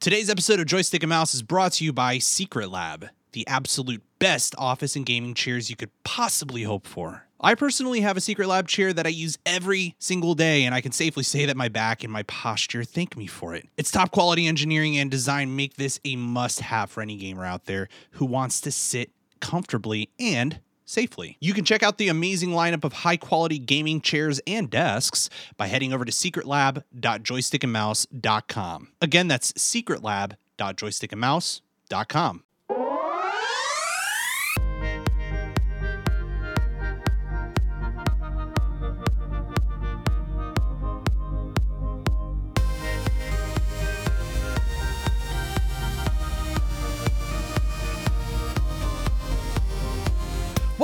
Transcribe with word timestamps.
Today's 0.00 0.30
episode 0.30 0.58
of 0.60 0.64
Joystick 0.64 1.02
and 1.02 1.10
Mouse 1.10 1.34
is 1.34 1.42
brought 1.42 1.72
to 1.72 1.84
you 1.84 1.92
by 1.92 2.16
Secretlab, 2.16 3.10
the 3.32 3.46
absolute 3.46 4.02
best 4.18 4.54
office 4.56 4.96
and 4.96 5.04
gaming 5.04 5.34
chairs 5.34 5.68
you 5.68 5.76
could 5.76 5.90
possibly 6.04 6.62
hope 6.62 6.86
for. 6.86 7.26
I 7.38 7.54
personally 7.54 8.00
have 8.00 8.16
a 8.16 8.20
Secretlab 8.20 8.66
chair 8.66 8.94
that 8.94 9.04
I 9.04 9.10
use 9.10 9.36
every 9.44 9.96
single 9.98 10.34
day, 10.34 10.64
and 10.64 10.74
I 10.74 10.80
can 10.80 10.92
safely 10.92 11.22
say 11.22 11.44
that 11.44 11.56
my 11.58 11.68
back 11.68 12.02
and 12.02 12.10
my 12.10 12.22
posture 12.22 12.82
thank 12.82 13.14
me 13.14 13.26
for 13.26 13.54
it. 13.54 13.68
Its 13.76 13.90
top 13.90 14.10
quality 14.10 14.46
engineering 14.46 14.96
and 14.96 15.10
design 15.10 15.54
make 15.54 15.74
this 15.74 16.00
a 16.02 16.16
must 16.16 16.60
have 16.60 16.90
for 16.90 17.02
any 17.02 17.16
gamer 17.16 17.44
out 17.44 17.66
there 17.66 17.86
who 18.12 18.24
wants 18.24 18.62
to 18.62 18.72
sit 18.72 19.10
comfortably 19.40 20.08
and 20.18 20.60
safely. 20.90 21.36
You 21.40 21.54
can 21.54 21.64
check 21.64 21.82
out 21.82 21.98
the 21.98 22.08
amazing 22.08 22.50
lineup 22.50 22.84
of 22.84 22.92
high 22.92 23.16
quality 23.16 23.58
gaming 23.58 24.00
chairs 24.00 24.40
and 24.46 24.68
desks 24.68 25.30
by 25.56 25.68
heading 25.68 25.92
over 25.92 26.04
to 26.04 26.12
secretlab.joystickandmouse.com. 26.12 28.88
Again, 29.00 29.28
that's 29.28 29.52
secretlab.joystickandmouse.com. 29.52 32.44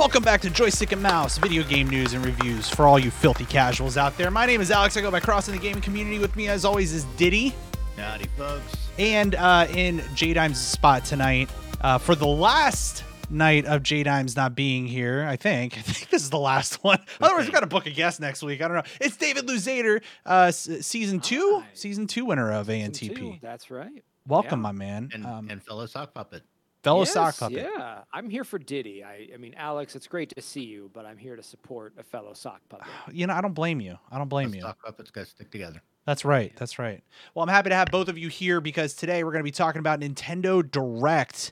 Welcome 0.07 0.23
back 0.23 0.39
to 0.43 0.49
Joystick 0.49 0.93
and 0.93 1.03
Mouse, 1.03 1.37
video 1.37 1.63
game 1.63 1.89
news 1.89 2.13
and 2.13 2.23
reviews 2.23 2.69
for 2.69 2.87
all 2.87 2.97
you 2.97 3.11
filthy 3.11 3.43
casuals 3.43 3.97
out 3.97 4.17
there. 4.17 4.31
My 4.31 4.45
name 4.45 4.61
is 4.61 4.71
Alex. 4.71 4.95
I 4.95 5.01
go 5.01 5.11
by 5.11 5.19
Crossing 5.19 5.53
the 5.53 5.59
Gaming 5.59 5.81
Community. 5.81 6.17
With 6.17 6.33
me, 6.37 6.47
as 6.47 6.63
always, 6.63 6.93
is 6.93 7.03
Diddy. 7.17 7.53
Howdy, 7.97 8.27
folks. 8.37 8.73
And 8.97 9.35
uh, 9.35 9.67
in 9.75 10.01
J 10.15 10.31
Dime's 10.31 10.61
spot 10.65 11.03
tonight, 11.03 11.49
uh, 11.81 11.97
for 11.97 12.15
the 12.15 12.25
last 12.25 13.03
night 13.29 13.65
of 13.65 13.83
J 13.83 14.03
Dimes 14.03 14.37
not 14.37 14.55
being 14.55 14.87
here, 14.87 15.25
I 15.29 15.35
think. 15.35 15.73
I 15.77 15.81
think 15.81 16.09
this 16.09 16.23
is 16.23 16.29
the 16.29 16.39
last 16.39 16.85
one. 16.85 16.99
Otherwise, 17.19 17.43
we've 17.43 17.53
got 17.53 17.59
to 17.59 17.67
book 17.67 17.85
a 17.85 17.91
guest 17.91 18.21
next 18.21 18.41
week. 18.43 18.61
I 18.61 18.69
don't 18.69 18.77
know. 18.77 18.83
It's 19.01 19.17
David 19.17 19.45
Luzader, 19.45 20.01
uh, 20.25 20.45
s- 20.47 20.69
season 20.87 21.19
two, 21.19 21.59
Hi. 21.61 21.67
season 21.73 22.07
two 22.07 22.23
winner 22.23 22.53
of 22.53 22.67
Season 22.67 22.91
ANTP. 22.93 23.15
two, 23.17 23.35
That's 23.41 23.69
right. 23.69 24.05
Welcome, 24.25 24.59
Yeah. 24.59 24.63
my 24.63 24.71
man. 24.71 25.09
And, 25.13 25.25
um, 25.25 25.49
and 25.49 25.61
fellow 25.61 25.85
sock 25.85 26.13
puppet. 26.13 26.43
Fellow 26.87 27.01
Yes, 27.01 27.13
sock 27.13 27.37
puppet. 27.37 27.57
Yeah, 27.57 28.01
I'm 28.13 28.29
here 28.29 28.43
for 28.43 28.57
Diddy. 28.57 29.03
I, 29.03 29.27
I 29.33 29.37
mean, 29.37 29.53
Alex, 29.55 29.95
it's 29.95 30.07
great 30.07 30.33
to 30.35 30.41
see 30.41 30.63
you, 30.63 30.89
but 30.93 31.05
I'm 31.05 31.17
here 31.17 31.35
to 31.35 31.43
support 31.43 31.93
a 31.97 32.03
fellow 32.03 32.33
sock 32.33 32.61
puppet. 32.69 32.87
You 33.11 33.27
know, 33.27 33.33
I 33.33 33.41
don't 33.41 33.53
blame 33.53 33.81
you. 33.81 33.97
I 34.11 34.17
don't 34.17 34.29
blame 34.29 34.49
Us 34.49 34.55
you. 34.55 34.61
Sock 34.61 34.83
puppets 34.83 35.11
got 35.11 35.21
to 35.21 35.29
stick 35.29 35.51
together. 35.51 35.81
That's 36.05 36.23
right. 36.23 36.53
That's 36.55 36.79
right. 36.79 37.03
Well, 37.33 37.43
I'm 37.43 37.49
happy 37.49 37.69
to 37.69 37.75
have 37.75 37.89
both 37.91 38.07
of 38.07 38.17
you 38.17 38.29
here 38.29 38.61
because 38.61 38.93
today 38.93 39.23
we're 39.25 39.31
going 39.31 39.41
to 39.41 39.43
be 39.43 39.51
talking 39.51 39.79
about 39.79 39.99
Nintendo 39.99 40.69
Direct. 40.69 41.51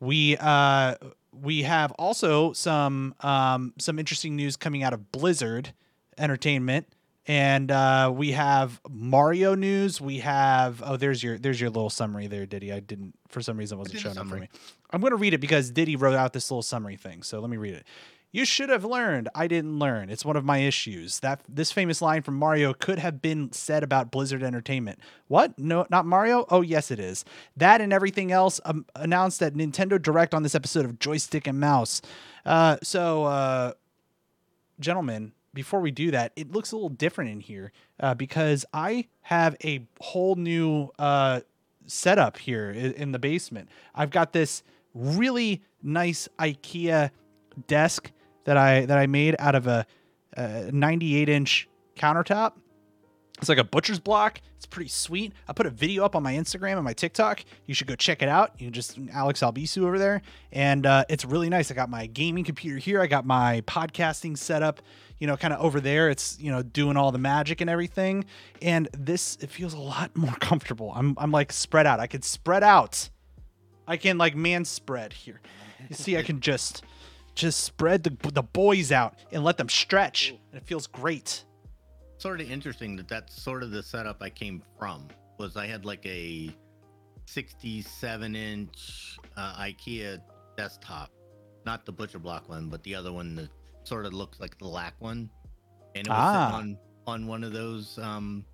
We 0.00 0.36
uh 0.38 0.96
we 1.32 1.62
have 1.62 1.92
also 1.92 2.52
some 2.52 3.14
um 3.20 3.72
some 3.78 4.00
interesting 4.00 4.34
news 4.34 4.56
coming 4.56 4.82
out 4.82 4.92
of 4.92 5.12
Blizzard 5.12 5.72
Entertainment 6.18 6.88
and 7.26 7.70
uh 7.70 8.12
we 8.14 8.32
have 8.32 8.80
Mario 8.90 9.54
news. 9.54 10.00
We 10.00 10.18
have 10.18 10.82
oh 10.84 10.96
there's 10.96 11.22
your 11.22 11.38
there's 11.38 11.60
your 11.60 11.70
little 11.70 11.90
summary 11.90 12.26
there, 12.26 12.46
Diddy. 12.46 12.72
I 12.72 12.80
didn't 12.80 13.14
for 13.28 13.40
some 13.42 13.56
reason 13.56 13.78
it 13.78 13.80
wasn't 13.80 14.00
showing 14.00 14.18
up 14.18 14.26
for 14.26 14.36
me. 14.36 14.48
I'm 14.90 15.00
going 15.00 15.12
to 15.12 15.16
read 15.16 15.32
it 15.32 15.38
because 15.38 15.70
Diddy 15.70 15.96
wrote 15.96 16.14
out 16.14 16.32
this 16.34 16.50
little 16.50 16.62
summary 16.62 16.96
thing. 16.96 17.22
So 17.22 17.40
let 17.40 17.48
me 17.48 17.56
read 17.56 17.74
it. 17.74 17.86
You 18.34 18.46
should 18.46 18.70
have 18.70 18.84
learned. 18.84 19.28
I 19.34 19.46
didn't 19.46 19.78
learn. 19.78 20.08
It's 20.08 20.24
one 20.24 20.36
of 20.36 20.44
my 20.44 20.58
issues. 20.58 21.20
That 21.20 21.42
this 21.46 21.70
famous 21.70 22.00
line 22.00 22.22
from 22.22 22.36
Mario 22.36 22.72
could 22.72 22.98
have 22.98 23.20
been 23.20 23.52
said 23.52 23.82
about 23.82 24.10
Blizzard 24.10 24.42
Entertainment. 24.42 24.98
What? 25.28 25.58
No, 25.58 25.86
not 25.90 26.06
Mario. 26.06 26.46
Oh, 26.48 26.62
yes, 26.62 26.90
it 26.90 26.98
is. 26.98 27.26
That 27.58 27.82
and 27.82 27.92
everything 27.92 28.32
else 28.32 28.58
um, 28.64 28.86
announced 28.96 29.42
at 29.42 29.52
Nintendo 29.52 30.00
Direct 30.00 30.32
on 30.32 30.42
this 30.42 30.54
episode 30.54 30.86
of 30.86 30.98
Joystick 30.98 31.46
and 31.46 31.60
Mouse. 31.60 32.00
Uh, 32.46 32.78
so, 32.82 33.24
uh, 33.24 33.72
gentlemen, 34.80 35.32
before 35.54 35.80
we 35.80 35.90
do 35.90 36.10
that, 36.10 36.32
it 36.36 36.52
looks 36.52 36.72
a 36.72 36.76
little 36.76 36.88
different 36.88 37.30
in 37.30 37.40
here 37.40 37.72
uh, 38.00 38.14
because 38.14 38.64
I 38.72 39.06
have 39.22 39.56
a 39.64 39.86
whole 40.00 40.34
new 40.34 40.88
uh, 40.98 41.40
setup 41.86 42.38
here 42.38 42.70
in 42.70 43.12
the 43.12 43.18
basement. 43.18 43.68
I've 43.94 44.10
got 44.10 44.32
this 44.32 44.62
really 44.94 45.62
nice 45.82 46.28
IKEA 46.38 47.10
desk 47.66 48.10
that 48.44 48.56
I 48.56 48.86
that 48.86 48.98
I 48.98 49.06
made 49.06 49.36
out 49.38 49.54
of 49.54 49.66
a, 49.66 49.86
a 50.36 50.70
98 50.72 51.28
inch 51.28 51.68
countertop. 51.96 52.52
It's 53.42 53.48
like 53.48 53.58
a 53.58 53.64
butcher's 53.64 53.98
block. 53.98 54.40
It's 54.56 54.66
pretty 54.66 54.88
sweet. 54.88 55.32
I 55.48 55.52
put 55.52 55.66
a 55.66 55.70
video 55.70 56.04
up 56.04 56.14
on 56.14 56.22
my 56.22 56.34
Instagram 56.34 56.74
and 56.74 56.84
my 56.84 56.92
TikTok. 56.92 57.44
You 57.66 57.74
should 57.74 57.88
go 57.88 57.96
check 57.96 58.22
it 58.22 58.28
out. 58.28 58.52
You 58.56 58.66
can 58.66 58.72
just 58.72 58.96
Alex 59.12 59.40
Albisu 59.40 59.82
over 59.82 59.98
there, 59.98 60.22
and 60.52 60.86
uh, 60.86 61.04
it's 61.08 61.24
really 61.24 61.48
nice. 61.48 61.68
I 61.68 61.74
got 61.74 61.90
my 61.90 62.06
gaming 62.06 62.44
computer 62.44 62.78
here. 62.78 63.00
I 63.00 63.08
got 63.08 63.26
my 63.26 63.62
podcasting 63.62 64.38
setup. 64.38 64.80
You 65.18 65.26
know, 65.26 65.36
kind 65.36 65.52
of 65.52 65.60
over 65.60 65.80
there. 65.80 66.08
It's 66.08 66.38
you 66.38 66.52
know 66.52 66.62
doing 66.62 66.96
all 66.96 67.10
the 67.10 67.18
magic 67.18 67.60
and 67.60 67.68
everything. 67.68 68.26
And 68.62 68.88
this 68.96 69.36
it 69.40 69.50
feels 69.50 69.74
a 69.74 69.80
lot 69.80 70.16
more 70.16 70.34
comfortable. 70.34 70.92
I'm 70.94 71.16
I'm 71.18 71.32
like 71.32 71.50
spread 71.52 71.84
out. 71.84 71.98
I 71.98 72.06
could 72.06 72.22
spread 72.22 72.62
out. 72.62 73.10
I 73.88 73.96
can 73.96 74.18
like 74.18 74.36
man 74.36 74.64
spread 74.64 75.12
here. 75.12 75.40
You 75.88 75.96
see, 75.96 76.16
I 76.16 76.22
can 76.22 76.38
just 76.38 76.84
just 77.34 77.64
spread 77.64 78.04
the 78.04 78.16
the 78.30 78.44
boys 78.44 78.92
out 78.92 79.16
and 79.32 79.42
let 79.42 79.56
them 79.56 79.68
stretch, 79.68 80.30
and 80.30 80.62
it 80.62 80.64
feels 80.64 80.86
great. 80.86 81.44
Sort 82.22 82.40
of 82.40 82.48
interesting 82.48 82.94
that 82.94 83.08
that's 83.08 83.42
sort 83.42 83.64
of 83.64 83.72
the 83.72 83.82
setup 83.82 84.18
I 84.22 84.30
came 84.30 84.62
from. 84.78 85.08
Was 85.38 85.56
I 85.56 85.66
had 85.66 85.84
like 85.84 86.06
a 86.06 86.50
67 87.26 88.36
inch 88.36 89.18
uh, 89.36 89.54
IKEA 89.56 90.20
desktop, 90.56 91.10
not 91.66 91.84
the 91.84 91.90
butcher 91.90 92.20
block 92.20 92.48
one, 92.48 92.68
but 92.68 92.80
the 92.84 92.94
other 92.94 93.10
one 93.12 93.34
that 93.34 93.48
sort 93.82 94.06
of 94.06 94.12
looks 94.14 94.38
like 94.38 94.56
the 94.58 94.68
lack 94.68 94.94
one, 95.00 95.28
and 95.96 96.06
it 96.06 96.10
was 96.10 96.16
Ah. 96.16 96.54
on 96.58 96.78
on 97.08 97.26
one 97.26 97.42
of 97.42 97.52
those 97.52 97.98
um 97.98 98.44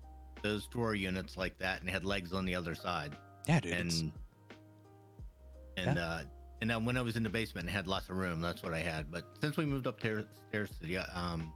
those 0.41 0.65
drawer 0.65 0.95
units 0.95 1.37
like 1.37 1.55
that, 1.59 1.79
and 1.81 1.87
it 1.89 1.91
had 1.91 2.03
legs 2.03 2.33
on 2.33 2.45
the 2.45 2.55
other 2.55 2.73
side. 2.73 3.15
Yeah, 3.47 3.59
dude. 3.59 3.73
and 3.73 4.11
and 5.77 5.99
uh 5.99 6.21
and 6.61 6.71
then 6.71 6.85
when 6.85 6.97
I 6.97 7.03
was 7.03 7.15
in 7.17 7.21
the 7.21 7.29
basement 7.29 7.67
and 7.67 7.75
had 7.75 7.85
lots 7.85 8.09
of 8.09 8.15
room, 8.17 8.41
that's 8.41 8.63
what 8.63 8.73
I 8.73 8.79
had. 8.79 9.11
But 9.11 9.25
since 9.39 9.57
we 9.57 9.65
moved 9.65 9.85
upstairs 9.85 10.25
stairs 10.47 10.71
to 10.81 10.87
the 10.87 10.97
um 11.15 11.53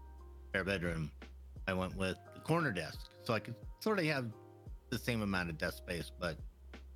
spare 0.49 0.63
bedroom, 0.63 1.09
I 1.67 1.73
went 1.73 1.95
with 1.95 2.17
the 2.33 2.41
corner 2.41 2.71
desk, 2.71 2.99
so 3.23 3.33
I 3.33 3.39
could 3.39 3.55
sort 3.79 3.99
of 3.99 4.05
have 4.05 4.27
the 4.89 4.99
same 4.99 5.21
amount 5.21 5.49
of 5.49 5.57
desk 5.57 5.77
space, 5.77 6.11
but 6.19 6.37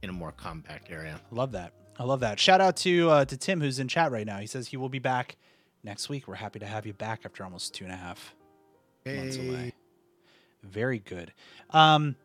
in 0.03 0.09
a 0.09 0.13
more 0.13 0.31
compact 0.31 0.91
area. 0.91 1.19
Love 1.31 1.51
that. 1.53 1.73
I 1.99 2.03
love 2.03 2.19
that. 2.19 2.39
Shout 2.39 2.61
out 2.61 2.75
to 2.77 3.09
uh, 3.09 3.25
to 3.25 3.37
Tim 3.37 3.59
who's 3.59 3.79
in 3.79 3.87
chat 3.87 4.11
right 4.11 4.25
now. 4.25 4.37
He 4.37 4.47
says 4.47 4.67
he 4.67 4.77
will 4.77 4.89
be 4.89 4.99
back 4.99 5.35
next 5.83 6.09
week. 6.09 6.27
We're 6.27 6.35
happy 6.35 6.59
to 6.59 6.65
have 6.65 6.85
you 6.85 6.93
back 6.93 7.21
after 7.25 7.43
almost 7.43 7.73
two 7.73 7.85
and 7.85 7.93
a 7.93 7.97
half 7.97 8.35
months 9.05 9.37
away. 9.37 9.73
Very 10.63 10.99
good. 10.99 11.33
Um, 11.71 12.15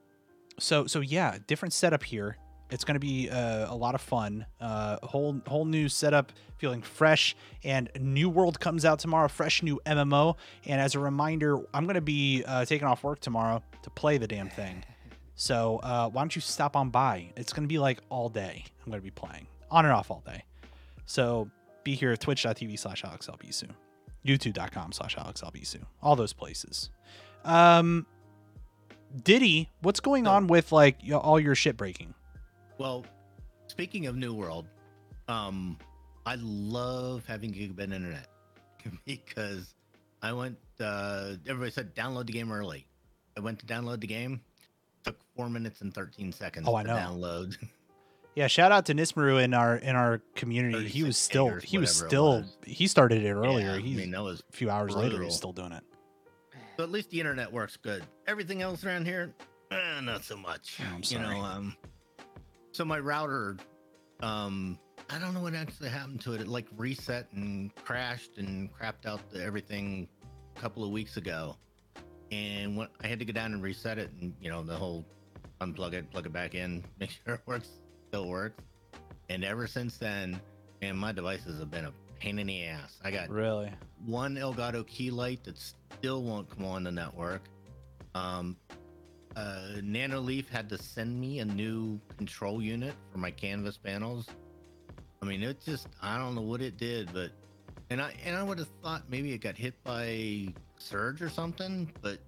so 0.59 0.87
so 0.87 1.01
yeah, 1.01 1.39
different 1.47 1.73
setup 1.73 2.03
here. 2.03 2.37
It's 2.73 2.85
going 2.85 2.95
to 2.95 3.01
be 3.01 3.29
uh, 3.29 3.73
a 3.73 3.77
lot 3.77 3.95
of 3.95 4.01
fun. 4.01 4.47
Uh, 4.61 4.97
whole 5.03 5.41
whole 5.47 5.67
new 5.67 5.89
setup, 5.89 6.33
feeling 6.57 6.83
fresh. 6.83 7.37
And 7.63 7.91
New 8.01 8.29
World 8.29 8.59
comes 8.59 8.85
out 8.85 8.99
tomorrow. 8.99 9.29
Fresh 9.29 9.63
new 9.63 9.81
MMO. 9.87 10.37
And 10.67 10.81
as 10.81 10.95
a 10.95 10.99
reminder, 10.99 11.59
I'm 11.75 11.85
going 11.85 11.95
to 11.95 12.01
be 12.01 12.43
uh, 12.47 12.65
taking 12.65 12.89
off 12.89 13.05
work 13.05 13.21
tomorrow 13.21 13.63
to 13.83 13.91
play 13.91 14.19
the 14.19 14.27
damn 14.27 14.49
thing. 14.49 14.85
So 15.35 15.81
uh, 15.83 16.09
why 16.11 16.21
don't 16.21 16.37
you 16.37 16.43
stop 16.43 16.77
on 16.77 16.91
by? 16.91 17.33
It's 17.37 17.55
going 17.55 17.65
to 17.65 17.69
be 17.69 17.79
like 17.79 18.01
all 18.11 18.29
day. 18.29 18.65
I'm 18.85 18.93
going 18.93 19.01
to 19.01 19.05
be 19.05 19.11
playing 19.11 19.47
on 19.71 19.87
and 19.87 19.93
off 19.93 20.11
all 20.11 20.23
day. 20.25 20.45
So 21.07 21.51
be 21.85 21.95
here 21.95 22.13
at 22.13 22.21
twitch.tv 22.21 22.79
slash 22.79 23.03
alexalbisu, 23.03 23.71
youtube.com 24.25 24.93
slash 24.93 25.17
alexalbisu, 25.17 25.79
all 26.03 26.15
those 26.15 26.33
places. 26.33 26.91
Um, 27.45 28.07
Diddy, 29.25 29.71
what's 29.81 30.01
going 30.01 30.27
on 30.27 30.47
with 30.47 30.71
like 30.71 30.99
all 31.13 31.41
your 31.41 31.55
shit 31.55 31.77
breaking? 31.77 32.15
Well, 32.79 33.05
speaking 33.67 34.07
of 34.07 34.17
New 34.17 34.35
World, 34.35 34.67
um, 35.29 35.79
I 36.27 36.37
love 36.41 37.25
having 37.27 37.53
gigabit 37.53 37.93
internet 37.93 38.29
because 39.07 39.75
I 40.23 40.33
went. 40.33 40.59
Uh, 40.81 41.35
everybody 41.47 41.71
said 41.71 41.95
download 41.95 42.27
the 42.27 42.33
game 42.33 42.51
early. 42.53 42.87
I 43.37 43.41
went 43.41 43.59
to 43.61 43.67
download 43.67 44.01
the 44.01 44.07
game. 44.07 44.41
Took 45.05 45.17
four 45.37 45.49
minutes 45.49 45.81
and 45.81 45.93
thirteen 45.93 46.33
seconds. 46.33 46.67
Oh, 46.69 46.75
I 46.75 46.83
to 46.83 46.89
know. 46.89 46.97
Download. 46.97 47.57
Yeah, 48.35 48.47
shout 48.47 48.73
out 48.73 48.87
to 48.87 48.95
Nismaru 48.95 49.43
in 49.45 49.53
our 49.53 49.77
in 49.77 49.95
our 49.95 50.23
community. 50.35 50.89
He 50.89 51.03
was 51.03 51.19
still 51.19 51.55
he 51.63 51.77
was 51.77 51.95
still 51.95 52.41
was. 52.41 52.57
he 52.65 52.87
started 52.87 53.23
it 53.23 53.31
earlier. 53.31 53.67
Yeah, 53.67 53.75
I 53.75 53.81
He's 53.81 53.99
mean, 53.99 54.11
that 54.13 54.23
was. 54.23 54.43
a 54.49 54.57
few 54.57 54.71
hours 54.71 54.97
later 54.97 55.23
he's 55.23 55.35
still 55.37 55.53
doing 55.53 55.73
it. 55.73 55.85
So 56.79 56.85
at 56.85 56.91
least 56.91 57.11
the 57.11 57.21
internet 57.21 57.53
works 57.53 57.77
good. 57.77 58.03
Everything 58.27 58.63
else 58.63 58.83
around 58.87 59.05
here, 59.05 59.35
eh, 59.71 60.01
not 60.01 60.25
so 60.25 60.35
much. 60.39 60.79
Oh, 60.81 60.85
I'm 60.95 60.97
you 61.01 61.03
sorry. 61.05 61.39
know, 61.39 61.45
um, 61.45 61.77
so 62.73 62.85
my 62.85 62.99
router, 62.99 63.57
um, 64.23 64.79
I 65.11 65.19
don't 65.19 65.35
know 65.35 65.43
what 65.43 65.55
actually 65.55 65.91
happened 65.91 66.21
to 66.23 66.33
it. 66.33 66.41
It 66.41 66.49
like 66.49 66.67
reset 66.77 67.29
and 67.33 67.75
crashed 67.77 68.39
and 68.39 68.71
crapped 68.73 69.07
out 69.07 69.21
the, 69.31 69.43
everything 69.43 70.09
a 70.57 70.61
couple 70.61 70.85
of 70.85 70.91
weeks 70.91 71.17
ago. 71.17 71.57
And 72.31 72.77
when 72.77 72.89
I 73.03 73.07
had 73.09 73.19
to 73.19 73.25
go 73.27 73.33
down 73.33 73.53
and 73.53 73.63
reset 73.63 73.99
it, 73.99 74.11
and 74.21 74.35
you 74.41 74.51
know 74.51 74.63
the 74.63 74.75
whole 74.75 75.05
unplug 75.61 75.93
it, 75.93 76.11
plug 76.11 76.27
it 76.27 76.33
back 76.33 76.55
in, 76.55 76.83
make 77.01 77.11
sure 77.11 77.35
it 77.35 77.41
works, 77.47 77.69
still 78.09 78.29
works. 78.29 78.63
And 79.29 79.45
ever 79.45 79.67
since 79.67 79.99
then, 79.99 80.41
man, 80.81 80.97
my 80.97 81.13
devices 81.13 81.59
have 81.59 81.71
been 81.71 81.85
a 81.85 81.93
pain 82.19 82.39
in 82.39 82.47
the 82.47 82.65
ass. 82.65 82.99
I 83.05 83.11
got 83.11 83.29
Really? 83.29 83.71
one 84.07 84.37
Elgato 84.37 84.87
key 84.87 85.11
light 85.11 85.45
that 85.45 85.59
still 85.59 86.23
won't 86.23 86.49
come 86.49 86.65
on 86.65 86.85
the 86.85 86.93
network. 86.93 87.43
Um, 88.15 88.57
uh, 89.37 89.81
Nanoleaf 89.81 90.49
had 90.49 90.69
to 90.71 90.79
send 90.79 91.19
me 91.21 91.39
a 91.41 91.45
new 91.45 92.01
control 92.17 92.61
unit 92.63 92.95
for 93.11 93.19
my 93.19 93.31
canvas 93.31 93.77
panels. 93.79 94.27
I 95.23 95.25
mean, 95.27 95.43
it 95.43 95.61
just 95.65 95.89
I 96.03 96.19
don't 96.19 96.35
know 96.35 96.43
what 96.43 96.61
it 96.61 96.77
did, 96.77 97.13
but 97.13 97.31
and 97.91 98.01
I 98.01 98.13
and 98.25 98.37
I 98.37 98.43
would 98.43 98.59
have 98.59 98.69
thought 98.83 99.05
maybe 99.09 99.33
it 99.33 99.39
got 99.39 99.57
hit 99.57 99.75
by 99.85 100.49
surge 100.79 101.23
or 101.23 101.29
something, 101.29 101.91
but 102.03 102.19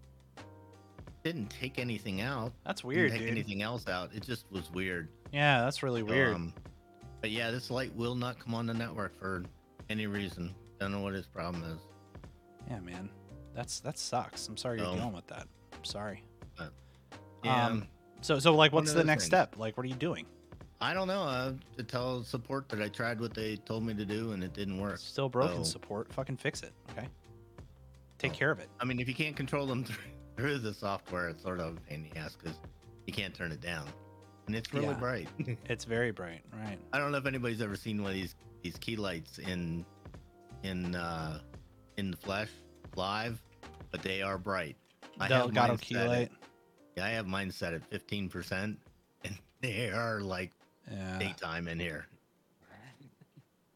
didn't 1.23 1.49
take 1.49 1.79
anything 1.79 2.21
out. 2.21 2.53
That's 2.65 2.83
didn't 2.83 2.95
weird, 2.95 3.11
take 3.13 3.21
dude. 3.21 3.31
anything 3.31 3.63
else 3.63 3.89
out. 3.89 4.11
It 4.15 4.23
just 4.25 4.45
was 4.51 4.71
weird. 4.71 5.09
Yeah, 5.33 5.63
that's 5.63 5.83
really 5.83 6.03
weird. 6.03 6.35
Um, 6.35 6.53
but 7.21 7.31
yeah, 7.31 7.51
this 7.51 7.71
light 7.71 7.95
will 7.97 8.15
not 8.15 8.39
come 8.39 8.55
on 8.55 8.67
the 8.67 8.75
network 8.75 9.19
for 9.19 9.43
any 9.89 10.07
reason. 10.07 10.55
Don't 10.79 10.93
know 10.93 11.01
what 11.01 11.15
his 11.15 11.27
problem 11.27 11.65
is. 11.65 11.81
yeah, 12.69 12.81
man. 12.81 13.09
That's 13.55 13.81
that 13.81 13.99
sucks. 13.99 14.47
I'm 14.49 14.57
sorry 14.57 14.79
you're 14.81 14.95
dealing 14.95 15.13
with 15.13 15.27
that. 15.29 15.47
I'm 15.73 15.85
sorry. 15.85 16.23
Yeah, 17.45 17.67
Um, 17.67 17.87
So 18.23 18.39
so 18.39 18.55
like 18.55 18.73
what's 18.73 18.93
the 18.93 19.05
next 19.05 19.25
things. 19.25 19.29
step? 19.31 19.57
Like 19.59 19.77
what 19.77 19.85
are 19.85 19.89
you 19.89 19.95
doing? 19.95 20.27
I 20.81 20.93
don't 20.95 21.09
know. 21.09 21.23
Uh, 21.23 21.53
to 21.77 21.83
tell 21.83 22.23
support 22.25 22.69
that 22.71 22.81
I 22.83 22.89
tried 22.89 23.21
what 23.21 23.33
they 23.35 23.57
told 23.57 23.85
me 23.85 23.95
to 23.95 24.05
do 24.05 24.33
and 24.33 24.43
it 24.43 24.53
didn't 24.55 24.79
work. 24.79 24.99
Still 24.99 25.29
broken 25.29 25.61
Oh. 25.61 25.63
support. 25.63 26.13
Fucking 26.13 26.37
fix 26.39 26.63
it. 26.63 26.73
Okay. 26.91 27.09
Take 28.19 28.33
Oh. 28.33 28.35
care 28.35 28.51
of 28.51 28.59
it. 28.61 28.69
I 28.81 28.85
mean, 28.85 28.99
if 29.01 29.09
you 29.09 29.15
can't 29.15 29.37
control 29.37 29.67
them 29.67 29.85
through, 29.85 30.03
through 30.37 30.59
the 30.59 30.75
software, 30.75 31.29
it's 31.29 31.43
sort 31.43 31.61
of 31.61 31.77
a 31.77 31.81
pain 31.81 32.05
in 32.05 32.11
the 32.11 32.19
ass 32.19 32.37
because 32.37 32.59
you 33.07 33.13
can't 33.13 33.35
turn 33.35 33.53
it 33.53 33.61
down, 33.61 33.87
and 34.47 34.57
it's 34.57 34.73
really 34.73 34.87
Yeah. 34.87 34.95
bright. 34.95 35.29
It's 35.69 35.85
very 35.85 36.11
bright, 36.11 36.43
right? 36.53 36.79
I 36.93 36.99
don't 36.99 37.13
know 37.13 37.19
if 37.19 37.27
anybody's 37.27 37.61
ever 37.61 37.77
seen 37.77 38.03
one 38.03 38.11
of 38.13 38.17
these 38.17 38.35
these 38.63 38.77
key 38.79 38.97
lights 38.97 39.39
in 39.39 39.85
in 40.63 40.95
uh, 40.95 41.41
in 41.99 42.11
the 42.11 42.17
flesh 42.17 42.49
live, 42.97 43.43
but 43.91 44.03
they 44.03 44.23
are 44.23 44.39
bright. 44.39 44.77
I 45.21 45.29
The 45.29 45.35
have 45.37 45.51
Elgato 45.51 45.79
key 45.81 45.97
at- 45.97 46.09
light. 46.09 46.31
Yeah, 46.33 46.39
I 46.99 47.11
have 47.11 47.27
mine 47.27 47.51
set 47.51 47.75
at 47.75 47.85
fifteen 47.91 48.29
percent, 48.29 48.79
and 49.25 49.37
they 49.61 49.91
are 49.91 50.21
like 50.21 50.53
Yeah. 50.91 51.19
daytime 51.19 51.69
in 51.69 51.79
here. 51.81 52.07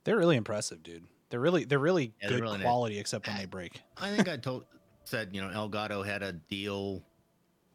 They're 0.04 0.16
really 0.16 0.36
impressive, 0.36 0.82
dude. 0.82 1.04
They're 1.30 1.40
really 1.40 1.64
they're 1.64 1.78
really 1.78 2.14
Yeah, 2.22 2.28
they're 2.28 2.38
good 2.38 2.42
really 2.44 2.58
nice. 2.58 2.64
quality 2.64 2.98
except 2.98 3.26
when 3.26 3.36
they 3.36 3.44
break. 3.44 3.82
I 3.98 4.08
think 4.14 4.28
I 4.28 4.36
told 4.38 4.64
said 5.04 5.30
you 5.32 5.40
know 5.42 5.48
Elgato 5.48 6.04
had 6.04 6.22
a 6.22 6.32
deal 6.32 7.02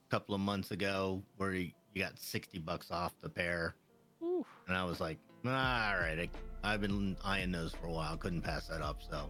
a 0.08 0.10
couple 0.12 0.34
of 0.34 0.42
months 0.42 0.72
ago 0.72 1.22
where 1.38 1.54
you, 1.54 1.72
you 1.94 2.02
got 2.02 2.18
sixty 2.18 2.58
bucks 2.58 2.90
off 2.90 3.14
the 3.22 3.30
pair, 3.30 3.76
Ooh. 4.24 4.46
and 4.68 4.76
I 4.76 4.84
was 4.84 5.00
like, 5.00 5.20
all 5.46 5.52
right, 5.52 6.30
I, 6.64 6.74
I've 6.74 6.82
been 6.82 7.16
eyeing 7.24 7.52
those 7.52 7.74
for 7.74 7.86
a 7.88 7.92
while, 7.92 8.18
couldn't 8.18 8.42
pass 8.42 8.68
that 8.68 8.82
up. 8.82 9.02
So 9.08 9.30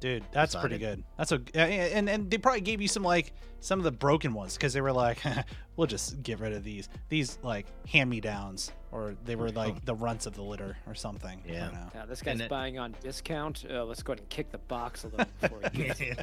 Dude, 0.00 0.22
that's 0.30 0.54
pretty 0.54 0.78
good. 0.78 1.02
That's 1.16 1.32
a 1.32 1.40
yeah, 1.54 1.64
and 1.64 2.08
and 2.08 2.30
they 2.30 2.38
probably 2.38 2.60
gave 2.60 2.80
you 2.80 2.86
some 2.88 3.02
like 3.02 3.32
some 3.60 3.80
of 3.80 3.84
the 3.84 3.90
broken 3.90 4.32
ones 4.32 4.54
because 4.54 4.72
they 4.72 4.80
were 4.80 4.92
like, 4.92 5.18
we'll 5.76 5.88
just 5.88 6.22
get 6.22 6.38
rid 6.38 6.52
of 6.52 6.62
these 6.62 6.88
these 7.08 7.38
like 7.42 7.66
hand 7.88 8.08
me 8.08 8.20
downs, 8.20 8.70
or 8.92 9.16
they 9.24 9.34
were 9.34 9.50
like 9.50 9.84
the 9.84 9.94
runts 9.96 10.26
of 10.26 10.34
the 10.34 10.42
litter 10.42 10.76
or 10.86 10.94
something. 10.94 11.42
I 11.48 11.52
Yeah. 11.52 11.64
don't 11.64 11.74
know. 11.74 11.90
Now, 11.94 12.06
this 12.06 12.22
guy's 12.22 12.38
it- 12.40 12.48
buying 12.48 12.78
on 12.78 12.94
discount. 13.00 13.64
Uh, 13.68 13.84
let's 13.84 14.02
go 14.04 14.12
ahead 14.12 14.20
and 14.20 14.28
kick 14.28 14.52
the 14.52 14.58
box 14.58 15.02
a 15.02 15.08
little 15.08 15.26
before 15.40 15.60
he 15.72 15.82
gets 15.84 16.00
it. 16.00 16.18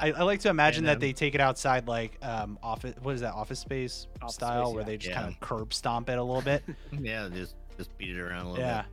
I, 0.00 0.12
I 0.12 0.22
like 0.22 0.40
to 0.40 0.48
imagine 0.48 0.84
And, 0.84 0.88
that 0.88 1.00
they 1.00 1.12
take 1.12 1.34
it 1.34 1.40
outside 1.40 1.88
like 1.88 2.18
um 2.24 2.58
office 2.62 2.94
what 3.02 3.14
is 3.14 3.20
that 3.22 3.34
office 3.34 3.58
space 3.58 4.06
Office 4.22 4.36
style 4.36 4.66
Space, 4.66 4.74
where 4.74 4.84
they 4.84 4.96
just 4.96 5.10
Yeah. 5.10 5.20
kind 5.22 5.34
of 5.34 5.40
curb 5.40 5.74
stomp 5.74 6.08
it 6.08 6.18
a 6.18 6.22
little 6.22 6.40
bit. 6.42 6.62
yeah, 6.98 7.28
just 7.32 7.56
just 7.76 7.96
beat 7.98 8.16
it 8.16 8.20
around 8.20 8.46
a 8.46 8.50
little 8.50 8.64
yeah, 8.64 8.82
bit. 8.82 8.90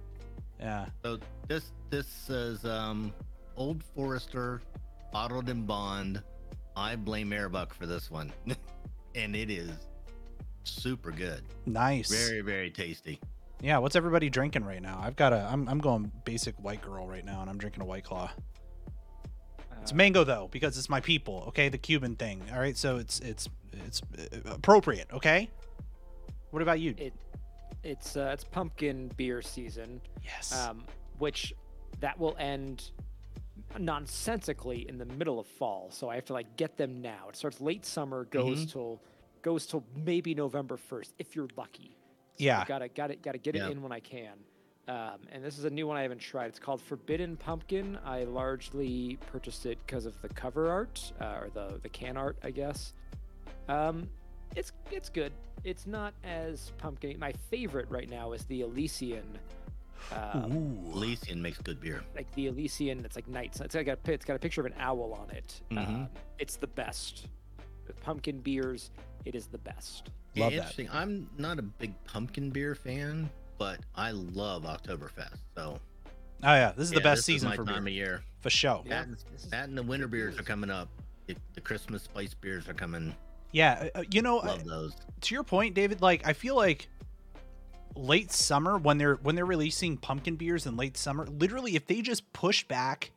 Yeah. 0.59 0.85
So 1.03 1.19
this 1.47 1.71
this 1.89 2.07
says 2.07 2.65
um, 2.65 3.13
Old 3.57 3.83
Forester, 3.95 4.61
bottled 5.11 5.49
in 5.49 5.65
bond. 5.65 6.21
I 6.75 6.95
blame 6.95 7.29
Airbuck 7.31 7.73
for 7.73 7.85
this 7.85 8.11
one, 8.11 8.31
and 9.15 9.35
it 9.35 9.49
is 9.49 9.71
super 10.63 11.11
good, 11.11 11.41
Nice. 11.65 12.09
very 12.11 12.41
very 12.41 12.69
tasty. 12.69 13.19
Yeah, 13.61 13.77
what's 13.77 13.95
everybody 13.95 14.29
drinking 14.29 14.65
right 14.65 14.81
now? 14.81 14.99
I've 15.01 15.15
got 15.15 15.31
a. 15.33 15.47
I'm 15.49 15.67
I'm 15.69 15.79
going 15.79 16.11
basic 16.25 16.55
white 16.61 16.81
girl 16.81 17.07
right 17.07 17.23
now, 17.23 17.39
and 17.41 17.49
I'm 17.49 17.57
drinking 17.57 17.81
a 17.83 17.85
white 17.85 18.03
claw. 18.03 18.29
It's 19.81 19.91
Uh, 19.91 19.95
mango 19.95 20.23
though, 20.23 20.49
because 20.51 20.77
it's 20.77 20.89
my 20.89 20.99
people. 20.99 21.45
Okay, 21.47 21.69
the 21.69 21.77
Cuban 21.77 22.15
thing. 22.15 22.41
All 22.51 22.59
right, 22.59 22.75
so 22.75 22.97
it's 22.97 23.19
it's 23.21 23.47
it's 23.87 24.01
appropriate. 24.45 25.07
Okay. 25.13 25.49
What 26.51 26.61
about 26.61 26.79
you? 26.79 26.93
it, 26.97 27.13
it's 27.83 28.15
uh, 28.17 28.31
it's 28.33 28.43
pumpkin 28.43 29.11
beer 29.17 29.41
season, 29.41 30.01
yes. 30.23 30.53
um, 30.67 30.83
which 31.19 31.53
that 31.99 32.17
will 32.19 32.35
end 32.39 32.91
nonsensically 33.77 34.87
in 34.89 34.97
the 34.97 35.05
middle 35.05 35.39
of 35.39 35.47
fall. 35.47 35.89
So 35.91 36.09
I 36.09 36.15
have 36.15 36.25
to 36.25 36.33
like 36.33 36.57
get 36.57 36.77
them 36.77 37.01
now. 37.01 37.27
It 37.29 37.35
starts 37.35 37.61
late 37.61 37.85
summer, 37.85 38.25
goes 38.25 38.59
Mm-hmm. 38.59 38.69
till 38.71 39.01
goes 39.41 39.65
till 39.67 39.83
maybe 40.05 40.33
November 40.33 40.77
first, 40.77 41.13
if 41.19 41.35
you're 41.35 41.47
lucky. 41.55 41.95
Yeah. 42.37 42.65
Gotta 42.65 42.89
gotta 42.89 43.15
gotta 43.15 43.37
get 43.37 43.55
Yeah. 43.55 43.67
it 43.67 43.71
in 43.71 43.81
when 43.81 43.91
I 43.91 43.99
can. 43.99 44.33
Um, 44.87 45.21
and 45.31 45.43
this 45.43 45.57
is 45.57 45.65
a 45.65 45.69
new 45.69 45.87
one 45.87 45.97
I 45.97 46.03
haven't 46.03 46.21
tried. 46.21 46.47
It's 46.47 46.59
called 46.59 46.79
Forbidden 46.79 47.37
Pumpkin. 47.37 47.97
I 48.05 48.23
largely 48.25 49.17
purchased 49.31 49.65
it 49.65 49.79
because 49.85 50.05
of 50.05 50.21
the 50.21 50.29
cover 50.29 50.69
art 50.69 51.11
uh, 51.19 51.39
or 51.41 51.49
the 51.53 51.79
the 51.81 51.89
can 51.89 52.17
art, 52.17 52.37
I 52.43 52.51
guess. 52.51 52.93
Um, 53.67 54.09
it's 54.55 54.71
it's 54.91 55.09
good. 55.09 55.31
It's 55.63 55.87
not 55.87 56.13
as 56.23 56.71
pumpkin. 56.77 57.17
My 57.19 57.33
favorite 57.49 57.89
right 57.89 58.09
now 58.09 58.33
is 58.33 58.43
the 58.45 58.61
Elysian. 58.61 59.23
Um, 60.11 60.51
Ooh. 60.51 60.91
Elysian 60.93 61.41
makes 61.41 61.57
good 61.57 61.81
beer. 61.81 62.03
like 62.15 62.31
the 62.35 62.47
Elysian. 62.47 63.03
It's 63.05 63.15
like 63.15 63.27
nights. 63.27 63.59
It's 63.61 63.73
like 63.75 63.87
a, 63.87 63.97
it's 64.05 64.25
got 64.25 64.35
a 64.35 64.39
picture 64.39 64.61
of 64.61 64.67
an 64.67 64.75
owl 64.79 65.17
on 65.19 65.31
it. 65.35 65.61
Mhm. 65.71 65.87
Um, 65.87 66.09
it's 66.37 66.57
the 66.57 66.67
best. 66.67 67.27
With 67.87 67.99
pumpkin 68.01 68.39
beers, 68.39 68.91
it 69.25 69.33
is 69.35 69.47
the 69.47 69.57
best. 69.57 70.09
Yeah, 70.33 70.43
Love 70.43 70.51
that. 70.53 70.57
interesting. 70.57 70.89
I'm 70.91 71.29
not 71.37 71.57
a 71.59 71.63
big 71.63 71.93
pumpkin 72.05 72.49
beer 72.51 72.75
fan, 72.75 73.29
but 73.57 73.79
I 73.95 74.11
love 74.11 74.63
Oktoberfest. 74.63 75.37
So 75.55 75.79
Oh 76.43 76.53
yeah, 76.53 76.73
this 76.77 76.85
is 76.89 76.91
the 76.91 76.99
best 77.01 77.19
this 77.19 77.25
season 77.25 77.49
my 77.49 77.55
for 77.55 77.63
time 77.65 77.85
beer. 77.85 77.91
of 77.91 77.95
year. 77.95 78.23
For 78.41 78.49
sure. 78.51 78.83
Yeah, 78.85 79.05
That, 79.05 79.17
this 79.31 79.45
that 79.45 79.69
and 79.69 79.77
the 79.77 79.81
winter 79.83 80.07
beers 80.07 80.37
are 80.37 80.43
coming 80.43 80.69
up. 80.69 80.89
The, 81.27 81.35
the 81.55 81.61
Christmas 81.61 82.03
spice 82.03 82.35
beers 82.35 82.69
are 82.69 82.73
coming. 82.75 83.15
Yeah, 83.55 83.87
uh, 83.95 84.03
you 84.11 84.21
know, 84.21 84.39
uh, 84.39 84.47
Love 84.47 84.65
those. 84.65 84.95
to 85.21 85.33
your 85.33 85.45
point, 85.45 85.75
David, 85.75 86.01
like 86.01 86.27
I 86.27 86.33
feel 86.33 86.57
like 86.57 86.89
late 87.95 88.29
summer 88.29 88.77
when 88.77 88.97
they're 88.97 89.15
when 89.15 89.35
they're 89.35 89.45
releasing 89.45 89.95
pumpkin 89.95 90.35
beers 90.35 90.65
in 90.65 90.75
late 90.75 90.97
summer, 90.97 91.25
literally 91.25 91.77
if 91.77 91.87
they 91.87 92.01
just 92.01 92.33
push 92.33 92.65
back 92.65 93.11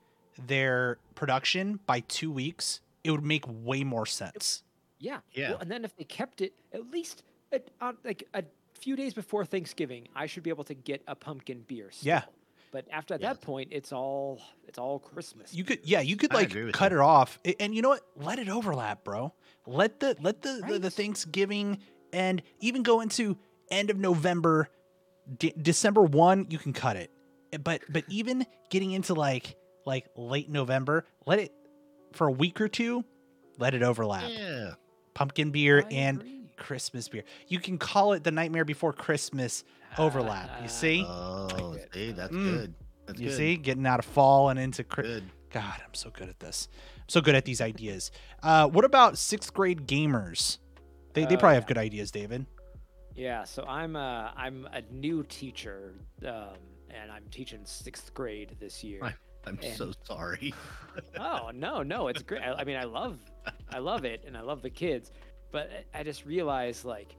their 0.47 0.99
production 1.17 1.81
by 1.87 1.99
2 2.07 2.31
weeks, 2.31 2.81
it 3.03 3.11
would 3.11 3.25
make 3.25 3.45
way 3.49 3.83
more 3.83 4.07
sense. 4.07 4.63
Yeah. 5.01 5.19
Yeah. 5.33 5.51
Well, 5.51 5.59
and 5.59 5.71
then 5.73 5.85
if 5.85 5.97
they 5.97 6.05
kept 6.05 6.41
it 6.41 6.53
at 6.73 6.89
least 6.89 7.25
at, 7.51 7.67
on, 7.81 7.97
like 8.05 8.23
a 8.33 8.45
few 8.75 8.95
days 8.95 9.15
before 9.15 9.45
Thanksgiving, 9.45 10.07
I 10.15 10.27
should 10.27 10.45
be 10.45 10.51
able 10.51 10.65
to 10.65 10.75
get 10.75 11.03
a 11.09 11.17
pumpkin 11.17 11.65
beer. 11.67 11.91
Still. 11.91 12.07
Yeah. 12.07 12.23
But 12.71 12.87
after 12.91 13.15
at 13.15 13.21
Yes. 13.23 13.37
that 13.39 13.45
point, 13.45 13.69
it's 13.73 13.93
all 13.93 14.41
it's 14.67 14.79
all 14.79 14.99
Christmas. 14.99 15.55
You 15.55 15.65
could 15.65 15.81
yeah, 15.85 16.01
you 16.01 16.17
could 16.17 16.33
like 16.33 16.51
cut 16.73 16.93
you. 16.93 16.99
it 16.99 17.03
off. 17.03 17.39
And 17.61 17.75
you 17.75 17.83
know 17.83 17.89
what? 17.91 18.03
Let 18.17 18.39
it 18.39 18.49
overlap, 18.49 19.05
bro. 19.05 19.33
Let 19.67 20.01
the 20.01 20.17
let 20.21 20.43
the 20.43 20.63
the, 20.69 20.79
the 20.79 20.91
Thanksgiving 20.91 21.79
and 22.13 22.43
even 22.61 22.83
go 22.83 23.01
into 23.01 23.37
end 23.71 23.91
of 23.91 23.97
November, 23.99 24.69
De- 25.39 25.53
December 25.61 26.03
1, 26.03 26.47
you 26.51 26.59
can 26.59 26.73
cut 26.73 26.97
it. 26.97 27.11
Eh, 27.53 27.59
But 27.59 27.83
but 27.89 28.05
even 28.09 28.47
getting 28.71 28.93
into 28.93 29.15
like 29.15 29.57
like 29.87 30.07
late 30.17 30.51
November, 30.51 31.07
let 31.27 31.39
it 31.39 31.53
for 32.13 32.27
a 32.29 32.33
week 32.33 32.61
or 32.61 32.69
two, 32.69 33.05
let 33.59 33.75
it 33.75 33.83
overlap. 33.83 34.25
Yeah. 34.29 34.73
Pumpkin 35.15 35.51
beer 35.51 35.85
I 35.87 35.93
and 35.95 36.21
agree. 36.21 36.43
Christmas 36.57 37.09
beer. 37.09 37.25
You 37.49 37.59
can 37.61 37.79
call 37.79 38.13
it 38.13 38.25
the 38.25 38.31
Nightmare 38.31 38.65
Before 38.65 38.93
Christmas 38.93 39.65
overlap. 39.97 40.49
You 40.61 40.65
Ah, 40.65 40.67
see? 40.67 41.05
Oh, 41.07 41.73
it. 41.73 41.89
see, 41.93 42.13
that's 42.13 42.33
Mm. 42.33 42.45
good. 42.45 42.75
That's 43.07 43.21
you 43.21 43.29
good. 43.29 43.37
see? 43.37 43.57
Getting 43.57 43.87
out 43.87 43.99
of 43.99 44.05
fall 44.05 44.49
and 44.51 44.59
into 44.59 44.85
Christmas. 44.85 45.21
Good. 45.21 45.31
God, 45.51 45.81
I'm 45.85 45.95
so 45.95 46.11
good 46.11 46.29
at 46.29 46.39
this. 46.41 46.69
I'm 46.97 47.09
so 47.09 47.21
good 47.23 47.35
at 47.35 47.45
these 47.47 47.61
ideas. 47.63 48.11
Uh, 48.43 48.69
what 48.69 48.85
about 48.85 49.17
sixth 49.17 49.55
grade 49.55 49.87
gamers? 49.87 50.59
They, 51.15 51.25
they 51.25 51.37
Oh, 51.37 51.39
probably 51.39 51.55
have 51.55 51.67
good 51.67 51.79
ideas, 51.79 52.11
David. 52.11 52.45
Yeah, 53.15 53.45
so 53.45 53.65
I'm 53.65 53.97
uh, 53.97 54.31
I'm 54.37 54.69
a 54.73 54.83
new 54.93 55.25
teacher, 55.25 55.95
um, 56.25 56.59
and 56.91 57.11
I'm 57.11 57.25
teaching 57.31 57.61
sixth 57.65 58.13
grade 58.15 58.57
this 58.61 58.85
year. 58.85 59.01
Right. 59.01 59.15
I'm 59.47 59.59
And- 59.63 59.75
so 59.75 59.93
sorry. 60.05 60.53
oh 61.19 61.51
no, 61.55 61.83
no, 61.83 62.09
it's 62.09 62.23
great. 62.23 62.43
I, 62.43 62.53
I 62.53 62.65
mean, 62.65 62.77
I 62.77 62.85
love, 62.85 63.19
I 63.71 63.79
love 63.79 64.05
it, 64.05 64.23
and 64.27 64.37
I 64.37 64.43
love 64.43 64.61
the 64.63 64.71
kids, 64.71 65.11
but 65.51 65.71
I 65.95 66.01
I 66.01 66.03
just 66.03 66.27
realized 66.27 66.85
like, 66.85 67.17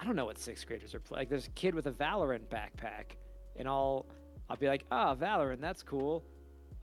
I 0.00 0.04
don't 0.04 0.16
know 0.16 0.26
what 0.26 0.38
sixth 0.38 0.66
graders 0.66 0.94
are 0.94 1.00
playing. 1.00 1.22
Like, 1.22 1.28
there's 1.28 1.46
a 1.46 1.50
kid 1.50 1.74
with 1.74 1.86
a 1.86 1.90
Valorant 1.90 2.46
backpack, 2.48 3.16
and 3.56 3.66
I'll, 3.66 4.06
I'll 4.48 4.56
be 4.56 4.68
like, 4.68 4.84
ah, 4.90 5.14
Valorant, 5.14 5.60
that's 5.60 5.82
cool. 5.82 6.24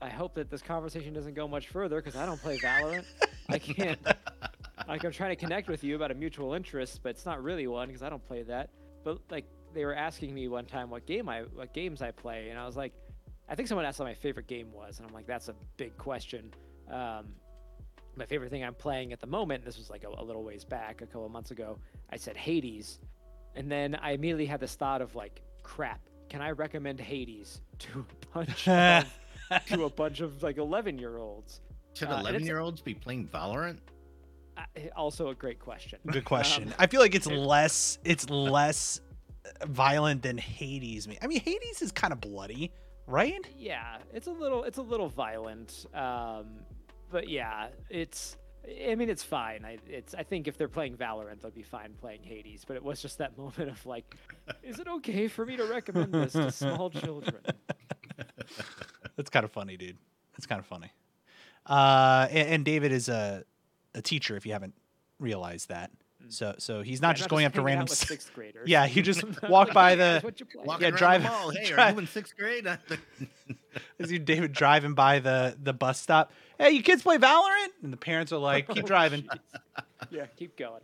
I 0.00 0.10
hope 0.10 0.34
that 0.34 0.50
this 0.50 0.60
conversation 0.60 1.14
doesn't 1.14 1.34
go 1.34 1.48
much 1.48 1.68
further 1.68 1.96
because 1.96 2.16
I 2.16 2.26
don't 2.26 2.40
play 2.40 2.58
Valorant. 2.58 3.06
I 3.48 3.58
can't. 3.58 3.98
like 4.88 5.04
I'm 5.04 5.12
trying 5.12 5.30
to 5.30 5.36
connect 5.36 5.68
with 5.68 5.82
you 5.82 5.96
about 5.96 6.10
a 6.10 6.14
mutual 6.14 6.52
interest, 6.52 7.00
but 7.02 7.10
it's 7.10 7.24
not 7.24 7.42
really 7.42 7.66
one 7.66 7.88
because 7.88 8.02
I 8.02 8.10
don't 8.10 8.24
play 8.26 8.42
that. 8.42 8.70
But 9.04 9.20
like 9.30 9.46
they 9.72 9.84
were 9.84 9.94
asking 9.94 10.34
me 10.34 10.48
one 10.48 10.66
time 10.66 10.90
what 10.90 11.06
game 11.06 11.28
I 11.28 11.42
what 11.54 11.72
games 11.72 12.02
I 12.02 12.10
play, 12.10 12.50
and 12.50 12.58
I 12.58 12.66
was 12.66 12.76
like, 12.76 12.92
I 13.48 13.54
think 13.54 13.68
someone 13.68 13.86
asked 13.86 13.98
what 13.98 14.06
my 14.06 14.14
favorite 14.14 14.46
game 14.48 14.72
was, 14.72 14.98
and 14.98 15.08
I'm 15.08 15.14
like, 15.14 15.26
that's 15.26 15.48
a 15.48 15.54
big 15.76 15.96
question. 15.96 16.52
Um, 16.90 17.26
my 18.16 18.26
favorite 18.26 18.50
thing 18.50 18.64
I'm 18.64 18.74
playing 18.74 19.12
at 19.12 19.20
the 19.20 19.26
moment, 19.26 19.64
this 19.64 19.76
was 19.78 19.90
like 19.90 20.04
a, 20.04 20.08
a 20.20 20.24
little 20.24 20.42
ways 20.44 20.64
back, 20.64 21.02
a 21.02 21.06
couple 21.06 21.26
of 21.26 21.32
months 21.32 21.50
ago, 21.50 21.78
I 22.10 22.16
said 22.16 22.36
Hades, 22.36 22.98
and 23.54 23.70
then 23.70 23.94
I 23.96 24.12
immediately 24.12 24.46
had 24.46 24.60
this 24.60 24.74
thought 24.74 25.02
of 25.02 25.14
like, 25.14 25.42
crap, 25.62 26.00
can 26.28 26.40
I 26.40 26.50
recommend 26.50 27.00
Hades 27.00 27.60
to 27.78 28.00
a 28.00 28.26
bunch 28.34 28.68
of, 28.68 29.04
to 29.66 29.84
a 29.84 29.90
bunch 29.90 30.20
of 30.20 30.42
like 30.42 30.58
11 30.58 30.98
year 30.98 31.18
olds? 31.18 31.60
Should 31.94 32.08
Uh, 32.08 32.18
11 32.20 32.44
year 32.44 32.58
olds 32.58 32.80
be 32.80 32.94
playing 32.94 33.28
Valorant? 33.28 33.78
Uh, 34.56 34.62
also 34.96 35.28
a 35.28 35.34
great 35.34 35.58
question. 35.58 35.98
Good 36.06 36.24
question. 36.24 36.68
Um, 36.68 36.74
I 36.78 36.86
feel 36.86 37.00
like 37.00 37.14
it's 37.14 37.26
less 37.52 37.98
it's 38.04 38.28
less 38.30 39.00
violent 39.66 40.22
than 40.22 40.38
Hades. 40.38 41.08
I 41.22 41.26
mean, 41.26 41.40
Hades 41.40 41.82
is 41.82 41.92
kind 41.92 42.12
of 42.12 42.20
bloody, 42.20 42.72
right? 43.06 43.46
yeah, 43.56 43.98
it's 44.12 44.26
a 44.26 44.32
little 44.32 44.64
it's 44.64 44.78
a 44.78 44.82
little 44.82 45.08
violent. 45.08 45.86
Um, 45.94 46.46
but 47.10 47.28
yeah, 47.28 47.68
it's 47.90 48.36
I 48.88 48.94
mean 48.94 49.08
it's 49.08 49.22
fine. 49.22 49.64
I 49.64 49.78
it's 49.88 50.14
I 50.14 50.22
think 50.22 50.48
if 50.48 50.56
they're 50.56 50.68
playing 50.68 50.96
Valorant, 50.96 51.40
they'll 51.40 51.50
be 51.50 51.62
fine 51.62 51.94
playing 52.00 52.22
Hades. 52.22 52.64
But 52.66 52.76
it 52.76 52.82
was 52.82 53.00
just 53.00 53.18
that 53.18 53.36
moment 53.38 53.70
of 53.70 53.84
like, 53.86 54.16
is 54.62 54.78
it 54.78 54.88
okay 54.88 55.28
for 55.28 55.46
me 55.46 55.56
to 55.56 55.64
recommend 55.64 56.12
this 56.12 56.32
to 56.32 56.50
small 56.50 56.90
children? 56.90 57.42
That's 59.16 59.30
kind 59.30 59.44
of 59.44 59.50
funny, 59.50 59.76
dude. 59.76 59.98
That's 60.32 60.46
kind 60.46 60.58
of 60.58 60.66
funny. 60.66 60.92
Uh, 61.64 62.28
and, 62.30 62.48
and 62.48 62.64
David 62.64 62.92
is 62.92 63.08
a 63.08 63.44
a 63.94 64.02
teacher. 64.02 64.36
If 64.36 64.46
you 64.46 64.52
haven't 64.52 64.74
realized 65.18 65.68
that. 65.68 65.90
So 66.28 66.54
so 66.58 66.82
he's 66.82 67.00
not 67.00 67.08
Yeah, 67.10 67.12
just 67.14 67.28
going 67.28 67.44
up 67.46 67.52
to 67.54 67.60
hanging 67.60 67.74
out 67.74 67.78
random. 67.78 67.84
with 67.90 67.98
sixth 67.98 68.32
graders. 68.34 68.68
Yeah, 68.68 68.86
he 68.86 69.02
just 69.02 69.22
I'm 69.42 69.50
walk 69.50 69.72
by 69.72 69.94
the- 69.94 70.02
guys, 70.16 70.22
what 70.24 70.40
you 70.40 70.46
play?" 70.46 70.62
Walking 70.64 70.82
Yeah, 70.82 70.88
around 70.90 70.98
drive- 70.98 71.22
the 71.22 71.28
mall. 71.28 71.50
Hey, 71.54 71.72
are 71.72 71.92
you 71.92 71.98
in 71.98 72.06
sixth 72.06 72.36
grade? 72.36 72.66
Is 73.98 74.10
you 74.12 74.18
David 74.18 74.52
driving 74.52 74.94
by 74.94 75.18
the 75.20 75.56
the 75.62 75.72
bus 75.72 76.00
stop? 76.00 76.32
Hey, 76.58 76.70
you 76.70 76.82
kids 76.82 77.02
play 77.02 77.18
Valorant? 77.18 77.68
And 77.82 77.92
the 77.92 77.96
parents 77.98 78.32
are 78.32 78.38
like, 78.38 78.68
keep 78.68 78.84
Oh, 78.84 78.86
driving. 78.86 79.28
yeah, 80.10 80.26
keep 80.36 80.56
going. 80.56 80.80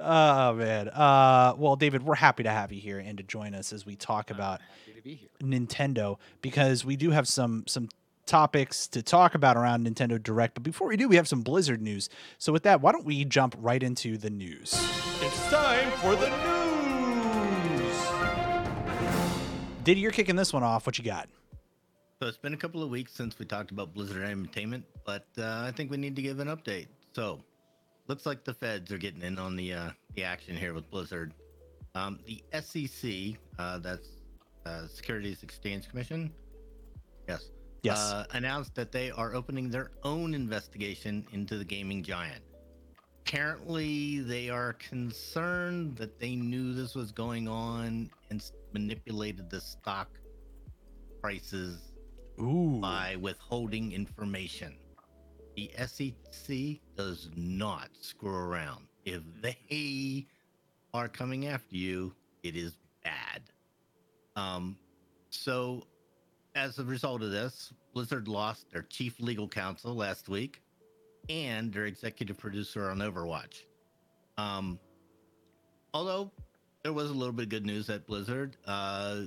Oh 0.00 0.54
man. 0.54 0.88
Uh, 0.88 1.54
well, 1.56 1.76
David, 1.76 2.02
we're 2.02 2.16
happy 2.16 2.42
to 2.42 2.50
have 2.50 2.72
you 2.72 2.80
here 2.80 2.98
and 2.98 3.18
to 3.18 3.22
join 3.24 3.54
us 3.54 3.72
as 3.72 3.86
we 3.86 3.94
talk 3.94 4.30
about 4.30 4.60
Happy 4.60 4.96
to 4.98 5.02
be 5.02 5.14
here. 5.14 5.28
Nintendo 5.40 6.18
because 6.40 6.84
we 6.84 6.96
do 6.96 7.10
have 7.10 7.28
some 7.28 7.64
some 7.68 7.88
topics 8.26 8.86
to 8.88 9.02
talk 9.02 9.34
about 9.34 9.56
around 9.56 9.86
Nintendo 9.86 10.22
Direct. 10.22 10.54
But 10.54 10.62
before 10.62 10.88
we 10.88 10.96
do, 10.96 11.08
we 11.08 11.16
have 11.16 11.28
some 11.28 11.42
Blizzard 11.42 11.82
news. 11.82 12.08
So 12.38 12.52
with 12.52 12.62
that, 12.64 12.80
why 12.80 12.92
don't 12.92 13.04
we 13.04 13.24
jump 13.24 13.54
right 13.58 13.82
into 13.82 14.16
the 14.16 14.30
news? 14.30 14.72
It's 15.20 15.50
time 15.50 15.90
for 15.98 16.16
the 16.16 16.28
news. 16.28 16.62
Diddy, 19.84 20.00
you're 20.00 20.12
kicking 20.12 20.36
this 20.36 20.52
one 20.52 20.62
off. 20.62 20.86
What 20.86 20.98
you 20.98 21.04
got? 21.04 21.28
So 22.20 22.28
it's 22.28 22.38
been 22.38 22.54
a 22.54 22.56
couple 22.56 22.84
of 22.84 22.90
weeks 22.90 23.12
since 23.12 23.36
we 23.38 23.44
talked 23.44 23.72
about 23.72 23.94
Blizzard 23.94 24.22
Entertainment, 24.22 24.84
but 25.04 25.26
uh, 25.36 25.64
I 25.66 25.72
think 25.72 25.90
we 25.90 25.96
need 25.96 26.14
to 26.14 26.22
give 26.22 26.38
an 26.38 26.46
update. 26.46 26.86
So, 27.14 27.40
looks 28.06 28.26
like 28.26 28.44
the 28.44 28.54
feds 28.54 28.92
are 28.92 28.98
getting 28.98 29.22
in 29.22 29.40
on 29.40 29.56
the 29.56 29.72
uh, 29.72 29.90
the 30.14 30.22
action 30.22 30.56
here 30.56 30.72
with 30.72 30.88
Blizzard. 30.88 31.34
Um, 31.96 32.20
the 32.24 32.40
SEC, 32.60 33.36
uh, 33.58 33.78
that's 33.78 34.08
uh, 34.64 34.86
Securities 34.86 35.42
Exchange 35.42 35.88
Commission, 35.88 36.32
yes, 37.28 37.50
Yes. 37.82 37.98
uh, 37.98 38.24
announced 38.32 38.74
that 38.76 38.92
they 38.92 39.10
are 39.10 39.34
opening 39.34 39.68
their 39.68 39.90
own 40.04 40.34
investigation 40.34 41.26
into 41.32 41.58
the 41.58 41.64
gaming 41.64 42.02
giant. 42.02 42.42
Apparently, 43.26 44.20
they 44.20 44.50
are 44.50 44.74
concerned 44.74 45.96
that 45.96 46.20
they 46.20 46.36
knew 46.36 46.74
this 46.74 46.94
was 46.94 47.10
going 47.12 47.48
on 47.48 48.10
and 48.30 48.50
manipulated 48.72 49.50
the 49.50 49.60
stock 49.60 50.08
prices 51.20 51.92
Ooh. 52.40 52.78
by 52.80 53.16
withholding 53.16 53.92
information. 53.92 54.76
The 55.56 55.70
SEC 55.86 56.80
does 56.96 57.30
not 57.36 57.90
screw 58.00 58.34
around. 58.34 58.86
If 59.04 59.22
they 59.40 60.26
are 60.94 61.08
coming 61.08 61.46
after 61.46 61.76
you, 61.76 62.14
it 62.42 62.56
is 62.56 62.76
bad. 63.04 63.42
Um, 64.36 64.76
so, 65.30 65.84
as 66.54 66.78
a 66.78 66.84
result 66.84 67.22
of 67.22 67.30
this, 67.30 67.72
Blizzard 67.94 68.28
lost 68.28 68.70
their 68.72 68.82
chief 68.82 69.20
legal 69.20 69.48
counsel 69.48 69.94
last 69.94 70.28
week 70.28 70.62
and 71.28 71.72
their 71.72 71.86
executive 71.86 72.38
producer 72.38 72.90
on 72.90 72.98
Overwatch. 72.98 73.64
Um, 74.38 74.78
although 75.94 76.30
there 76.82 76.92
was 76.92 77.10
a 77.10 77.14
little 77.14 77.32
bit 77.32 77.44
of 77.44 77.48
good 77.48 77.66
news 77.66 77.88
at 77.90 78.06
Blizzard. 78.06 78.56
Uh, 78.66 79.22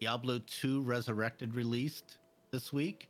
Diablo 0.00 0.40
2 0.46 0.82
Resurrected 0.82 1.54
released 1.54 2.18
this 2.50 2.72
week. 2.72 3.08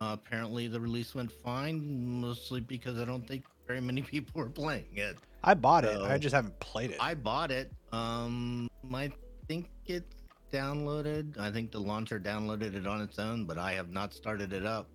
Uh, 0.00 0.10
apparently, 0.14 0.66
the 0.68 0.80
release 0.80 1.14
went 1.14 1.30
fine, 1.30 2.20
mostly 2.20 2.60
because 2.60 2.98
I 2.98 3.04
don't 3.04 3.26
think 3.26 3.44
very 3.66 3.80
many 3.80 4.02
people 4.12 4.40
were 4.40 4.48
playing 4.48 4.86
it. 4.94 5.16
I 5.44 5.54
bought 5.54 5.84
it. 5.84 6.00
I 6.00 6.18
just 6.18 6.34
haven't 6.34 6.58
played 6.60 6.92
it. 6.92 6.98
I 7.00 7.14
bought 7.14 7.50
it. 7.50 7.72
Um, 7.92 8.70
I 8.94 9.10
think 9.48 9.68
it's 9.86 10.21
downloaded. 10.52 11.38
I 11.38 11.50
think 11.50 11.72
the 11.72 11.80
launcher 11.80 12.20
downloaded 12.20 12.74
it 12.74 12.86
on 12.86 13.00
its 13.00 13.18
own, 13.18 13.46
but 13.46 13.58
I 13.58 13.72
have 13.72 13.90
not 13.90 14.12
started 14.14 14.52
it 14.52 14.64
up. 14.66 14.88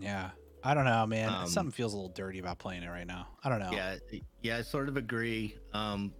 yeah. 0.00 0.30
I 0.64 0.74
don't 0.74 0.84
know, 0.84 1.04
man. 1.06 1.28
Um, 1.28 1.48
Something 1.48 1.72
feels 1.72 1.92
a 1.92 1.96
little 1.96 2.12
dirty 2.12 2.38
about 2.38 2.60
playing 2.60 2.84
it 2.84 2.88
right 2.88 3.06
now. 3.06 3.26
I 3.42 3.48
don't 3.48 3.58
know. 3.58 3.72
Yeah, 3.72 3.96
yeah, 4.42 4.58
I 4.58 4.62
sort 4.62 4.88
of 4.88 4.96
agree. 4.96 5.56
Um, 5.72 6.12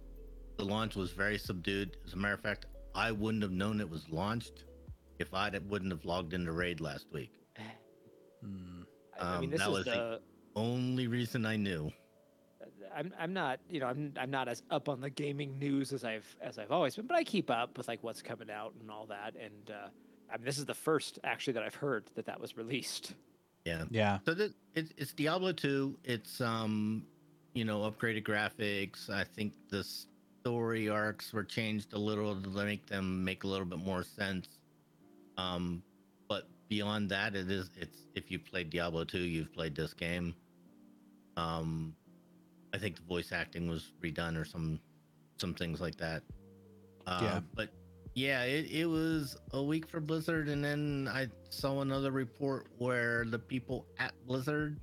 the 0.57 0.65
launch 0.65 0.97
was 0.97 1.11
very 1.13 1.37
subdued. 1.37 1.95
As 2.05 2.11
a 2.11 2.17
matter 2.17 2.33
of 2.33 2.41
fact, 2.41 2.65
I 2.93 3.13
wouldn't 3.13 3.41
have 3.41 3.53
known 3.53 3.79
it 3.79 3.89
was 3.89 4.03
launched 4.09 4.65
if 5.17 5.33
I 5.33 5.49
wouldn't 5.69 5.91
have 5.93 6.03
logged 6.03 6.33
into 6.33 6.51
Raid 6.51 6.81
last 6.81 7.07
week. 7.13 7.31
Hmm. 8.43 8.81
I 9.17 9.35
I 9.37 9.39
mean, 9.39 9.45
Um, 9.45 9.49
this 9.51 9.59
that 9.61 9.69
is 9.69 9.73
was 9.73 9.85
the- 9.85 9.91
the. 9.91 10.21
Only 10.57 11.07
reason 11.07 11.45
I 11.45 11.55
knew. 11.55 11.89
I'm 12.95 13.13
I'm 13.19 13.33
not 13.33 13.59
you 13.69 13.79
know 13.79 13.87
I'm 13.87 14.13
I'm 14.19 14.31
not 14.31 14.47
as 14.47 14.63
up 14.69 14.89
on 14.89 15.01
the 15.01 15.09
gaming 15.09 15.57
news 15.59 15.93
as 15.93 16.03
I've 16.03 16.35
as 16.41 16.59
I've 16.59 16.71
always 16.71 16.95
been, 16.95 17.07
but 17.07 17.17
I 17.17 17.23
keep 17.23 17.49
up 17.49 17.77
with 17.77 17.87
like 17.87 18.03
what's 18.03 18.21
coming 18.21 18.49
out 18.49 18.73
and 18.79 18.89
all 18.89 19.05
that. 19.07 19.35
And 19.35 19.71
uh, 19.71 19.87
I 20.31 20.37
mean, 20.37 20.45
this 20.45 20.57
is 20.57 20.65
the 20.65 20.73
first 20.73 21.19
actually 21.23 21.53
that 21.53 21.63
I've 21.63 21.75
heard 21.75 22.05
that 22.15 22.25
that 22.25 22.39
was 22.39 22.57
released. 22.57 23.13
Yeah. 23.65 23.85
Yeah. 23.89 24.19
So 24.25 24.33
this, 24.33 24.53
it's 24.75 24.91
it's 24.97 25.13
Diablo 25.13 25.53
2. 25.53 25.97
It's 26.03 26.41
um, 26.41 27.05
you 27.53 27.65
know, 27.65 27.79
upgraded 27.89 28.23
graphics. 28.23 29.09
I 29.09 29.23
think 29.23 29.53
the 29.69 29.85
story 30.41 30.89
arcs 30.89 31.31
were 31.31 31.43
changed 31.43 31.93
a 31.93 31.99
little 31.99 32.35
to 32.41 32.49
make 32.49 32.85
them 32.87 33.23
make 33.23 33.43
a 33.43 33.47
little 33.47 33.65
bit 33.65 33.79
more 33.79 34.03
sense. 34.03 34.47
Um, 35.37 35.81
but 36.27 36.47
beyond 36.69 37.09
that, 37.09 37.35
it 37.35 37.49
is 37.49 37.69
it's 37.79 37.97
if 38.15 38.29
you 38.29 38.39
played 38.39 38.69
Diablo 38.69 39.03
2, 39.03 39.19
you've 39.19 39.53
played 39.53 39.75
this 39.75 39.93
game. 39.93 40.35
Um, 41.37 41.95
I 42.73 42.77
think 42.77 42.95
the 42.95 43.03
voice 43.03 43.31
acting 43.31 43.67
was 43.67 43.91
redone 44.01 44.37
or 44.39 44.45
some 44.45 44.79
some 45.37 45.53
things 45.53 45.79
like 45.81 45.95
that. 45.97 46.23
Uh, 47.05 47.19
Yeah. 47.21 47.39
But 47.53 47.69
yeah, 48.15 48.43
it, 48.43 48.71
it 48.71 48.85
was 48.85 49.37
a 49.53 49.61
week 49.61 49.87
for 49.87 49.99
Blizzard, 49.99 50.47
and 50.47 50.63
then 50.63 51.09
I 51.11 51.27
saw 51.49 51.81
another 51.81 52.11
report 52.11 52.67
where 52.77 53.25
the 53.25 53.39
people 53.39 53.87
at 53.97 54.13
Blizzard 54.27 54.79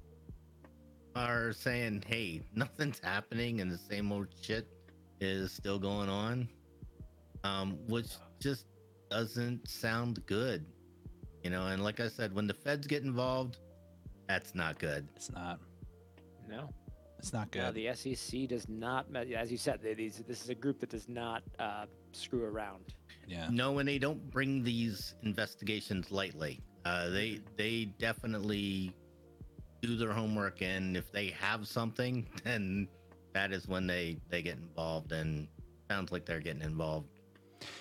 are 1.14 1.52
saying, 1.52 2.04
"Hey, 2.06 2.42
nothing's 2.54 2.98
happening, 3.00 3.60
and 3.60 3.70
the 3.70 3.78
same 3.78 4.10
old 4.12 4.28
shit 4.40 4.66
is 5.20 5.52
still 5.52 5.78
going 5.78 6.08
on," 6.08 6.48
um, 7.44 7.78
which 7.88 8.08
just 8.40 8.66
doesn't 9.10 9.68
sound 9.68 10.24
good, 10.26 10.64
you 11.44 11.50
know. 11.50 11.66
And 11.66 11.82
like 11.84 12.00
I 12.00 12.08
said, 12.08 12.34
when 12.34 12.46
the 12.46 12.54
feds 12.54 12.86
get 12.86 13.04
involved, 13.04 13.58
that's 14.28 14.54
not 14.54 14.78
good. 14.78 15.08
It's 15.14 15.30
not. 15.30 15.60
No, 16.48 16.68
It's 17.20 17.32
not 17.32 17.54
no, 17.54 17.70
good. 17.70 17.74
the 17.74 17.94
SEC 17.94 18.48
does 18.48 18.68
not. 18.68 19.06
As 19.14 19.50
you 19.52 19.58
said, 19.58 19.80
they- 19.82 19.94
these 19.94 20.22
this 20.26 20.42
is 20.42 20.48
a 20.48 20.54
group 20.54 20.80
that 20.80 20.90
does 20.90 21.08
not 21.08 21.42
uh, 21.58 21.84
screw 22.12 22.44
around. 22.44 22.94
yeah. 23.28 23.48
No, 23.50 23.78
and 23.78 23.88
they 23.88 23.98
don't 23.98 24.30
bring 24.30 24.62
these 24.64 25.14
investigations 25.22 26.10
lightly. 26.10 26.60
Uh, 26.84 27.10
they 27.10 27.40
they 27.56 27.86
definitely 27.98 28.92
do 29.82 29.96
their 29.96 30.12
homework, 30.12 30.62
and 30.62 30.96
if 30.96 31.12
they 31.12 31.28
have 31.28 31.68
something, 31.68 32.26
then 32.44 32.88
that 33.34 33.52
is 33.52 33.68
when 33.68 33.86
they 33.86 34.16
they 34.30 34.40
get 34.42 34.56
involved. 34.56 35.12
And 35.12 35.46
sounds 35.90 36.10
like 36.12 36.24
they're 36.24 36.40
getting 36.40 36.62
involved. 36.62 37.08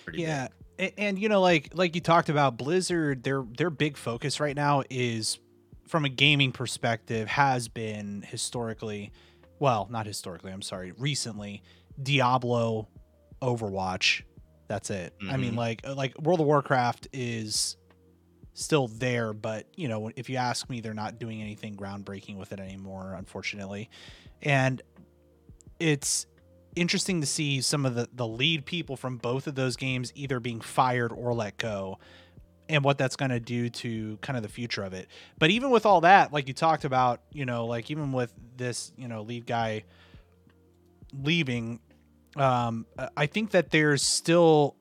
Pretty 0.04 0.20
yeah 0.22 0.48
big. 0.76 0.92
and, 0.98 1.08
and 1.08 1.18
you 1.18 1.28
know 1.30 1.40
like 1.40 1.70
like 1.72 1.94
you 1.94 2.02
talked 2.02 2.28
about 2.28 2.58
blizzard 2.58 3.22
their 3.22 3.42
their 3.56 3.70
big 3.70 3.96
focus 3.96 4.38
right 4.40 4.54
now 4.54 4.82
is 4.90 5.38
from 5.86 6.04
a 6.04 6.08
gaming 6.10 6.52
perspective 6.52 7.26
has 7.28 7.66
been 7.68 8.22
historically 8.28 9.10
well 9.60 9.86
not 9.90 10.04
historically 10.06 10.50
i'm 10.50 10.62
sorry 10.62 10.92
recently 10.98 11.62
diablo 12.02 12.88
overwatch 13.40 14.22
that's 14.66 14.90
it 14.90 15.14
i 15.30 15.36
mean 15.36 15.52
Mhm. 15.54 15.58
like 15.58 15.80
uh, 15.86 15.94
like 15.94 16.18
world 16.20 16.40
of 16.40 16.46
warcraft 16.46 17.06
is 17.12 17.76
still 18.52 18.88
there, 18.88 19.32
but 19.32 19.66
you 19.76 19.88
know, 19.88 20.10
if 20.16 20.28
you 20.28 20.36
ask 20.36 20.68
me, 20.68 20.80
they're 20.80 20.92
not 20.92 21.18
doing 21.18 21.40
anything 21.40 21.76
groundbreaking 21.76 22.36
with 22.36 22.52
it 22.52 22.60
anymore, 22.60 23.14
unfortunately. 23.16 23.88
And 24.42 24.82
it's 25.78 26.26
interesting 26.76 27.20
to 27.20 27.26
see 27.26 27.60
some 27.62 27.86
of 27.86 27.94
the 27.94 28.08
the 28.12 28.26
lead 28.26 28.66
people 28.66 28.96
from 28.96 29.16
both 29.16 29.46
of 29.46 29.54
those 29.54 29.76
games 29.76 30.12
either 30.14 30.40
being 30.40 30.60
fired 30.60 31.10
or 31.12 31.32
let 31.32 31.56
go 31.56 31.98
and 32.70 32.84
what 32.84 32.96
that's 32.96 33.16
going 33.16 33.30
to 33.30 33.40
do 33.40 33.68
to 33.68 34.16
kind 34.18 34.36
of 34.36 34.42
the 34.42 34.48
future 34.48 34.82
of 34.82 34.94
it. 34.94 35.08
But 35.38 35.50
even 35.50 35.70
with 35.70 35.84
all 35.84 36.02
that, 36.02 36.32
like 36.32 36.48
you 36.48 36.54
talked 36.54 36.84
about, 36.84 37.20
you 37.32 37.44
know, 37.44 37.66
like 37.66 37.90
even 37.90 38.12
with 38.12 38.32
this, 38.56 38.92
you 38.96 39.08
know, 39.08 39.22
lead 39.22 39.46
guy 39.46 39.84
leaving, 41.12 41.80
um, 42.36 42.86
I 43.16 43.26
think 43.26 43.50
that 43.50 43.70
there's 43.70 44.02
still, 44.02 44.76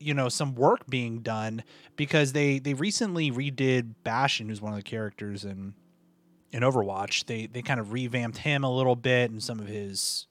you 0.00 0.14
know, 0.14 0.28
some 0.28 0.54
work 0.56 0.86
being 0.88 1.20
done 1.20 1.62
because 1.96 2.32
they 2.32 2.58
they 2.58 2.74
recently 2.74 3.30
redid 3.30 3.94
Bastion, 4.02 4.48
who's 4.48 4.60
one 4.60 4.72
of 4.72 4.78
the 4.78 4.82
characters 4.82 5.44
in 5.44 5.74
in 6.50 6.62
Overwatch. 6.62 7.26
They 7.26 7.46
they 7.46 7.62
kind 7.62 7.78
of 7.78 7.92
revamped 7.92 8.38
him 8.38 8.64
a 8.64 8.70
little 8.70 8.96
bit 8.96 9.30
and 9.30 9.42
some 9.42 9.60
of 9.60 9.68
his 9.68 10.26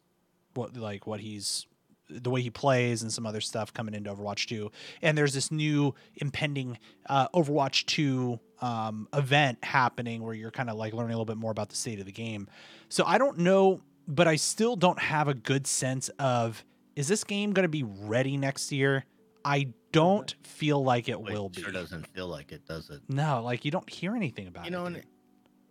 what 0.56 0.76
like 0.76 1.08
what 1.08 1.22
he's 1.22 1.66
the 2.10 2.30
way 2.30 2.42
he 2.42 2.50
plays 2.50 3.02
and 3.02 3.12
some 3.12 3.26
other 3.26 3.42
stuff 3.42 3.74
coming 3.74 3.94
into 3.94 4.14
Overwatch 4.14 4.48
2. 4.48 4.72
And 5.02 5.18
there's 5.18 5.34
this 5.34 5.52
new 5.52 5.94
impending 6.16 6.78
uh, 7.08 7.28
Overwatch 7.30 7.86
2 7.88 8.40
um, 8.62 9.08
event 9.14 9.64
happening 9.64 10.24
where 10.24 10.34
you're 10.34 10.52
kind 10.52 10.70
of 10.70 10.78
like 10.78 10.94
learning 10.94 11.14
a 11.14 11.18
little 11.18 11.26
bit 11.26 11.38
more 11.38 11.52
about 11.52 11.70
the 11.70 11.76
state 11.76 12.00
of 12.00 12.06
the 12.06 12.12
game. 12.12 12.48
So 12.90 13.04
I 13.06 13.18
don't 13.18 13.40
know, 13.40 13.82
but 14.08 14.28
I 14.28 14.36
still 14.36 14.76
don't 14.76 15.00
have 15.00 15.28
a 15.28 15.34
good 15.34 15.68
sense 15.68 16.10
of 16.20 16.64
is 16.96 17.08
this 17.08 17.24
game 17.24 17.54
going 17.54 17.64
to 17.64 17.70
be 17.70 17.84
ready 17.84 18.38
next 18.38 18.72
year? 18.72 19.06
I 19.46 19.68
don't 19.92 20.34
feel 20.44 20.84
like 20.84 21.10
it 21.10 21.22
Wait, 21.22 21.34
will 21.34 21.50
be. 21.50 21.62
Sure 21.62 21.72
doesn't 21.72 22.08
feel 22.08 22.28
like 22.28 22.52
it, 22.52 22.66
does 22.66 22.90
it? 22.90 23.02
No, 23.08 23.42
like 23.44 23.64
you 23.66 23.72
don't 23.72 23.90
hear 23.90 24.16
anything 24.16 24.48
about 24.48 24.66
it. 24.66 24.66
You 24.66 24.72
know, 24.72 24.86
it. 24.88 25.06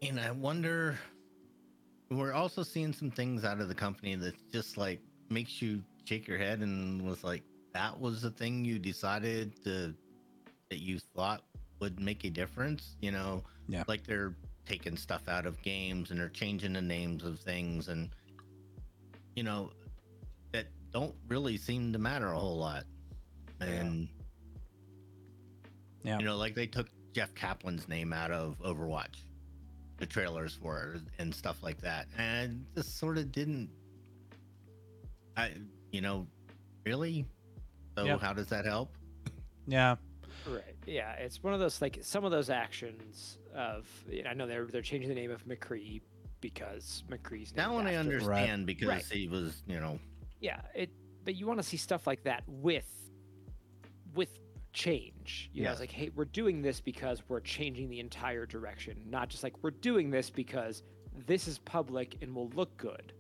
and, 0.02 0.18
and 0.18 0.20
I 0.20 0.30
wonder. 0.30 0.98
We're 2.08 2.32
also 2.32 2.62
seeing 2.62 2.92
some 2.92 3.10
things 3.10 3.44
out 3.44 3.60
of 3.60 3.66
the 3.66 3.74
company 3.74 4.14
that 4.14 4.34
just 4.52 4.76
like 4.76 5.00
makes 5.28 5.60
you 5.60 5.82
shake 6.06 6.26
your 6.28 6.38
head 6.38 6.60
and 6.60 7.02
was 7.06 7.24
like, 7.24 7.42
that 7.74 7.98
was 8.00 8.22
the 8.22 8.30
thing 8.30 8.64
you 8.64 8.78
decided 8.78 9.62
to 9.64 9.94
that 10.70 10.78
you 10.80 10.98
thought 10.98 11.42
would 11.80 12.00
make 12.00 12.24
a 12.24 12.30
difference. 12.30 12.96
You 13.00 13.10
know, 13.12 13.42
Yeah. 13.68 13.84
like 13.88 14.04
they're 14.06 14.34
taking 14.64 14.96
stuff 14.96 15.28
out 15.28 15.46
of 15.46 15.60
games 15.62 16.10
and 16.10 16.18
they're 16.18 16.28
changing 16.28 16.72
the 16.72 16.82
names 16.82 17.22
of 17.24 17.38
things 17.40 17.86
and 17.88 18.10
you 19.36 19.42
know 19.44 19.70
that 20.52 20.66
don't 20.92 21.14
really 21.28 21.56
seem 21.56 21.92
to 21.92 21.98
matter 21.98 22.32
a 22.32 22.38
whole 22.38 22.56
lot. 22.58 22.84
And 23.60 24.08
Yeah. 26.02 26.18
you 26.18 26.24
know, 26.24 26.36
like 26.36 26.54
they 26.54 26.66
took 26.66 26.88
Jeff 27.12 27.34
Kaplan's 27.34 27.88
name 27.88 28.12
out 28.12 28.30
of 28.30 28.58
Overwatch, 28.60 29.24
the 29.98 30.06
trailers 30.06 30.54
for 30.54 30.94
it 30.94 31.02
and 31.18 31.34
stuff 31.34 31.62
like 31.62 31.80
that, 31.80 32.06
and 32.16 32.64
just 32.74 32.96
sort 32.98 33.18
of 33.18 33.32
didn't. 33.32 33.70
I, 35.36 35.52
you 35.96 36.02
know, 36.02 36.26
really. 36.84 37.24
So 37.96 38.04
Yep. 38.04 38.20
how 38.20 38.32
does 38.34 38.48
that 38.48 38.64
help? 38.66 38.94
yeah. 39.66 39.96
Right. 40.46 40.76
Yeah, 40.86 41.12
it's 41.14 41.42
one 41.42 41.54
of 41.54 41.58
those 41.60 41.80
like 41.82 41.98
some 42.02 42.24
of 42.24 42.30
those 42.30 42.50
actions 42.50 43.38
of 43.54 43.88
I 44.28 44.34
know 44.34 44.46
they're 44.46 44.66
they're 44.66 44.82
changing 44.82 45.08
the 45.08 45.14
name 45.14 45.30
of 45.32 45.44
McCree 45.46 46.02
because 46.40 47.02
McCree's 47.10 47.50
That 47.52 47.62
named 47.64 47.74
one 47.74 47.86
I 47.88 47.94
after- 47.94 48.12
understand 48.12 48.66
because 48.66 48.88
Right. 48.88 49.04
he 49.04 49.26
was, 49.26 49.62
you 49.66 49.80
know, 49.80 49.98
Yeah, 50.40 50.60
it 50.74 50.90
but 51.24 51.34
you 51.34 51.46
want 51.46 51.58
to 51.58 51.64
see 51.64 51.78
stuff 51.78 52.06
like 52.06 52.22
that 52.24 52.44
with 52.46 52.86
with 54.14 54.38
change. 54.72 55.50
You 55.52 55.64
know, 55.64 55.70
it's 55.72 55.80
like, 55.80 55.90
hey, 55.90 56.10
we're 56.14 56.26
doing 56.26 56.60
this 56.62 56.80
because 56.80 57.22
we're 57.28 57.40
changing 57.40 57.88
the 57.88 57.98
entire 57.98 58.44
direction, 58.46 59.02
not 59.08 59.30
just 59.30 59.42
like 59.42 59.54
we're 59.64 59.70
doing 59.72 60.10
this 60.10 60.28
because 60.30 60.82
this 61.26 61.48
is 61.48 61.58
public 61.58 62.18
and 62.22 62.34
will 62.34 62.50
look 62.50 62.76
good. 62.76 63.14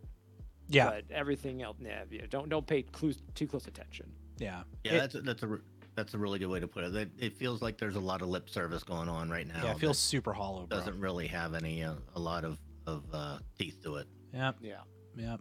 Yeah. 0.68 0.90
But 0.90 1.04
everything 1.10 1.62
else, 1.62 1.76
nah, 1.80 1.90
you 2.10 2.20
know, 2.20 2.26
don't 2.26 2.48
don't 2.48 2.66
pay 2.66 2.82
clues 2.82 3.18
too 3.34 3.46
close 3.46 3.66
attention. 3.66 4.10
Yeah. 4.38 4.62
yeah, 4.84 4.92
It- 4.94 4.98
that's 4.98 5.14
a, 5.14 5.20
that's 5.20 5.42
a 5.42 5.46
re- 5.46 5.60
that's 5.94 6.12
a 6.14 6.18
really 6.18 6.38
good 6.38 6.48
way 6.48 6.60
to 6.60 6.68
put 6.68 6.84
it. 6.84 6.94
It, 6.94 7.10
it 7.18 7.36
feels 7.38 7.62
like 7.62 7.78
there's 7.78 7.96
a 7.96 8.00
lot 8.00 8.20
of 8.20 8.28
lip 8.28 8.50
service 8.50 8.82
going 8.84 9.08
on 9.08 9.30
right 9.30 9.46
now. 9.46 9.62
yeah. 9.64 9.70
It 9.70 9.78
feels 9.78 9.98
super 9.98 10.32
hollow, 10.34 10.66
bro. 10.66 10.78
doesn't 10.78 11.00
really 11.00 11.26
have 11.28 11.54
any 11.54 11.82
uh, 11.84 11.94
a 12.14 12.20
lot 12.20 12.44
of 12.44 12.58
of 12.86 13.04
uh, 13.12 13.38
teeth 13.58 13.78
to 13.84 13.96
it. 13.96 14.06
Yeah. 14.34 14.52
Yeah. 14.60 14.80
Yeah. 15.16 15.36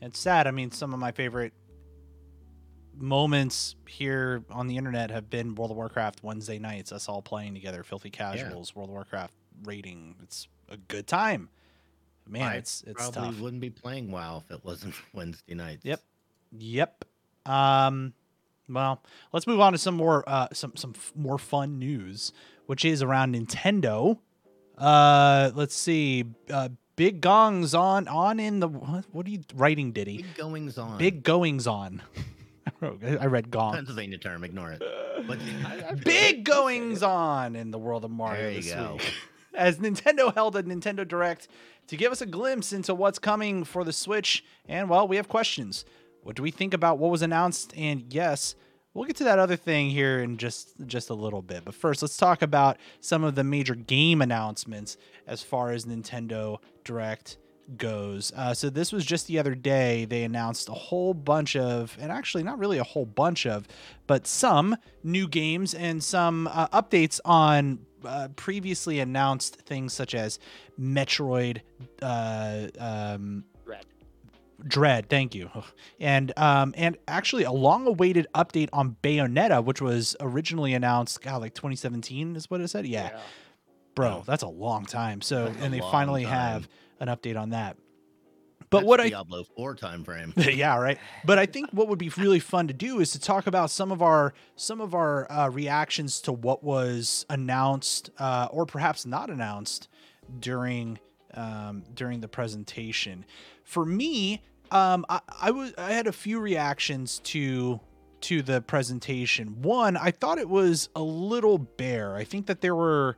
It's 0.00 0.18
sad. 0.18 0.46
I 0.46 0.50
mean, 0.52 0.70
some 0.70 0.94
of 0.94 1.00
my 1.00 1.10
favorite 1.12 1.52
moments 2.94 3.76
here 3.86 4.44
on 4.50 4.66
the 4.66 4.76
internet 4.76 5.10
have 5.10 5.30
been 5.30 5.54
World 5.54 5.70
of 5.70 5.76
Warcraft 5.76 6.22
Wednesday 6.22 6.58
nights, 6.58 6.92
us 6.92 7.08
all 7.08 7.22
playing 7.22 7.54
together, 7.54 7.82
filthy 7.82 8.10
casuals, 8.10 8.74
World 8.74 8.90
of 8.90 8.94
Warcraft 8.94 9.34
raiding. 9.64 10.16
It's 10.22 10.48
a 10.68 10.76
good 10.76 11.06
time. 11.06 11.48
Man, 12.28 12.42
I 12.42 12.54
it's 12.56 12.82
it's 12.86 12.94
Probably 13.10 13.32
tough. 13.32 13.40
wouldn't 13.40 13.60
be 13.60 13.70
playing 13.70 14.10
WoW 14.10 14.42
if 14.44 14.54
it 14.56 14.64
wasn't 14.64 14.94
Wednesday 15.12 15.54
nights. 15.54 15.84
Yep. 15.84 16.00
Yep. 16.58 17.04
Um 17.46 18.12
well, 18.68 19.02
let's 19.32 19.46
move 19.46 19.60
on 19.60 19.72
to 19.72 19.78
some 19.78 19.94
more 19.96 20.22
uh 20.28 20.48
some 20.52 20.76
some 20.76 20.92
f- 20.94 21.12
more 21.16 21.38
fun 21.38 21.78
news, 21.78 22.32
which 22.66 22.84
is 22.84 23.02
around 23.02 23.34
Nintendo. 23.34 24.18
Uh 24.78 25.50
let's 25.54 25.74
see. 25.74 26.24
Uh 26.48 26.68
Big 26.96 27.20
Gong's 27.22 27.74
on 27.74 28.06
on 28.08 28.38
in 28.38 28.60
the 28.60 28.68
what, 28.68 29.06
what 29.10 29.26
are 29.26 29.30
you 29.30 29.40
writing 29.54 29.90
Diddy? 29.92 30.18
Big 30.18 30.34
goings 30.36 30.76
on. 30.78 30.98
Big 30.98 31.22
goings 31.22 31.66
on. 31.66 32.02
I 32.82 33.26
read 33.26 33.50
gong. 33.50 33.74
Pennsylvania 33.74 34.18
term. 34.18 34.44
Ignore 34.44 34.72
it. 34.72 34.82
But 35.26 35.38
Big 36.04 36.44
goings 36.44 37.02
on 37.02 37.56
in 37.56 37.70
the 37.70 37.78
world 37.78 38.04
of 38.04 38.10
Mario 38.10 38.40
There 38.42 38.50
you 38.52 38.62
this 38.62 38.72
go. 38.72 38.92
week. 38.94 39.14
As 39.54 39.78
Nintendo 39.78 40.32
held 40.32 40.56
a 40.56 40.62
Nintendo 40.62 41.06
Direct 41.06 41.48
to 41.90 41.96
give 41.96 42.12
us 42.12 42.20
a 42.20 42.26
glimpse 42.26 42.72
into 42.72 42.94
what's 42.94 43.18
coming 43.18 43.64
for 43.64 43.82
the 43.82 43.92
Switch, 43.92 44.44
and 44.68 44.88
well, 44.88 45.08
we 45.08 45.16
have 45.16 45.28
questions. 45.28 45.84
What 46.22 46.36
do 46.36 46.42
we 46.44 46.52
think 46.52 46.72
about 46.72 46.98
what 46.98 47.10
was 47.10 47.20
announced? 47.20 47.74
And 47.76 48.04
yes, 48.14 48.54
we'll 48.94 49.06
get 49.06 49.16
to 49.16 49.24
that 49.24 49.40
other 49.40 49.56
thing 49.56 49.90
here 49.90 50.20
in 50.20 50.36
just 50.36 50.74
just 50.86 51.10
a 51.10 51.14
little 51.14 51.42
bit. 51.42 51.64
But 51.64 51.74
first, 51.74 52.00
let's 52.00 52.16
talk 52.16 52.42
about 52.42 52.76
some 53.00 53.24
of 53.24 53.34
the 53.34 53.42
major 53.42 53.74
game 53.74 54.22
announcements 54.22 54.98
as 55.26 55.42
far 55.42 55.72
as 55.72 55.84
Nintendo 55.84 56.58
Direct 56.84 57.38
goes. 57.76 58.32
Uh, 58.36 58.54
so 58.54 58.70
this 58.70 58.92
was 58.92 59.04
just 59.04 59.26
the 59.26 59.40
other 59.40 59.56
day. 59.56 60.04
They 60.04 60.22
announced 60.22 60.68
a 60.68 60.72
whole 60.74 61.12
bunch 61.12 61.56
of, 61.56 61.98
and 62.00 62.12
actually 62.12 62.44
not 62.44 62.60
really 62.60 62.78
a 62.78 62.84
whole 62.84 63.06
bunch 63.06 63.46
of, 63.46 63.66
but 64.06 64.28
some 64.28 64.76
new 65.02 65.26
games 65.26 65.74
and 65.74 66.04
some 66.04 66.48
uh, 66.52 66.68
updates 66.68 67.18
on 67.24 67.80
uh, 68.04 68.28
previously 68.36 69.00
announced 69.00 69.56
things 69.56 69.92
such 69.92 70.14
as 70.14 70.38
Metroid. 70.80 71.60
Uh, 72.02 72.66
um, 72.78 73.44
Red. 73.64 73.86
Dread, 74.66 75.08
thank 75.08 75.34
you, 75.34 75.50
and 76.00 76.32
um, 76.38 76.74
and 76.76 76.98
actually 77.08 77.44
a 77.44 77.52
long-awaited 77.52 78.26
update 78.34 78.68
on 78.72 78.96
Bayonetta, 79.02 79.64
which 79.64 79.80
was 79.80 80.16
originally 80.20 80.74
announced, 80.74 81.22
God, 81.22 81.40
like 81.40 81.54
2017 81.54 82.36
is 82.36 82.50
what 82.50 82.60
it 82.60 82.68
said. 82.68 82.86
Yeah, 82.86 83.18
bro, 83.94 84.08
Oh. 84.08 84.22
that's 84.26 84.42
a 84.42 84.48
long 84.48 84.84
time. 84.84 85.22
So, 85.22 85.46
That's 85.46 85.62
and 85.64 85.72
they 85.72 85.80
finally 85.80 86.24
time. 86.24 86.32
have 86.32 86.68
an 87.00 87.08
update 87.08 87.40
on 87.40 87.50
that. 87.50 87.76
But 88.70 88.78
That's 88.78 88.88
what 88.88 89.00
I 89.00 89.08
Diablo 89.08 89.44
Four 89.56 89.74
time 89.74 90.04
frame. 90.04 90.32
yeah, 90.36 90.76
right. 90.78 90.98
But 91.24 91.38
I 91.38 91.46
think 91.46 91.70
what 91.72 91.88
would 91.88 91.98
be 91.98 92.08
really 92.10 92.38
fun 92.38 92.68
to 92.68 92.74
do 92.74 93.00
is 93.00 93.10
to 93.12 93.20
talk 93.20 93.46
about 93.46 93.70
some 93.70 93.90
of 93.90 94.00
our 94.00 94.32
some 94.56 94.80
of 94.80 94.94
our 94.94 95.30
uh, 95.30 95.48
reactions 95.48 96.20
to 96.22 96.32
what 96.32 96.62
was 96.62 97.26
announced 97.28 98.10
uh, 98.18 98.48
or 98.50 98.66
perhaps 98.66 99.04
not 99.04 99.28
announced 99.28 99.88
during 100.38 100.98
um, 101.34 101.82
during 101.94 102.20
the 102.20 102.28
presentation. 102.28 103.24
For 103.64 103.84
me, 103.84 104.42
um, 104.70 105.04
I, 105.08 105.20
I 105.40 105.50
was 105.50 105.74
I 105.76 105.92
had 105.92 106.06
a 106.06 106.12
few 106.12 106.38
reactions 106.38 107.18
to 107.24 107.80
to 108.22 108.42
the 108.42 108.60
presentation. 108.60 109.62
One, 109.62 109.96
I 109.96 110.10
thought 110.10 110.38
it 110.38 110.48
was 110.48 110.90
a 110.94 111.02
little 111.02 111.58
bare. 111.58 112.14
I 112.14 112.24
think 112.24 112.46
that 112.46 112.60
there 112.60 112.76
were 112.76 113.16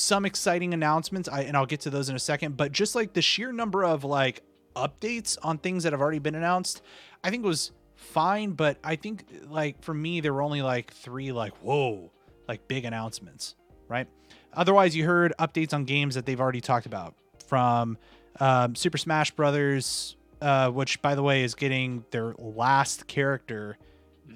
some 0.00 0.24
exciting 0.24 0.74
announcements. 0.74 1.28
I, 1.28 1.42
and 1.42 1.56
i'll 1.56 1.66
get 1.66 1.80
to 1.80 1.90
those 1.90 2.08
in 2.08 2.16
a 2.16 2.20
second 2.20 2.56
but 2.56 2.72
just 2.72 2.94
like 2.94 3.12
the 3.12 3.22
sheer 3.22 3.52
number 3.52 3.84
of 3.84 4.04
like 4.04 4.42
updates 4.76 5.36
on 5.42 5.58
things 5.58 5.82
that 5.82 5.92
have 5.92 6.00
already 6.00 6.20
been 6.20 6.34
announced 6.34 6.82
i 7.24 7.30
think 7.30 7.44
was 7.44 7.72
fine 7.96 8.52
but 8.52 8.78
i 8.84 8.94
think 8.94 9.24
like 9.48 9.82
for 9.82 9.92
me 9.92 10.20
there 10.20 10.32
were 10.32 10.42
only 10.42 10.62
like 10.62 10.92
three 10.92 11.32
like 11.32 11.52
whoa 11.56 12.10
like 12.46 12.66
big 12.68 12.84
announcements 12.84 13.56
right? 13.88 14.06
Otherwise 14.52 14.94
you 14.94 15.04
heard 15.04 15.32
updates 15.38 15.74
on 15.74 15.84
games 15.84 16.14
that 16.14 16.26
they've 16.26 16.40
already 16.40 16.60
talked 16.60 16.86
about 16.86 17.14
from 17.46 17.98
um, 18.40 18.74
super 18.74 18.98
smash 18.98 19.30
brothers 19.32 20.16
uh, 20.40 20.70
which 20.70 21.02
by 21.02 21.14
the 21.14 21.22
way 21.22 21.42
is 21.42 21.54
getting 21.54 22.04
their 22.10 22.34
last 22.38 23.06
character 23.06 23.76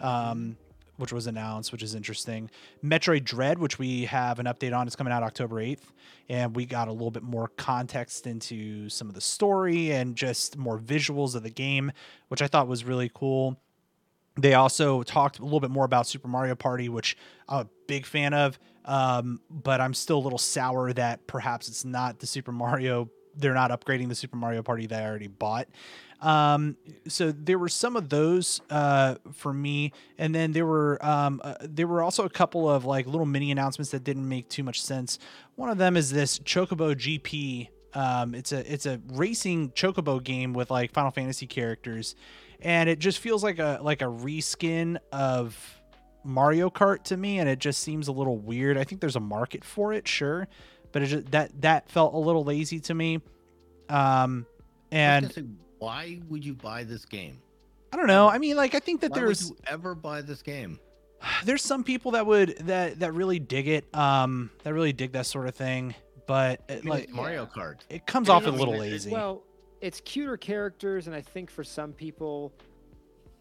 um, 0.00 0.56
which 0.96 1.12
was 1.12 1.26
announced, 1.26 1.72
which 1.72 1.82
is 1.82 1.94
interesting. 1.94 2.50
Metroid 2.84 3.24
Dread, 3.24 3.58
which 3.58 3.78
we 3.78 4.04
have 4.04 4.38
an 4.38 4.46
update 4.46 4.76
on, 4.76 4.86
is 4.86 4.96
coming 4.96 5.12
out 5.12 5.22
October 5.22 5.56
8th. 5.56 5.90
And 6.28 6.54
we 6.54 6.66
got 6.66 6.88
a 6.88 6.92
little 6.92 7.10
bit 7.10 7.22
more 7.22 7.48
context 7.56 8.26
into 8.26 8.88
some 8.88 9.08
of 9.08 9.14
the 9.14 9.20
story 9.20 9.92
and 9.92 10.14
just 10.14 10.56
more 10.56 10.78
visuals 10.78 11.34
of 11.34 11.42
the 11.42 11.50
game, 11.50 11.92
which 12.28 12.42
I 12.42 12.46
thought 12.46 12.68
was 12.68 12.84
really 12.84 13.10
cool. 13.12 13.58
They 14.36 14.54
also 14.54 15.02
talked 15.02 15.38
a 15.40 15.44
little 15.44 15.60
bit 15.60 15.70
more 15.70 15.84
about 15.84 16.06
Super 16.06 16.28
Mario 16.28 16.54
Party, 16.54 16.88
which 16.88 17.16
I'm 17.48 17.66
a 17.66 17.68
big 17.86 18.06
fan 18.06 18.32
of. 18.32 18.58
Um, 18.84 19.40
but 19.50 19.80
I'm 19.80 19.94
still 19.94 20.18
a 20.18 20.24
little 20.24 20.38
sour 20.38 20.92
that 20.94 21.26
perhaps 21.26 21.68
it's 21.68 21.84
not 21.84 22.18
the 22.18 22.26
Super 22.26 22.52
Mario. 22.52 23.10
They're 23.36 23.54
not 23.54 23.70
upgrading 23.70 24.08
the 24.08 24.14
Super 24.14 24.36
Mario 24.36 24.62
Party 24.62 24.86
that 24.86 25.02
I 25.02 25.06
already 25.06 25.28
bought. 25.28 25.68
Um, 26.22 26.76
so 27.08 27.32
there 27.32 27.58
were 27.58 27.68
some 27.68 27.96
of 27.96 28.08
those 28.08 28.60
uh, 28.70 29.16
for 29.32 29.52
me, 29.52 29.92
and 30.18 30.32
then 30.34 30.52
there 30.52 30.64
were 30.64 31.04
um, 31.04 31.40
uh, 31.42 31.54
there 31.60 31.88
were 31.88 32.02
also 32.02 32.24
a 32.24 32.30
couple 32.30 32.70
of 32.70 32.84
like 32.84 33.06
little 33.06 33.26
mini 33.26 33.50
announcements 33.50 33.90
that 33.90 34.04
didn't 34.04 34.28
make 34.28 34.48
too 34.48 34.62
much 34.62 34.80
sense. 34.80 35.18
One 35.56 35.68
of 35.68 35.78
them 35.78 35.96
is 35.96 36.10
this 36.10 36.38
Chocobo 36.38 36.94
GP. 36.94 37.68
Um, 37.94 38.34
it's 38.34 38.52
a 38.52 38.72
it's 38.72 38.86
a 38.86 39.00
racing 39.08 39.70
Chocobo 39.70 40.22
game 40.22 40.52
with 40.52 40.70
like 40.70 40.92
Final 40.92 41.10
Fantasy 41.10 41.48
characters, 41.48 42.14
and 42.60 42.88
it 42.88 43.00
just 43.00 43.18
feels 43.18 43.42
like 43.42 43.58
a 43.58 43.80
like 43.82 44.00
a 44.00 44.06
reskin 44.06 44.98
of 45.10 45.82
Mario 46.24 46.70
Kart 46.70 47.02
to 47.04 47.16
me, 47.16 47.40
and 47.40 47.48
it 47.48 47.58
just 47.58 47.80
seems 47.80 48.06
a 48.06 48.12
little 48.12 48.38
weird. 48.38 48.78
I 48.78 48.84
think 48.84 49.00
there's 49.00 49.16
a 49.16 49.20
market 49.20 49.64
for 49.64 49.92
it, 49.92 50.06
sure, 50.06 50.46
but 50.92 51.02
it 51.02 51.06
just, 51.06 51.30
that 51.32 51.60
that 51.62 51.90
felt 51.90 52.14
a 52.14 52.18
little 52.18 52.44
lazy 52.44 52.80
to 52.80 52.94
me. 52.94 53.20
Um, 53.88 54.46
and 54.90 55.32
say, 55.32 55.44
why 55.78 56.20
would 56.28 56.44
you 56.44 56.54
buy 56.54 56.84
this 56.84 57.04
game? 57.04 57.40
I 57.92 57.96
don't 57.96 58.06
know. 58.06 58.28
I 58.28 58.38
mean, 58.38 58.56
like 58.56 58.74
I 58.74 58.78
think 58.78 59.00
that 59.00 59.10
why 59.10 59.20
there's 59.20 59.50
would 59.50 59.58
you 59.58 59.64
ever 59.66 59.94
buy 59.94 60.22
this 60.22 60.42
game. 60.42 60.78
There's 61.44 61.62
some 61.62 61.84
people 61.84 62.12
that 62.12 62.26
would 62.26 62.56
that 62.60 63.00
that 63.00 63.12
really 63.12 63.38
dig 63.38 63.68
it, 63.68 63.94
um, 63.94 64.50
that 64.64 64.74
really 64.74 64.92
dig 64.92 65.12
that 65.12 65.26
sort 65.26 65.46
of 65.46 65.54
thing. 65.54 65.94
But 66.26 66.62
I 66.68 66.74
mean, 66.76 66.84
like 66.84 67.10
Mario 67.10 67.46
Kart. 67.46 67.80
it 67.90 68.06
comes 68.06 68.28
I 68.28 68.34
off 68.34 68.46
a 68.46 68.50
little 68.50 68.76
lazy. 68.76 69.10
Well, 69.10 69.42
it's 69.80 70.00
cuter 70.00 70.36
characters, 70.36 71.06
and 71.06 71.16
I 71.16 71.20
think 71.20 71.50
for 71.50 71.64
some 71.64 71.92
people, 71.92 72.52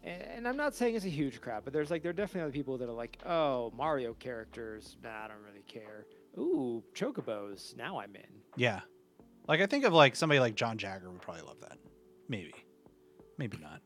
and 0.02 0.46
I'm 0.46 0.56
not 0.56 0.74
saying 0.74 0.96
it's 0.96 1.04
a 1.04 1.08
huge 1.08 1.40
crowd, 1.40 1.62
but 1.64 1.72
there's 1.72 1.90
like 1.90 2.02
there 2.02 2.10
are 2.10 2.14
definitely 2.14 2.42
other 2.42 2.52
people 2.52 2.76
that 2.78 2.88
are 2.88 2.92
like, 2.92 3.18
oh, 3.24 3.72
Mario 3.76 4.14
characters, 4.14 4.96
nah, 5.02 5.24
I 5.24 5.28
don't 5.28 5.42
really 5.42 5.64
care. 5.66 6.06
Ooh, 6.38 6.82
chocobos, 6.94 7.76
now 7.76 7.98
I'm 8.00 8.14
in. 8.16 8.22
yeah, 8.56 8.80
like 9.48 9.60
I 9.60 9.66
think 9.66 9.84
of 9.84 9.92
like 9.92 10.16
somebody 10.16 10.40
like 10.40 10.54
John 10.54 10.78
Jagger 10.78 11.10
would 11.10 11.20
probably 11.20 11.42
love 11.42 11.60
that. 11.60 11.78
Maybe, 12.28 12.54
maybe 13.38 13.58
not. 13.58 13.80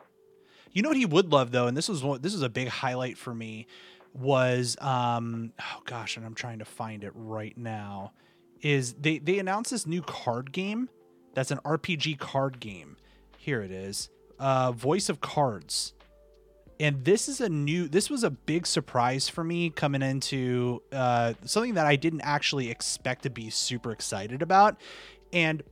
You 0.73 0.83
know 0.83 0.91
what 0.91 0.99
he 0.99 1.07
would 1.07 1.33
love 1.33 1.51
though, 1.51 1.67
and 1.67 1.77
this 1.77 1.89
was 1.89 2.05
one, 2.05 2.21
this 2.21 2.33
was 2.33 2.43
a 2.43 2.49
big 2.49 2.69
highlight 2.69 3.17
for 3.19 3.35
me, 3.35 3.67
was 4.13 4.77
um 4.81 5.53
oh 5.61 5.81
gosh, 5.87 6.17
and 6.17 6.25
I'm 6.25 6.35
trying 6.35 6.59
to 6.61 6.65
find 6.65 7.03
it 7.03 7.13
right 7.15 7.57
now. 7.57 8.13
Is 8.63 8.95
they 8.95 9.19
they 9.19 9.39
announced 9.39 9.71
this 9.71 9.87
new 9.87 10.03
card 10.03 10.53
game 10.53 10.89
that's 11.35 11.51
an 11.51 11.59
RPG 11.65 12.19
card 12.19 12.61
game. 12.61 12.97
Here 13.39 13.63
it 13.63 13.71
is. 13.71 14.09
Uh 14.39 14.73
Voice 14.73 15.09
of 15.09 15.21
Cards. 15.21 15.95
And 16.79 17.05
this 17.05 17.29
is 17.29 17.41
a 17.41 17.49
new 17.49 17.89
this 17.89 18.11
was 18.11 18.23
a 18.23 18.31
big 18.31 18.67
surprise 18.67 19.29
for 19.29 19.43
me 19.43 19.71
coming 19.71 20.03
into 20.03 20.83
uh 20.93 21.35
something 21.45 21.75
that 21.75 21.87
I 21.87 21.97
didn't 21.97 22.23
actually 22.23 22.71
expect 22.71 23.23
to 23.23 23.31
be 23.31 23.51
super 23.51 23.93
excited 23.93 24.43
about. 24.43 24.77
And 25.33 25.63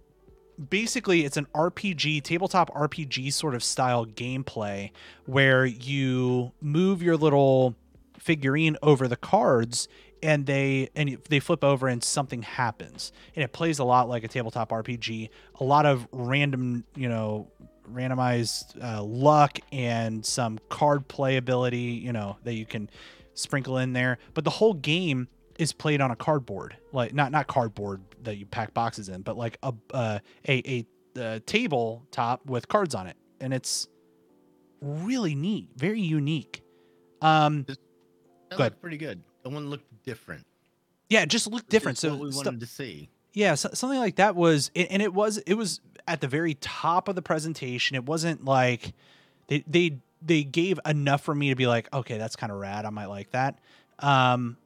basically 0.69 1.25
it's 1.25 1.37
an 1.37 1.47
RPG, 1.55 2.23
tabletop 2.23 2.73
RPG 2.75 3.33
sort 3.33 3.55
of 3.55 3.63
style 3.63 4.07
gameplay 4.07 4.91
where 5.27 5.67
you 5.67 6.53
move 6.61 7.03
your 7.03 7.17
little 7.17 7.75
figurine 8.19 8.77
over 8.83 9.09
the 9.09 9.17
cards 9.17 9.89
and 10.23 10.47
they 10.47 10.89
and 10.97 11.19
they 11.29 11.39
flip 11.39 11.63
over 11.63 11.87
and 11.87 12.03
something 12.03 12.43
happens 12.43 13.13
and 13.37 13.45
it 13.45 13.53
plays 13.53 13.79
a 13.79 13.85
lot 13.85 14.09
like 14.09 14.25
a 14.25 14.29
tabletop 14.29 14.71
rpg 14.71 15.29
a 15.61 15.65
lot 15.65 15.85
of 15.85 16.09
random 16.13 16.85
you 16.97 17.09
know 17.09 17.47
randomized 17.93 18.83
uh, 18.83 19.03
luck 19.03 19.59
and 19.73 20.25
some 20.25 20.59
card 20.69 21.09
playability 21.09 22.01
you 22.01 22.13
know 22.13 22.37
that 22.45 22.55
you 22.55 22.65
can 22.67 22.89
sprinkle 23.35 23.79
in 23.79 23.93
there 23.93 24.19
but 24.35 24.45
the 24.45 24.51
whole 24.51 24.75
game 24.75 25.29
is 25.59 25.73
played 25.73 26.01
on 26.01 26.11
a 26.11 26.17
cardboard 26.17 26.77
like 26.93 27.13
not 27.15 27.31
not 27.33 27.47
cardboard 27.47 28.01
that 28.23 28.37
you 28.37 28.47
pack 28.47 28.73
boxes 28.75 29.09
in 29.09 29.23
but 29.23 29.37
like 29.37 29.59
a 29.63 29.73
uh, 29.93 30.19
a, 30.49 30.85
a, 31.17 31.21
a 31.21 31.41
tabletop 31.41 32.45
with 32.47 32.67
cards 32.69 32.95
on 32.95 33.07
it 33.07 33.17
and 33.41 33.53
it's 33.53 33.87
really 34.81 35.35
neat 35.35 35.69
very 35.77 36.01
unique 36.01 36.63
um 37.23 37.65
That 37.65 37.79
Go 38.57 38.65
looked 38.65 38.81
pretty 38.81 38.99
good. 38.99 39.23
The 39.43 39.51
one 39.51 39.69
looked 39.69 39.87
different. 40.05 40.45
yeah 41.09 41.23
it 41.23 41.29
just 41.29 41.47
looked 41.51 41.69
different 41.69 41.99
so 41.99 42.11
what 42.11 42.21
we 42.21 42.31
wanted 42.37 42.61
to 42.61 42.67
see. 42.67 43.09
yeah 43.33 43.55
so, 43.55 43.71
something 43.75 43.99
like 43.99 44.17
that 44.17 44.37
was 44.37 44.71
and 44.77 45.01
it 45.03 45.13
was 45.13 45.39
it 45.39 45.55
was 45.55 45.81
at 46.07 46.21
the 46.21 46.29
very 46.29 46.55
top 46.55 47.09
of 47.09 47.15
the 47.15 47.23
presentation 47.23 47.97
it 47.97 48.05
wasn't 48.05 48.45
like 48.45 48.93
they 49.49 49.65
they 49.67 49.99
they 50.23 50.43
gave 50.43 50.79
enough 50.87 51.23
for 51.23 51.35
me 51.35 51.49
to 51.51 51.55
be 51.55 51.67
like 51.67 51.93
okay 51.93 52.19
that's 52.19 52.37
kind 52.37 52.53
of 52.53 52.59
rad 52.59 52.85
i 52.85 52.91
might 52.91 53.07
like 53.07 53.31
that. 53.31 53.59
Um 53.99 54.57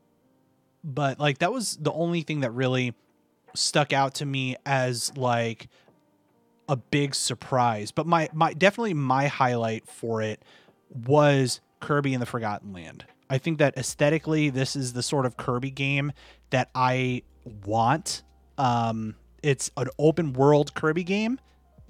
but 0.85 1.19
like 1.19 1.39
that 1.39 1.53
was 1.53 1.77
the 1.77 1.93
only 1.93 2.23
thing 2.23 2.41
that 2.41 2.51
really 2.53 2.95
stuck 3.55 3.93
out 3.93 4.15
to 4.15 4.27
me 4.27 4.57
as 4.65 5.17
like 5.17 5.69
a 6.69 6.77
big 6.77 7.15
surprise. 7.15 7.91
But 7.91 8.07
my 8.07 8.29
my 8.33 8.53
definitely 8.53 8.95
my 8.95 9.27
highlight 9.27 9.89
for 9.89 10.23
it 10.23 10.43
was 11.07 11.61
kirby 11.81 12.15
and 12.15 12.23
the 12.23 12.27
forgotten 12.27 12.73
land. 12.73 13.05
I 13.31 13.39
think 13.39 13.59
that 13.59 13.77
aesthetically 13.77 14.51
this 14.51 14.75
is 14.75 14.95
the 14.95 15.03
sort 15.03 15.27
of 15.27 15.37
kirby 15.37 15.71
game 15.71 16.13
that 16.51 16.71
i 16.75 17.23
want. 17.65 18.23
Um 18.57 19.15
it's 19.43 19.71
an 19.77 19.89
open 19.99 20.33
world 20.33 20.75
kirby 20.75 21.05
game 21.05 21.39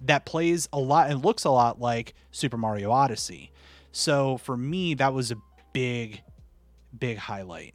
that 0.00 0.24
plays 0.24 0.68
a 0.72 0.78
lot 0.78 1.10
and 1.10 1.24
looks 1.24 1.44
a 1.44 1.50
lot 1.50 1.80
like 1.80 2.14
super 2.30 2.56
mario 2.56 2.90
odyssey 2.90 3.50
so 3.92 4.36
for 4.38 4.56
me 4.56 4.94
that 4.94 5.12
was 5.12 5.30
a 5.30 5.36
big 5.72 6.22
big 6.98 7.16
highlight 7.16 7.74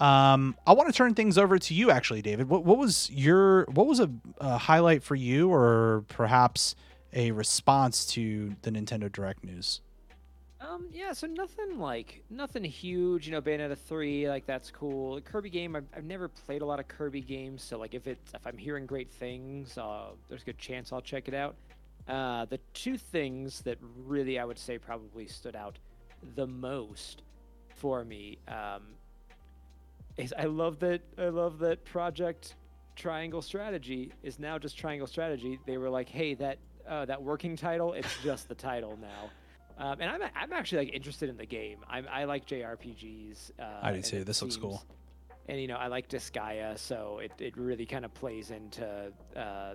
um, 0.00 0.56
I 0.66 0.72
want 0.72 0.88
to 0.88 0.94
turn 0.94 1.14
things 1.14 1.36
over 1.36 1.58
to 1.58 1.74
you, 1.74 1.90
actually, 1.90 2.22
David. 2.22 2.48
What, 2.48 2.64
what 2.64 2.78
was 2.78 3.10
your 3.10 3.66
what 3.66 3.86
was 3.86 4.00
a, 4.00 4.10
a 4.38 4.56
highlight 4.56 5.02
for 5.02 5.14
you, 5.14 5.52
or 5.52 6.04
perhaps 6.08 6.74
a 7.12 7.32
response 7.32 8.06
to 8.06 8.56
the 8.62 8.70
Nintendo 8.70 9.12
Direct 9.12 9.44
news? 9.44 9.82
Um, 10.60 10.88
yeah, 10.92 11.14
so 11.14 11.26
nothing 11.26 11.78
like 11.78 12.22
nothing 12.28 12.64
huge, 12.64 13.26
you 13.26 13.32
know. 13.32 13.40
Bayonetta 13.40 13.78
three, 13.78 14.28
like 14.28 14.44
that's 14.44 14.70
cool. 14.70 15.14
The 15.14 15.22
Kirby 15.22 15.48
game, 15.48 15.74
I've, 15.74 15.86
I've 15.96 16.04
never 16.04 16.28
played 16.28 16.60
a 16.60 16.66
lot 16.66 16.78
of 16.78 16.86
Kirby 16.86 17.22
games, 17.22 17.62
so 17.62 17.78
like 17.78 17.94
if 17.94 18.06
it's 18.06 18.34
if 18.34 18.46
I'm 18.46 18.58
hearing 18.58 18.84
great 18.84 19.10
things, 19.10 19.78
uh, 19.78 20.10
there's 20.28 20.42
a 20.42 20.44
good 20.44 20.58
chance 20.58 20.92
I'll 20.92 21.00
check 21.00 21.28
it 21.28 21.34
out. 21.34 21.56
Uh, 22.06 22.44
the 22.44 22.58
two 22.74 22.98
things 22.98 23.62
that 23.62 23.78
really 24.06 24.38
I 24.38 24.44
would 24.44 24.58
say 24.58 24.76
probably 24.76 25.26
stood 25.26 25.56
out 25.56 25.78
the 26.34 26.46
most 26.46 27.22
for 27.76 28.04
me 28.04 28.36
um, 28.46 28.82
is 30.18 30.34
I 30.38 30.44
love 30.44 30.78
that 30.80 31.00
I 31.16 31.28
love 31.28 31.58
that 31.60 31.86
Project 31.86 32.56
Triangle 32.96 33.40
Strategy 33.40 34.12
is 34.22 34.38
now 34.38 34.58
just 34.58 34.76
Triangle 34.76 35.06
Strategy. 35.06 35.58
They 35.64 35.78
were 35.78 35.88
like, 35.88 36.10
hey, 36.10 36.34
that 36.34 36.58
uh, 36.86 37.06
that 37.06 37.22
working 37.22 37.56
title, 37.56 37.94
it's 37.94 38.22
just 38.22 38.48
the 38.48 38.54
title 38.54 38.98
now. 39.00 39.30
Um, 39.78 39.96
and 40.00 40.10
I'm, 40.10 40.22
I'm 40.36 40.52
actually 40.52 40.86
like 40.86 40.94
interested 40.94 41.28
in 41.30 41.36
the 41.36 41.46
game. 41.46 41.78
I'm, 41.88 42.06
I 42.10 42.24
like 42.24 42.46
JRPGs. 42.46 43.52
Uh, 43.58 43.64
I 43.82 43.92
do 43.92 44.02
too. 44.02 44.24
This 44.24 44.42
looks 44.42 44.56
cool. 44.56 44.84
And 45.48 45.60
you 45.60 45.66
know, 45.66 45.76
I 45.76 45.86
like 45.88 46.08
Disgaea, 46.08 46.78
so 46.78 47.18
it, 47.22 47.32
it 47.38 47.56
really 47.56 47.86
kind 47.86 48.04
of 48.04 48.12
plays 48.14 48.50
into 48.50 49.12
uh, 49.36 49.74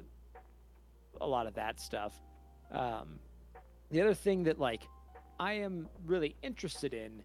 a 1.20 1.28
lot 1.28 1.48
of 1.48 1.56
that 1.56 1.80
stuff. 1.80 2.14
Um, 2.72 3.20
the 3.92 4.02
other 4.02 4.14
thing 4.14 4.44
that 4.44 4.60
like 4.60 4.84
I 5.40 5.54
am 5.54 5.90
really 6.06 6.36
interested 6.44 6.94
in, 6.94 7.24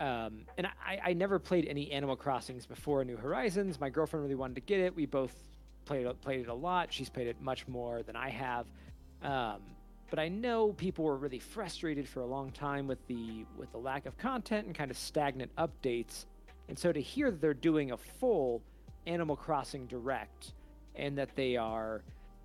um, 0.00 0.40
and 0.58 0.66
I, 0.66 0.98
I 1.06 1.12
never 1.14 1.38
played 1.38 1.66
any 1.66 1.90
Animal 1.92 2.16
Crossings 2.16 2.66
before 2.66 3.04
New 3.04 3.16
Horizons. 3.16 3.80
My 3.80 3.90
girlfriend 3.90 4.22
really 4.24 4.34
wanted 4.34 4.54
to 4.56 4.60
get 4.60 4.80
it. 4.80 4.94
We 4.94 5.06
both 5.06 5.34
played 5.84 6.04
it- 6.06 6.20
played 6.20 6.40
it 6.40 6.48
a 6.48 6.54
lot. 6.54 6.92
She's 6.92 7.08
played 7.08 7.26
it 7.28 7.40
much 7.40 7.66
more 7.68 8.02
than 8.02 8.16
I 8.16 8.28
have. 8.30 8.66
Um, 9.22 9.62
but 10.10 10.18
I 10.18 10.28
know 10.28 10.72
people 10.72 11.04
were 11.04 11.16
really 11.16 11.38
frustrated 11.38 12.08
for 12.08 12.20
a 12.20 12.26
long 12.26 12.50
time 12.50 12.86
with 12.86 13.04
the 13.06 13.44
with 13.56 13.70
the 13.72 13.78
lack 13.78 14.06
of 14.06 14.16
content 14.18 14.66
and 14.66 14.74
kind 14.74 14.90
of 14.90 14.96
stagnant 14.96 15.54
updates. 15.56 16.26
And 16.68 16.78
so 16.78 16.92
to 16.92 17.00
hear 17.00 17.30
that 17.30 17.40
they're 17.40 17.54
doing 17.54 17.92
a 17.92 17.96
full 17.96 18.62
Animal 19.06 19.36
Crossing 19.36 19.86
Direct 19.86 20.52
and 20.94 21.16
that 21.16 21.34
they 21.34 21.56
are 21.56 22.02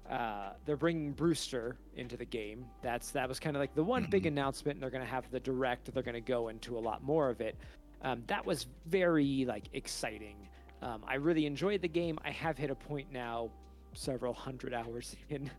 uh, 0.10 0.52
they're 0.66 0.78
bringing 0.78 1.12
Brewster 1.12 1.78
into 1.96 2.18
the 2.18 2.26
game. 2.26 2.66
That's 2.82 3.12
that 3.12 3.28
was 3.28 3.40
kind 3.40 3.56
of 3.56 3.62
like 3.62 3.74
the 3.76 3.84
one 3.84 4.08
big 4.10 4.26
announcement. 4.26 4.76
And 4.76 4.84
they're 4.84 4.90
going 4.90 5.04
to 5.04 5.10
have 5.10 5.30
the 5.32 5.40
direct. 5.40 5.94
They're 5.94 6.04
going 6.04 6.14
to 6.14 6.22
go 6.22 6.50
into 6.50 6.78
a 6.78 6.80
lot 6.80 7.04
more 7.04 7.30
of 7.30 7.42
it. 7.42 7.56
Um, 8.02 8.24
that 8.28 8.46
was 8.46 8.68
very 8.86 9.46
like 9.46 9.66
exciting. 9.74 10.36
Um, 10.82 11.04
I 11.08 11.16
really 11.16 11.46
enjoyed 11.46 11.82
the 11.82 11.88
game. 11.88 12.20
I 12.26 12.32
have 12.32 12.58
hit 12.58 12.70
a 12.70 12.76
point 12.76 13.08
now, 13.14 13.50
several 13.94 14.34
hundred 14.34 14.74
hours 14.74 15.16
in, 15.30 15.50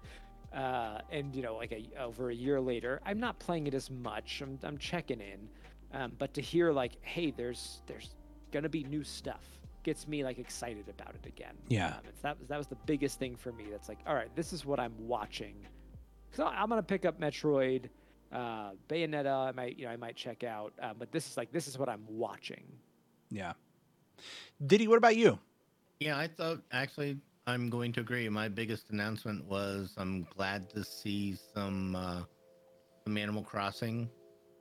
uh, 0.54 1.00
and 1.10 1.34
you 1.34 1.42
know, 1.42 1.56
like 1.56 1.72
a, 1.72 1.88
over 2.00 2.30
a 2.30 2.34
year 2.34 2.60
later, 2.60 3.00
I'm 3.04 3.18
not 3.18 3.38
playing 3.38 3.66
it 3.66 3.74
as 3.74 3.90
much. 3.90 4.40
I'm 4.42 4.58
I'm 4.62 4.78
checking 4.78 5.20
in, 5.20 5.48
um, 5.92 6.12
but 6.18 6.34
to 6.34 6.40
hear 6.40 6.72
like, 6.72 6.92
hey, 7.02 7.30
there's 7.30 7.82
there's 7.86 8.14
gonna 8.52 8.68
be 8.68 8.84
new 8.84 9.02
stuff 9.04 9.42
gets 9.84 10.08
me 10.08 10.24
like 10.24 10.38
excited 10.38 10.88
about 10.88 11.14
it 11.14 11.26
again. 11.26 11.54
Yeah. 11.68 11.88
Um, 11.88 11.94
it's, 12.08 12.20
that 12.22 12.38
was 12.38 12.48
that 12.48 12.58
was 12.58 12.66
the 12.66 12.78
biggest 12.86 13.18
thing 13.18 13.36
for 13.36 13.52
me. 13.52 13.66
That's 13.70 13.88
like, 13.88 13.98
all 14.06 14.14
right, 14.14 14.34
this 14.34 14.52
is 14.52 14.64
what 14.64 14.80
I'm 14.80 14.94
watching. 14.98 15.54
So 16.32 16.44
I'm 16.44 16.68
gonna 16.68 16.82
pick 16.82 17.04
up 17.04 17.20
Metroid, 17.20 17.88
uh, 18.32 18.70
Bayonetta. 18.88 19.48
I 19.48 19.52
might 19.52 19.78
you 19.78 19.84
know 19.84 19.92
I 19.92 19.96
might 19.96 20.16
check 20.16 20.42
out, 20.42 20.72
uh, 20.82 20.94
but 20.98 21.12
this 21.12 21.30
is 21.30 21.36
like 21.36 21.52
this 21.52 21.68
is 21.68 21.78
what 21.78 21.88
I'm 21.88 22.04
watching. 22.08 22.64
Yeah. 23.30 23.52
Diddy, 24.66 24.88
what 24.88 24.98
about 24.98 25.16
you? 25.16 25.38
Yeah, 26.00 26.18
I 26.18 26.26
thought 26.26 26.62
actually 26.72 27.18
I'm 27.46 27.68
going 27.68 27.92
to 27.92 28.00
agree. 28.00 28.28
My 28.28 28.48
biggest 28.48 28.90
announcement 28.90 29.44
was 29.44 29.94
I'm 29.98 30.26
glad 30.34 30.70
to 30.70 30.82
see 30.82 31.36
some 31.54 31.94
uh, 31.94 32.22
some 33.04 33.18
Animal 33.18 33.42
Crossing 33.42 34.08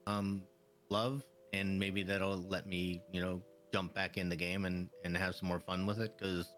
um, 0.05 0.43
love, 0.89 1.23
and 1.53 1.79
maybe 1.79 2.03
that'll 2.03 2.43
let 2.49 2.67
me, 2.67 3.01
you 3.11 3.21
know, 3.21 3.41
jump 3.71 3.93
back 3.93 4.17
in 4.17 4.27
the 4.27 4.35
game 4.35 4.65
and 4.65 4.89
and 5.05 5.15
have 5.15 5.35
some 5.35 5.47
more 5.47 5.61
fun 5.61 5.85
with 5.85 5.99
it. 6.01 6.17
Because 6.17 6.53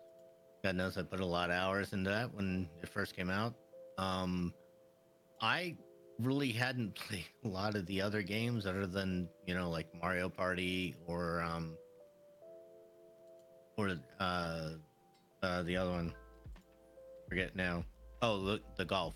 God 0.63 0.75
knows 0.75 0.97
I 0.97 1.03
put 1.03 1.19
a 1.19 1.25
lot 1.25 1.51
of 1.51 1.57
hours 1.57 1.93
into 1.93 2.09
that 2.09 2.33
when 2.33 2.67
it 2.81 2.89
first 2.89 3.15
came 3.15 3.29
out. 3.29 3.53
Um, 3.99 4.51
I 5.41 5.75
really 6.19 6.51
hadn't 6.51 6.95
played 7.07 7.25
a 7.43 7.47
lot 7.47 7.75
of 7.75 7.85
the 7.85 8.01
other 8.01 8.23
games 8.23 8.65
other 8.65 8.87
than 8.87 9.29
you 9.45 9.53
know 9.53 9.69
like 9.69 9.87
Mario 10.01 10.29
Party 10.29 10.95
or 11.05 11.41
um 11.41 11.77
or 13.77 13.95
uh 14.19 14.69
uh 15.45 15.63
the 15.63 15.77
other 15.77 15.91
one. 15.91 16.13
Forget 17.29 17.55
now. 17.55 17.83
Oh 18.21 18.43
the, 18.43 18.61
the 18.77 18.85
golf. 18.85 19.15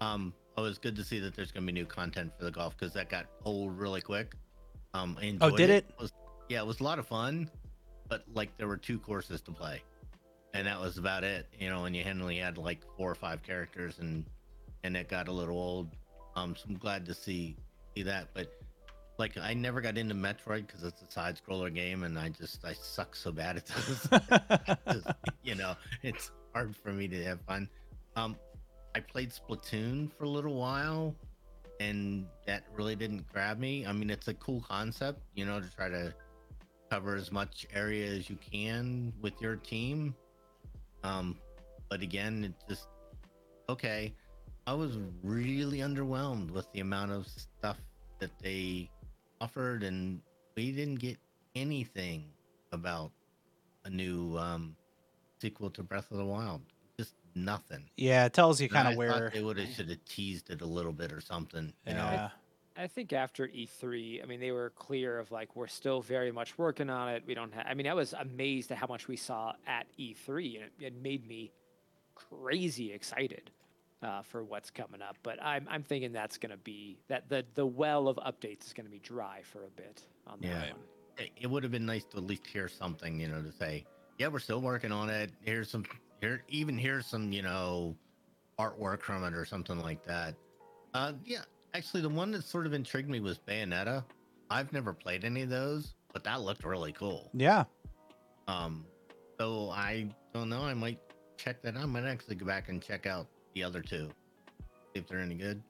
Um 0.00 0.34
oh 0.56 0.64
it's 0.64 0.78
good 0.78 0.96
to 0.96 1.04
see 1.04 1.18
that 1.20 1.34
there's 1.34 1.52
gonna 1.52 1.66
be 1.66 1.72
new 1.72 1.86
content 1.86 2.32
for 2.38 2.44
the 2.44 2.50
golf 2.50 2.76
because 2.76 2.92
that 2.94 3.08
got 3.08 3.26
old 3.44 3.78
really 3.78 4.00
quick. 4.00 4.34
Um 4.94 5.16
I 5.20 5.36
Oh, 5.40 5.50
did 5.50 5.70
it? 5.70 5.86
was, 6.00 6.12
yeah 6.48 6.60
it 6.60 6.66
was 6.66 6.80
a 6.80 6.84
lot 6.84 6.98
of 6.98 7.06
fun 7.06 7.50
but 8.08 8.24
like 8.34 8.56
there 8.56 8.66
were 8.68 8.76
two 8.76 8.98
courses 8.98 9.40
to 9.42 9.50
play. 9.52 9.82
And 10.54 10.66
that 10.66 10.80
was 10.80 10.98
about 10.98 11.24
it 11.24 11.46
you 11.58 11.68
know 11.70 11.84
and 11.84 11.94
you 11.94 12.04
only 12.04 12.38
had 12.38 12.58
like 12.58 12.80
four 12.96 13.10
or 13.10 13.14
five 13.14 13.42
characters 13.42 13.98
and 14.00 14.24
and 14.84 14.96
it 14.96 15.08
got 15.08 15.28
a 15.28 15.32
little 15.32 15.58
old. 15.58 15.88
Um 16.36 16.54
so 16.56 16.64
i'm 16.68 16.76
glad 16.76 17.04
to 17.06 17.14
see 17.14 17.56
see 17.96 18.02
that 18.02 18.28
but 18.34 18.52
like 19.18 19.36
i 19.36 19.52
never 19.52 19.80
got 19.80 19.98
into 19.98 20.14
metroid 20.14 20.66
because 20.66 20.84
it's 20.84 21.02
a 21.02 21.10
side 21.10 21.38
scroller 21.38 21.74
game 21.74 22.04
and 22.04 22.18
i 22.18 22.28
just 22.28 22.64
i 22.64 22.72
suck 22.72 23.14
so 23.14 23.32
bad 23.32 23.56
at 23.56 23.66
those. 23.66 24.08
Just, 24.92 25.06
you 25.42 25.54
know 25.54 25.74
it's 26.02 26.30
hard 26.54 26.74
for 26.76 26.92
me 26.92 27.08
to 27.08 27.22
have 27.24 27.40
fun. 27.42 27.68
Um 28.16 28.36
i 28.94 29.00
played 29.00 29.30
splatoon 29.30 30.10
for 30.16 30.24
a 30.24 30.28
little 30.28 30.54
while 30.54 31.14
and 31.80 32.26
that 32.46 32.64
really 32.74 32.96
didn't 32.96 33.30
grab 33.32 33.58
me. 33.58 33.86
I 33.86 33.92
mean 33.92 34.10
it's 34.10 34.28
a 34.28 34.34
cool 34.34 34.60
concept 34.60 35.20
you 35.34 35.44
know 35.44 35.60
to 35.60 35.68
try 35.74 35.88
to 35.88 36.14
cover 36.90 37.16
as 37.16 37.30
much 37.30 37.66
area 37.74 38.10
as 38.10 38.30
you 38.30 38.36
can 38.36 39.12
with 39.20 39.34
your 39.40 39.56
team. 39.56 40.14
Um 41.02 41.36
but 41.90 42.02
again 42.02 42.44
it 42.44 42.52
just 42.68 42.88
okay. 43.68 44.14
I 44.66 44.74
was 44.74 44.98
really 45.22 45.78
underwhelmed 45.78 46.50
with 46.50 46.70
the 46.72 46.80
amount 46.80 47.10
of 47.10 47.26
stuff 47.26 47.78
that 48.18 48.30
they 48.42 48.90
offered 49.40 49.82
and 49.82 50.20
we 50.56 50.72
didn't 50.72 50.96
get 50.96 51.18
anything 51.54 52.30
about 52.72 53.10
a 53.84 53.90
new 53.90 54.36
um 54.36 54.76
sequel 55.40 55.70
to 55.70 55.82
breath 55.82 56.10
of 56.10 56.18
the 56.18 56.24
wild 56.24 56.62
just 56.98 57.14
nothing 57.34 57.88
Yeah, 57.96 58.26
it 58.26 58.32
tells 58.32 58.60
you 58.60 58.68
kind 58.68 58.88
of 58.88 58.96
where. 58.96 59.30
they 59.32 59.40
would 59.40 59.58
have 59.58 59.68
should 59.68 59.88
have 59.88 60.04
teased 60.04 60.50
it 60.50 60.60
a 60.62 60.66
little 60.66 60.92
bit 60.92 61.12
or 61.12 61.20
something 61.20 61.72
you 61.86 61.94
know 61.94 62.10
Yeah. 62.10 62.28
I 62.80 62.86
think 62.86 63.12
after 63.12 63.48
E3, 63.48 64.22
I 64.22 64.26
mean, 64.26 64.38
they 64.38 64.52
were 64.52 64.70
clear 64.70 65.18
of 65.18 65.32
like, 65.32 65.56
we're 65.56 65.66
still 65.66 66.00
very 66.00 66.30
much 66.30 66.56
working 66.56 66.88
on 66.88 67.08
it. 67.08 67.24
We 67.26 67.34
don't 67.34 67.52
have, 67.52 67.66
I 67.68 67.74
mean, 67.74 67.88
I 67.88 67.94
was 67.94 68.12
amazed 68.12 68.70
at 68.70 68.78
how 68.78 68.86
much 68.86 69.08
we 69.08 69.16
saw 69.16 69.54
at 69.66 69.88
E3, 69.98 70.54
and 70.54 70.64
it, 70.64 70.72
it 70.78 71.02
made 71.02 71.26
me 71.26 71.50
crazy 72.14 72.92
excited 72.92 73.50
uh, 74.02 74.22
for 74.22 74.44
what's 74.44 74.70
coming 74.70 75.02
up. 75.02 75.16
But 75.22 75.42
I'm, 75.42 75.66
I'm 75.70 75.82
thinking 75.82 76.12
that's 76.12 76.38
going 76.38 76.50
to 76.52 76.56
be, 76.58 76.98
that 77.08 77.28
the, 77.28 77.44
the 77.54 77.66
well 77.66 78.08
of 78.08 78.16
updates 78.18 78.66
is 78.66 78.72
going 78.72 78.86
to 78.86 78.92
be 78.92 78.98
dry 79.00 79.40
for 79.42 79.64
a 79.64 79.70
bit 79.70 80.02
on 80.26 80.38
that 80.40 80.46
Yeah. 80.48 80.60
one. 80.72 80.80
it, 81.18 81.30
it 81.40 81.46
would 81.48 81.62
have 81.62 81.72
been 81.72 81.86
nice 81.86 82.04
to 82.04 82.18
at 82.18 82.24
least 82.24 82.46
hear 82.46 82.68
something, 82.68 83.18
you 83.20 83.28
know, 83.28 83.42
to 83.42 83.50
say, 83.52 83.84
yeah, 84.18 84.28
we're 84.28 84.38
still 84.38 84.60
working 84.60 84.92
on 84.92 85.10
it. 85.10 85.30
Here's 85.44 85.70
some, 85.70 85.84
here, 86.20 86.42
even 86.48 86.76
here's 86.78 87.06
some, 87.06 87.32
you 87.32 87.42
know, 87.42 87.96
artwork 88.58 89.02
from 89.02 89.24
it 89.24 89.34
or 89.34 89.44
something 89.44 89.78
like 89.80 90.04
that. 90.06 90.34
Uh, 90.94 91.12
yeah, 91.24 91.42
actually, 91.74 92.02
the 92.02 92.08
one 92.08 92.30
that 92.32 92.44
sort 92.44 92.66
of 92.66 92.72
intrigued 92.72 93.08
me 93.08 93.20
was 93.20 93.38
Bayonetta. 93.38 94.04
I've 94.50 94.72
never 94.72 94.92
played 94.92 95.24
any 95.24 95.42
of 95.42 95.50
those, 95.50 95.94
but 96.12 96.24
that 96.24 96.40
looked 96.40 96.64
really 96.64 96.92
cool. 96.92 97.30
Yeah. 97.34 97.64
Um, 98.48 98.86
so 99.38 99.70
I 99.70 100.08
don't 100.32 100.48
know. 100.48 100.62
I 100.62 100.74
might 100.74 100.98
check 101.36 101.62
that. 101.62 101.76
out. 101.76 101.82
I 101.82 101.86
might 101.86 102.04
actually 102.04 102.34
go 102.36 102.46
back 102.46 102.68
and 102.68 102.82
check 102.82 103.06
out 103.06 103.26
the 103.58 103.64
other 103.64 103.82
two, 103.82 104.08
see 104.94 105.00
if 105.00 105.08
they're 105.08 105.18
any 105.20 105.34
good. 105.34 105.62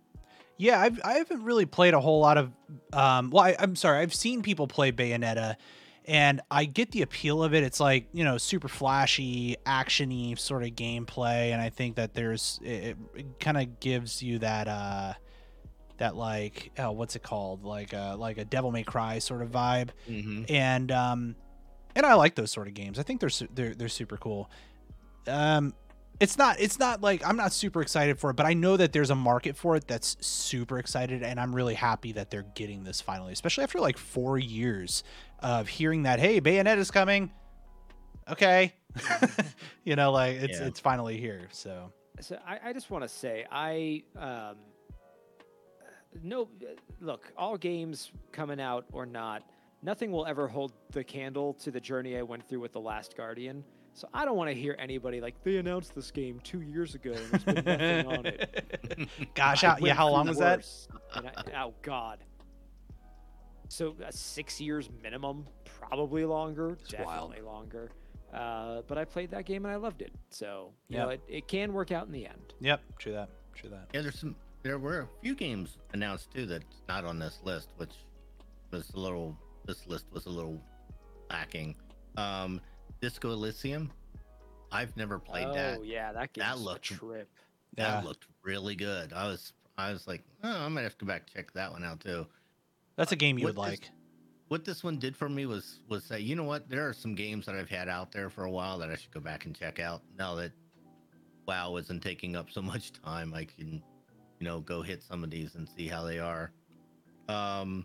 Yeah, 0.58 0.80
I've 0.80 1.00
I 1.04 1.14
haven't 1.14 1.42
really 1.44 1.66
played 1.66 1.94
a 1.94 2.00
whole 2.00 2.20
lot 2.20 2.36
of 2.36 2.52
um 2.92 3.30
well 3.30 3.44
I, 3.44 3.56
I'm 3.58 3.76
sorry, 3.76 4.00
I've 4.00 4.14
seen 4.14 4.42
people 4.42 4.66
play 4.66 4.92
Bayonetta 4.92 5.56
and 6.06 6.40
I 6.50 6.64
get 6.64 6.90
the 6.90 7.02
appeal 7.02 7.42
of 7.42 7.54
it. 7.54 7.62
It's 7.62 7.80
like, 7.80 8.08
you 8.12 8.24
know, 8.24 8.38
super 8.38 8.68
flashy, 8.68 9.56
actiony 9.66 10.38
sort 10.38 10.64
of 10.64 10.70
gameplay 10.70 11.52
and 11.52 11.60
I 11.62 11.70
think 11.70 11.96
that 11.96 12.12
there's 12.14 12.58
it, 12.62 12.96
it 13.14 13.40
kind 13.40 13.56
of 13.56 13.78
gives 13.80 14.22
you 14.22 14.40
that 14.40 14.68
uh 14.68 15.14
that 15.98 16.16
like 16.16 16.72
oh 16.78 16.90
what's 16.90 17.14
it 17.16 17.22
called? 17.22 17.64
Like 17.64 17.92
a 17.92 18.16
like 18.18 18.36
a 18.38 18.44
Devil 18.44 18.70
May 18.72 18.82
Cry 18.82 19.20
sort 19.20 19.42
of 19.42 19.50
vibe 19.50 19.90
Mm-hmm. 20.08 20.44
and 20.52 20.90
um 20.92 21.36
and 21.94 22.04
I 22.04 22.14
like 22.14 22.34
those 22.34 22.50
sort 22.50 22.66
of 22.68 22.74
games. 22.74 22.98
I 22.98 23.02
think 23.04 23.20
they're 23.20 23.28
su- 23.30 23.48
they're 23.54 23.74
they're 23.74 23.88
super 23.88 24.16
cool. 24.16 24.50
Um 25.28 25.72
it's 26.20 26.36
not 26.36 26.58
it's 26.60 26.78
not 26.78 27.00
like 27.00 27.26
I'm 27.26 27.36
not 27.36 27.52
super 27.52 27.80
excited 27.80 28.18
for 28.18 28.30
it, 28.30 28.34
but 28.36 28.46
I 28.46 28.54
know 28.54 28.76
that 28.76 28.92
there's 28.92 29.10
a 29.10 29.14
market 29.14 29.56
for 29.56 29.76
it 29.76 29.86
that's 29.86 30.16
super 30.26 30.78
excited 30.78 31.22
and 31.22 31.38
I'm 31.38 31.54
really 31.54 31.74
happy 31.74 32.12
that 32.12 32.30
they're 32.30 32.46
getting 32.54 32.84
this 32.84 33.00
finally, 33.00 33.32
especially 33.32 33.64
after 33.64 33.78
like 33.80 33.96
4 33.98 34.38
years 34.38 35.04
of 35.40 35.68
hearing 35.68 36.02
that 36.02 36.18
hey, 36.18 36.40
Bayonet 36.40 36.78
is 36.78 36.90
coming. 36.90 37.30
Okay. 38.28 38.74
you 39.84 39.94
know 39.96 40.10
like 40.10 40.36
it's 40.36 40.58
Yeah. 40.58 40.66
it's 40.66 40.80
finally 40.80 41.18
here. 41.18 41.48
So 41.52 41.92
So 42.20 42.36
I, 42.46 42.58
I 42.70 42.72
just 42.72 42.90
want 42.90 43.04
to 43.04 43.08
say 43.08 43.46
I 43.50 44.02
um, 44.16 44.56
no 46.22 46.48
look 47.00 47.32
all 47.36 47.56
games 47.56 48.10
coming 48.32 48.60
out 48.60 48.86
or 48.92 49.06
not, 49.06 49.44
nothing 49.82 50.10
will 50.10 50.26
ever 50.26 50.48
hold 50.48 50.72
the 50.90 51.04
candle 51.04 51.54
to 51.54 51.70
the 51.70 51.80
journey 51.80 52.16
I 52.16 52.22
went 52.22 52.48
through 52.48 52.60
with 52.60 52.72
the 52.72 52.80
Last 52.80 53.16
Guardian. 53.16 53.62
So 53.98 54.08
I 54.14 54.24
don't 54.24 54.36
want 54.36 54.48
to 54.48 54.54
hear 54.54 54.76
anybody 54.78 55.20
like 55.20 55.42
they 55.42 55.56
announced 55.56 55.92
this 55.92 56.12
game 56.12 56.40
two 56.44 56.60
years 56.60 56.94
ago 56.94 57.10
and 57.12 57.30
there's 57.32 57.44
been 57.44 57.64
nothing 57.64 58.06
on 58.18 58.26
it. 58.26 59.08
gosh, 59.34 59.64
I 59.64 59.70
how, 59.70 59.76
yeah, 59.80 59.94
how 59.94 60.08
long 60.08 60.28
was 60.28 60.38
that? 60.38 60.64
and 61.16 61.26
I- 61.26 61.64
oh 61.64 61.74
God. 61.82 62.18
So 63.68 63.96
uh, 64.06 64.10
six 64.10 64.60
years 64.60 64.88
minimum, 65.02 65.46
probably 65.64 66.24
longer, 66.24 66.78
It's 66.80 66.94
wild. 66.94 67.32
definitely 67.32 67.50
longer. 67.50 67.90
Uh, 68.32 68.82
but 68.86 68.98
I 68.98 69.04
played 69.04 69.32
that 69.32 69.46
game 69.46 69.64
and 69.64 69.72
I 69.74 69.76
loved 69.76 70.00
it. 70.00 70.12
So 70.30 70.70
you 70.88 70.98
know, 70.98 71.08
it, 71.08 71.20
it 71.26 71.48
can 71.48 71.72
work 71.72 71.90
out 71.90 72.06
in 72.06 72.12
the 72.12 72.24
end. 72.24 72.54
Yep, 72.60 72.80
true 72.98 73.12
that. 73.12 73.30
True 73.54 73.70
that. 73.70 73.88
Yeah, 73.92 74.02
there's 74.02 74.18
some. 74.20 74.36
There 74.62 74.78
were 74.78 75.00
a 75.00 75.08
few 75.22 75.34
games 75.34 75.76
announced 75.92 76.30
too 76.30 76.46
that's 76.46 76.82
not 76.88 77.04
on 77.04 77.18
this 77.18 77.40
list, 77.42 77.70
which 77.78 77.92
was 78.70 78.90
a 78.94 78.98
little. 79.00 79.36
This 79.66 79.86
list 79.88 80.06
was 80.12 80.26
a 80.26 80.30
little 80.30 80.60
lacking. 81.30 81.74
Um, 82.16 82.60
Disco 83.00 83.30
Elysium. 83.32 83.90
I've 84.70 84.96
never 84.96 85.18
played 85.18 85.46
oh 85.46 85.54
that. 85.54 85.78
Oh 85.78 85.82
yeah, 85.82 86.12
that 86.12 86.30
that 86.34 86.58
looked- 86.58 86.90
a 86.90 86.94
trip. 86.94 87.30
Yeah. 87.76 87.92
That 87.92 88.04
looked 88.04 88.26
really 88.42 88.74
good. 88.74 89.12
I 89.12 89.26
was. 89.28 89.52
I 89.76 89.92
was 89.92 90.08
like, 90.08 90.24
oh, 90.42 90.64
I 90.64 90.68
might 90.68 90.82
have 90.82 90.98
to 90.98 91.04
go 91.04 91.08
back 91.08 91.22
and 91.26 91.30
check 91.36 91.52
that 91.52 91.70
one 91.70 91.84
out 91.84 92.00
too. 92.00 92.26
That's 92.96 93.12
a 93.12 93.16
game 93.16 93.38
you 93.38 93.44
What 93.44 93.54
would 93.56 93.64
is- 93.66 93.70
like. 93.80 93.90
What 94.48 94.64
this 94.64 94.82
one 94.82 94.98
did 94.98 95.14
for 95.16 95.28
me 95.28 95.44
was 95.46 95.80
was 95.88 96.04
say, 96.04 96.20
you 96.20 96.34
know 96.34 96.42
what? 96.44 96.68
There 96.68 96.88
are 96.88 96.92
some 96.94 97.14
games 97.14 97.46
that 97.46 97.54
I've 97.54 97.68
had 97.68 97.88
out 97.88 98.10
there 98.12 98.30
for 98.30 98.44
a 98.44 98.50
while 98.50 98.78
that 98.78 98.90
I 98.90 98.96
should 98.96 99.10
go 99.12 99.20
back 99.20 99.44
and 99.44 99.54
check 99.54 99.78
out. 99.78 100.00
Now 100.18 100.34
that 100.36 100.52
WoW 101.46 101.76
isn't 101.76 102.02
taking 102.02 102.34
up 102.34 102.50
so 102.50 102.60
much 102.72 102.92
time, 102.92 103.34
I 103.34 103.44
can, 103.44 103.82
you 104.40 104.46
know, 104.46 104.60
go 104.60 104.82
hit 104.82 105.02
some 105.02 105.22
of 105.22 105.30
these 105.30 105.54
and 105.54 105.68
see 105.68 105.86
how 105.86 106.02
they 106.04 106.18
are. 106.18 106.50
Um, 107.28 107.84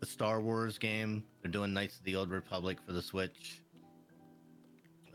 the 0.00 0.06
Star 0.06 0.40
Wars 0.40 0.78
game, 0.78 1.22
they're 1.42 1.52
doing 1.52 1.74
Knights 1.74 1.98
of 1.98 2.04
the 2.04 2.16
Old 2.16 2.30
Republic 2.30 2.78
for 2.84 2.92
the 2.94 3.02
Switch. 3.02 3.62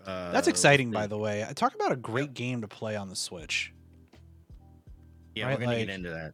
Uh, 0.05 0.31
That's 0.31 0.47
exciting 0.47 0.91
by 0.91 1.07
the 1.07 1.17
way. 1.17 1.45
Talk 1.55 1.75
about 1.75 1.91
a 1.91 1.95
great 1.95 2.33
game 2.33 2.61
to 2.61 2.67
play 2.67 2.95
on 2.95 3.09
the 3.09 3.15
Switch. 3.15 3.73
Yeah, 5.33 5.47
right, 5.47 5.53
we're 5.53 5.65
gonna 5.65 5.77
like- 5.77 5.87
get 5.87 5.95
into 5.95 6.09
that. 6.09 6.33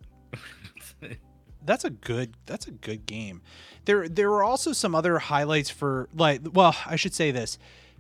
that's 1.66 1.84
a 1.86 1.90
good 1.90 2.34
that's 2.46 2.68
a 2.68 2.72
good 2.72 3.06
game 3.06 3.42
there 3.86 4.10
there 4.10 4.30
were 4.30 4.44
also 4.44 4.72
some 4.74 4.96
other 4.96 5.20
highlights 5.20 5.70
for 5.70 6.08
like 6.16 6.42
well 6.54 6.76
i 6.86 6.96
should 6.96 7.14
say 7.14 7.32
this 7.32 7.58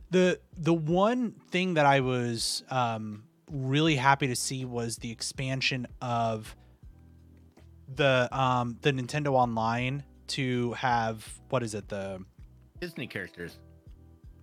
the 0.09 0.39
the 0.57 0.73
one 0.73 1.31
thing 1.51 1.75
that 1.75 1.85
i 1.85 1.99
was 1.99 2.63
um 2.69 3.23
really 3.51 3.95
happy 3.95 4.27
to 4.27 4.35
see 4.35 4.65
was 4.65 4.97
the 4.97 5.11
expansion 5.11 5.85
of 6.01 6.55
the 7.95 8.27
um 8.31 8.77
the 8.81 8.91
nintendo 8.91 9.33
online 9.33 10.03
to 10.27 10.71
have 10.73 11.39
what 11.49 11.61
is 11.61 11.75
it 11.75 11.87
the 11.89 12.23
Disney 12.79 13.05
characters 13.05 13.59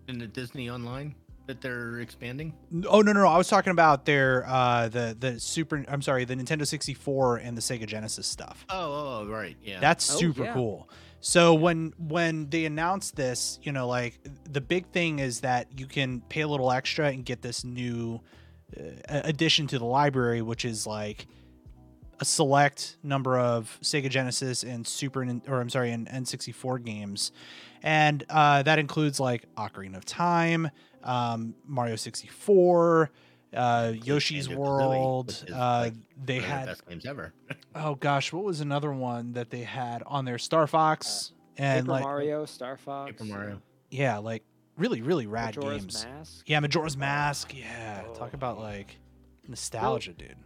in 0.09 0.19
the 0.19 0.27
Disney 0.27 0.71
Online. 0.71 1.15
that 1.47 1.61
they're 1.61 2.01
expanding? 2.01 2.53
Oh 2.89 3.01
no, 3.01 3.13
no, 3.13 3.23
no! 3.23 3.27
I 3.29 3.39
was 3.39 3.49
talking 3.49 3.71
about 3.71 4.05
their 4.05 4.45
uh, 4.47 4.89
the 4.89 5.17
the 5.19 5.39
Super. 5.41 5.85
I'm 5.89 6.03
sorry, 6.03 6.25
the 6.25 6.35
Nintendo 6.35 6.67
64 6.67 7.37
and 7.39 7.57
the 7.57 7.61
Sega 7.63 7.87
Genesis 7.87 8.27
stuff. 8.27 8.67
Oh, 8.69 9.23
oh, 9.23 9.27
right, 9.31 9.57
yeah. 9.63 9.81
That's 9.81 10.13
Oh, 10.15 10.19
super 10.19 10.45
yeah. 10.45 10.53
cool. 10.53 10.91
So 11.21 11.55
when 11.55 11.93
when 11.99 12.49
they 12.51 12.65
announced 12.67 13.17
this, 13.17 13.59
you 13.63 13.73
know, 13.73 13.87
like 13.89 14.19
the 14.51 14.61
big 14.61 14.87
thing 14.89 15.19
is 15.21 15.41
that 15.41 15.69
you 15.79 15.87
can 15.87 16.21
pay 16.29 16.43
a 16.43 16.49
little 16.49 16.71
extra 16.71 17.09
and 17.09 17.25
get 17.25 17.41
this 17.43 17.65
new 17.65 18.21
uh, 18.79 18.83
addition 19.25 19.67
to 19.69 19.79
the 19.79 19.85
library, 19.87 20.43
which 20.43 20.65
is 20.65 20.87
like 20.87 21.27
a 22.21 22.25
select 22.25 22.99
number 23.03 23.39
of 23.39 23.79
Sega 23.83 24.11
Genesis 24.11 24.65
and 24.65 24.87
Super, 24.87 25.23
or 25.49 25.61
I'm 25.61 25.71
sorry, 25.71 25.93
and 25.93 26.07
N64 26.09 26.85
games, 26.85 27.33
and 27.83 28.25
uh, 28.29 28.63
that 28.63 28.79
includes 28.79 29.19
like 29.21 29.45
Ocarina 29.57 29.97
of 29.97 30.05
Time, 30.05 30.71
um, 31.05 31.55
Mario 31.67 31.97
64. 31.97 33.11
Uh, 33.55 33.95
Yoshi's 34.05 34.47
Banjo-Kazooie, 34.47 34.59
World. 34.61 35.27
which 35.29 35.43
is, 35.45 35.51
Uh, 35.57 35.81
like, 35.85 35.95
they 36.23 36.35
One 36.35 36.43
of 36.45 36.49
the 36.51 36.55
had 36.55 36.67
best 36.67 36.87
games 36.87 37.07
ever. 37.07 37.33
oh 37.75 37.95
gosh, 37.95 38.31
what 38.33 38.45
was 38.45 38.61
another 38.61 38.93
one 38.93 39.33
that 39.33 39.49
they 39.51 39.63
had 39.63 40.03
on 40.05 40.27
there? 40.27 40.37
Star 40.39 40.67
Fox 40.67 41.33
and 41.57 41.87
Paper 41.87 41.93
like 41.93 42.03
Mario, 42.05 42.45
Star 42.45 42.77
Fox, 42.77 43.13
Paper 43.13 43.25
Mario. 43.25 43.63
yeah, 43.91 44.19
like 44.19 44.45
really 44.77 45.01
really 45.01 45.27
rad 45.27 45.57
Majora's 45.57 45.81
games. 45.83 46.05
Mask. 46.05 46.43
Yeah, 46.47 46.61
Majora's 46.61 46.97
Mask. 46.99 47.57
Yeah, 47.57 48.03
talk 48.15 48.31
Oh, 48.33 48.35
about 48.35 48.59
yeah. 48.59 48.65
like 48.65 48.97
nostalgia, 49.47 50.13
dude. 50.13 50.37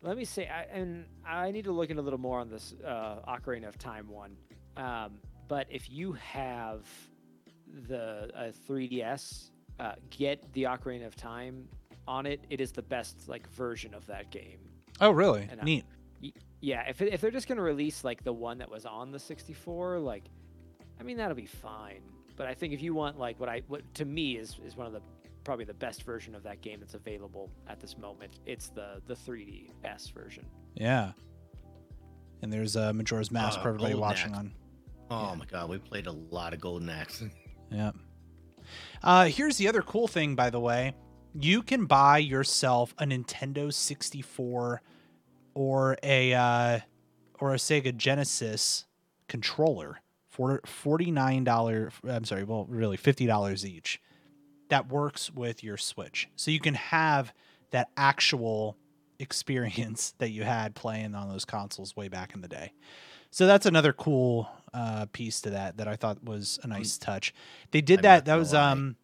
Let 0.00 0.16
me 0.16 0.24
say, 0.24 0.48
I, 0.48 0.62
and 0.72 1.04
I 1.26 1.50
need 1.50 1.64
to 1.64 1.72
look 1.72 1.90
in 1.90 1.98
a 1.98 2.02
little 2.02 2.18
more 2.18 2.38
on 2.40 2.48
this 2.48 2.74
uh, 2.86 3.16
Ocarina 3.28 3.66
of 3.68 3.76
Time 3.78 4.08
one. 4.08 4.36
Um, 4.76 5.18
but 5.48 5.66
if 5.70 5.90
you 5.90 6.12
have 6.12 6.86
the 7.88 8.30
uh, 8.36 8.52
3DS, 8.68 9.50
uh, 9.80 9.92
get 10.10 10.52
the 10.52 10.64
Ocarina 10.64 11.06
of 11.06 11.16
Time 11.16 11.68
on 12.06 12.26
it. 12.26 12.40
It 12.50 12.60
is 12.60 12.72
the 12.72 12.82
best 12.82 13.28
like 13.28 13.48
version 13.52 13.94
of 13.94 14.04
that 14.06 14.30
game. 14.30 14.58
Oh, 15.00 15.10
really? 15.10 15.48
And 15.50 15.60
I- 15.60 15.64
Neat. 15.64 15.84
Yeah, 16.60 16.82
if, 16.88 17.02
if 17.02 17.20
they're 17.20 17.32
just 17.32 17.48
gonna 17.48 17.62
release 17.62 18.04
like 18.04 18.22
the 18.22 18.32
one 18.32 18.58
that 18.58 18.70
was 18.70 18.86
on 18.86 19.10
the 19.10 19.18
64, 19.18 19.98
like, 19.98 20.22
I 21.00 21.02
mean 21.02 21.16
that'll 21.16 21.34
be 21.36 21.46
fine. 21.46 22.02
But 22.36 22.46
I 22.46 22.54
think 22.54 22.72
if 22.72 22.80
you 22.82 22.94
want 22.94 23.18
like 23.18 23.40
what 23.40 23.48
I 23.48 23.62
what 23.66 23.82
to 23.94 24.04
me 24.04 24.36
is 24.36 24.56
is 24.64 24.76
one 24.76 24.86
of 24.86 24.92
the 24.92 25.00
probably 25.42 25.64
the 25.64 25.74
best 25.74 26.04
version 26.04 26.36
of 26.36 26.44
that 26.44 26.60
game 26.60 26.78
that's 26.78 26.94
available 26.94 27.50
at 27.66 27.80
this 27.80 27.98
moment, 27.98 28.38
it's 28.46 28.68
the 28.68 29.02
the 29.06 29.14
3DS 29.14 30.12
version. 30.12 30.44
Yeah. 30.74 31.12
And 32.42 32.52
there's 32.52 32.76
uh, 32.76 32.92
Majora's 32.92 33.30
Mask 33.32 33.58
Uh, 33.58 33.62
for 33.62 33.68
everybody 33.70 33.94
watching 33.94 34.30
Axe. 34.30 34.38
on. 34.38 34.52
Oh 35.12 35.28
Yeah. 35.30 35.34
my 35.34 35.44
god, 35.46 35.68
we 35.70 35.78
played 35.78 36.06
a 36.06 36.12
lot 36.12 36.54
of 36.54 36.60
Golden 36.60 36.88
Axe. 36.90 37.22
Yeah. 37.70 37.92
Uh, 39.02 39.24
here's 39.26 39.56
the 39.56 39.66
other 39.66 39.80
cool 39.80 40.06
thing, 40.06 40.34
by 40.34 40.50
the 40.50 40.60
way. 40.60 40.94
You 41.34 41.62
can 41.62 41.86
buy 41.86 42.18
yourself 42.18 42.94
a 42.98 43.04
Nintendo 43.04 43.72
64 43.72 44.82
or 45.54 45.96
a 46.02 46.34
uh, 46.34 46.80
or 47.40 47.54
a 47.54 47.56
Sega 47.56 47.96
Genesis 47.96 48.84
controller 49.28 50.00
for 50.28 50.60
$49 50.66 51.92
I'm 52.08 52.24
sorry, 52.24 52.44
well 52.44 52.66
really 52.68 52.98
$50 52.98 53.64
each. 53.64 54.00
That 54.68 54.88
works 54.88 55.30
with 55.30 55.64
your 55.64 55.78
Switch. 55.78 56.28
So 56.36 56.50
you 56.50 56.60
can 56.60 56.74
have 56.74 57.32
that 57.70 57.88
actual 57.96 58.76
experience 59.18 60.12
that 60.18 60.28
you 60.30 60.42
had 60.44 60.74
playing 60.74 61.14
on 61.14 61.28
those 61.30 61.44
consoles 61.46 61.96
way 61.96 62.08
back 62.08 62.34
in 62.34 62.42
the 62.42 62.48
day. 62.48 62.72
So 63.32 63.46
that's 63.46 63.64
another 63.66 63.92
cool 63.94 64.48
uh, 64.74 65.06
piece 65.12 65.40
to 65.40 65.50
that 65.50 65.78
that 65.78 65.88
I 65.88 65.96
thought 65.96 66.22
was 66.22 66.58
a 66.62 66.66
nice 66.68 66.98
touch. 66.98 67.34
They 67.72 67.80
did 67.80 67.98
I'm 68.00 68.02
that. 68.02 68.24
That 68.26 68.36
was 68.36 68.52
lie. 68.52 68.70
um 68.70 68.96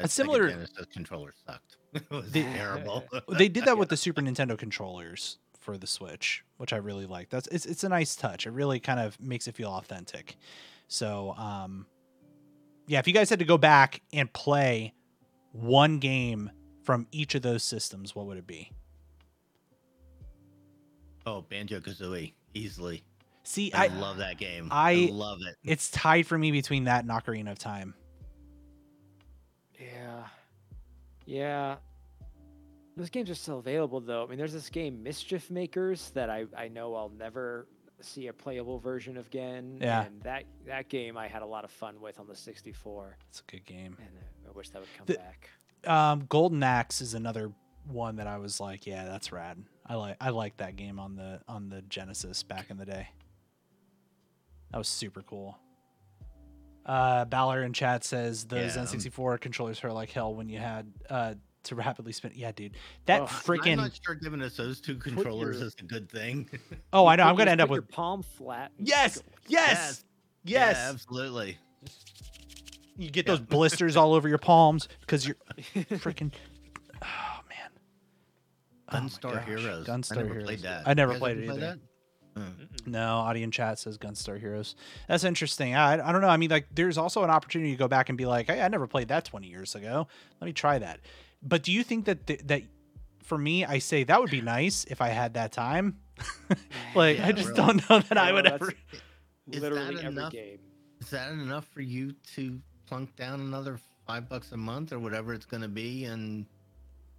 Sega 0.00 0.08
similar- 0.08 0.48
Genesis 0.48 0.86
controller 0.92 1.32
sucked. 1.46 1.76
it 1.92 2.08
was 2.10 2.30
They- 2.32 2.42
terrible. 2.44 3.04
they 3.28 3.48
did 3.48 3.64
that 3.66 3.76
with 3.76 3.88
the 3.90 3.96
Super 4.06 4.22
Nintendo 4.22 4.56
controllers 4.56 5.38
for 5.58 5.76
the 5.76 5.86
Switch, 5.86 6.44
which 6.56 6.72
I 6.72 6.76
really 6.76 7.04
like. 7.06 7.28
That's 7.30 7.48
it's 7.48 7.66
it's 7.66 7.84
a 7.84 7.88
nice 7.88 8.16
touch. 8.16 8.46
It 8.46 8.50
really 8.52 8.80
kind 8.80 8.98
of 9.00 9.20
makes 9.20 9.46
it 9.48 9.54
feel 9.56 9.70
authentic. 9.70 10.36
So 10.88 11.32
um 11.36 11.86
yeah, 12.86 13.00
if 13.00 13.06
you 13.08 13.12
guys 13.12 13.28
had 13.28 13.40
to 13.40 13.44
go 13.44 13.58
back 13.58 14.02
and 14.12 14.32
play 14.32 14.94
one 15.52 15.98
game 15.98 16.50
from 16.84 17.06
each 17.12 17.34
of 17.34 17.42
those 17.42 17.62
systems, 17.64 18.14
what 18.14 18.26
would 18.26 18.38
it 18.38 18.46
be? 18.46 18.70
oh, 21.26 21.42
Banjo 21.42 21.78
Kazooie, 21.80 22.32
easily. 22.54 23.04
See, 23.44 23.72
I, 23.72 23.84
I 23.84 23.88
love 23.88 24.18
that 24.18 24.38
game. 24.38 24.68
I- 24.70 24.92
I 24.92 24.94
love 25.10 25.38
it. 25.46 25.56
it's 25.68 25.90
tied 25.90 26.26
for 26.26 26.38
me 26.38 26.50
between 26.52 26.84
that 26.84 27.02
and 27.04 27.10
Ocarina 27.10 27.50
of 27.50 27.58
Time. 27.58 27.94
Yeah. 29.78 30.24
Yeah. 31.26 31.76
Those 32.96 33.10
games 33.10 33.30
are 33.30 33.34
still 33.34 33.58
available 33.58 34.00
though. 34.00 34.24
I 34.24 34.26
mean, 34.28 34.38
there's 34.38 34.52
this 34.52 34.68
game 34.68 35.02
Mischief 35.02 35.50
Makers 35.50 36.10
that 36.10 36.28
I, 36.30 36.44
I 36.56 36.68
know 36.68 36.94
I'll 36.94 37.08
never 37.18 37.66
see 38.00 38.26
a 38.26 38.32
playable 38.32 38.78
version 38.78 39.16
of 39.16 39.26
again. 39.28 39.78
Yeah. 39.80 40.04
And 40.04 40.20
that 40.22 40.44
that 40.66 40.88
game 40.88 41.16
I 41.16 41.26
had 41.28 41.42
a 41.42 41.46
lot 41.46 41.64
of 41.64 41.70
fun 41.70 42.00
with 42.00 42.20
on 42.20 42.26
the 42.26 42.36
64, 42.36 43.16
It's 43.30 43.40
a 43.46 43.50
good 43.50 43.64
game. 43.64 43.96
and 43.98 44.08
I 44.46 44.52
wish 44.52 44.68
that 44.70 44.80
would 44.80 44.88
come 44.96 45.06
The- 45.06 45.14
back. 45.14 45.50
Um, 45.84 46.26
Golden 46.28 46.62
Axe 46.62 47.00
is 47.00 47.14
another 47.14 47.50
one 47.88 48.16
that 48.16 48.28
I 48.28 48.38
was 48.38 48.60
like, 48.60 48.86
yeah, 48.86 49.04
that's 49.04 49.32
rad. 49.32 49.58
I 49.84 49.96
like 49.96 50.16
I 50.20 50.30
like 50.30 50.58
that 50.58 50.76
game 50.76 51.00
on 51.00 51.16
the 51.16 51.40
on 51.48 51.68
the 51.70 51.82
Genesis 51.82 52.44
back 52.44 52.70
in 52.70 52.76
the 52.76 52.86
day. 52.86 53.08
That 54.72 54.78
was 54.78 54.88
super 54.88 55.22
cool. 55.22 55.58
Uh, 56.84 57.24
Balor 57.26 57.62
in 57.62 57.72
chat 57.72 58.02
says 58.04 58.44
those 58.44 58.74
Yeah, 58.74 58.82
um, 58.82 58.88
N64 58.88 59.40
controllers 59.40 59.78
hurt 59.78 59.92
like 59.92 60.10
hell 60.10 60.34
when 60.34 60.48
you 60.48 60.58
had 60.58 60.90
uh 61.08 61.34
to 61.64 61.74
rapidly 61.76 62.10
spin. 62.10 62.32
Yeah, 62.34 62.50
dude, 62.50 62.76
that 63.06 63.20
Oh, 63.20 63.24
I'm 63.24 63.28
freaking. 63.28 63.76
not 63.76 63.92
sure 64.04 64.16
giving 64.16 64.42
us 64.42 64.56
those 64.56 64.80
two 64.80 64.96
controllers 64.96 65.58
your- 65.58 65.66
is 65.68 65.76
a 65.78 65.84
good 65.84 66.10
thing. 66.10 66.48
Oh, 66.92 67.06
I 67.06 67.14
know. 67.14 67.22
I'm 67.22 67.36
gonna 67.36 67.52
end 67.52 67.60
up 67.60 67.68
put 67.68 67.74
your 67.74 67.82
with 67.82 67.90
palm 67.92 68.22
flat. 68.24 68.72
and 68.78 68.88
yes, 68.88 69.22
yes, 69.46 70.02
yes. 70.44 70.74
Yeah, 70.76 70.90
absolutely. 70.90 71.56
You 72.96 73.10
get 73.10 73.26
Yeah. 73.26 73.32
those 73.34 73.40
blisters 73.46 73.96
all 73.96 74.12
over 74.14 74.28
your 74.28 74.38
palms 74.38 74.88
because 75.02 75.24
you're 75.26 75.36
freaking. 75.74 76.32
Oh 77.00 77.40
man. 77.48 77.70
Oh 78.88 78.96
Gunstar 78.96 79.34
gosh, 79.34 79.44
Heroes. 79.46 79.86
Gunstar 79.86 80.12
I 80.12 80.16
never 80.16 80.28
Heroes. 80.30 80.44
played 80.46 80.58
that. 80.62 80.82
I 80.88 80.94
never 80.94 81.14
played 81.16 81.36
ever 81.36 81.42
it 81.42 81.46
play 81.46 81.56
either. 81.58 81.66
that? 81.66 81.78
Mm-mm. 82.36 82.86
No, 82.86 83.16
audience 83.16 83.54
chat 83.54 83.78
says 83.78 83.98
Gunstar 83.98 84.38
Heroes. 84.40 84.74
That's 85.08 85.24
interesting. 85.24 85.74
I, 85.74 85.94
I 86.06 86.12
don't 86.12 86.20
know. 86.22 86.28
I 86.28 86.36
mean, 86.36 86.50
like, 86.50 86.66
there's 86.74 86.96
also 86.98 87.22
an 87.24 87.30
opportunity 87.30 87.70
to 87.72 87.76
go 87.76 87.88
back 87.88 88.08
and 88.08 88.16
be 88.18 88.24
like, 88.26 88.46
hey, 88.48 88.60
I 88.62 88.68
never 88.68 88.86
played 88.86 89.08
that 89.08 89.24
20 89.24 89.46
years 89.46 89.74
ago. 89.74 90.06
Let 90.40 90.46
me 90.46 90.52
try 90.52 90.78
that. 90.78 91.00
But 91.42 91.62
do 91.62 91.72
you 91.72 91.82
think 91.82 92.06
that 92.06 92.26
th- 92.26 92.40
that 92.46 92.62
for 93.22 93.36
me, 93.38 93.64
I 93.64 93.78
say 93.78 94.04
that 94.04 94.20
would 94.20 94.30
be 94.30 94.40
nice 94.40 94.84
if 94.88 95.00
I 95.00 95.08
had 95.08 95.34
that 95.34 95.52
time. 95.52 95.98
like, 96.94 97.20
I 97.20 97.32
just 97.32 97.50
really. 97.50 97.60
don't 97.60 97.90
know 97.90 98.00
that 98.00 98.18
I 98.18 98.32
would 98.32 98.44
that's- 98.46 98.60
ever. 98.62 98.72
Is 99.50 99.60
that 99.60 99.72
Literally 99.72 99.96
every 99.98 100.06
enough? 100.06 100.32
game. 100.32 100.58
Is 101.00 101.10
that 101.10 101.32
enough 101.32 101.66
for 101.66 101.80
you 101.82 102.14
to 102.36 102.60
plunk 102.86 103.14
down 103.16 103.40
another 103.40 103.78
five 104.06 104.28
bucks 104.28 104.52
a 104.52 104.56
month 104.56 104.92
or 104.92 104.98
whatever 105.00 105.34
it's 105.34 105.46
going 105.46 105.62
to 105.62 105.68
be 105.68 106.04
and 106.04 106.46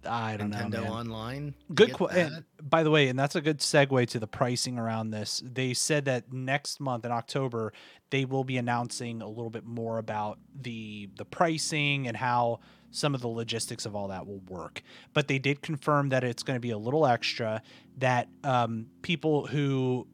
I 0.06 0.36
don't 0.36 0.50
know. 0.50 0.58
Nintendo. 0.58 0.88
Online? 0.88 1.54
Good. 1.74 1.88
get 1.88 1.96
Qu- 1.96 2.06
and 2.06 2.44
by 2.62 2.82
the 2.82 2.90
way, 2.90 3.08
and 3.08 3.18
that's 3.18 3.36
a 3.36 3.40
good 3.40 3.58
segue 3.58 4.06
to 4.08 4.18
the 4.18 4.26
pricing 4.26 4.78
around 4.78 5.10
this. 5.10 5.42
They 5.44 5.74
said 5.74 6.04
that 6.06 6.32
next 6.32 6.80
month 6.80 7.04
in 7.04 7.12
October 7.12 7.72
they 8.10 8.24
will 8.24 8.44
be 8.44 8.56
announcing 8.56 9.22
a 9.22 9.28
little 9.28 9.50
bit 9.50 9.64
more 9.64 9.98
about 9.98 10.38
the 10.54 11.08
the 11.16 11.24
pricing 11.24 12.06
and 12.06 12.16
how 12.16 12.60
some 12.90 13.14
of 13.14 13.20
the 13.20 13.28
logistics 13.28 13.86
of 13.86 13.96
all 13.96 14.08
that 14.08 14.26
will 14.26 14.40
work. 14.48 14.82
But 15.12 15.26
they 15.26 15.38
did 15.38 15.62
confirm 15.62 16.10
that 16.10 16.22
it's 16.22 16.42
going 16.44 16.56
to 16.56 16.60
be 16.60 16.70
a 16.70 16.78
little 16.78 17.06
extra. 17.06 17.62
That 17.98 18.28
um, 18.44 18.86
people 19.02 19.46
who 19.46 20.06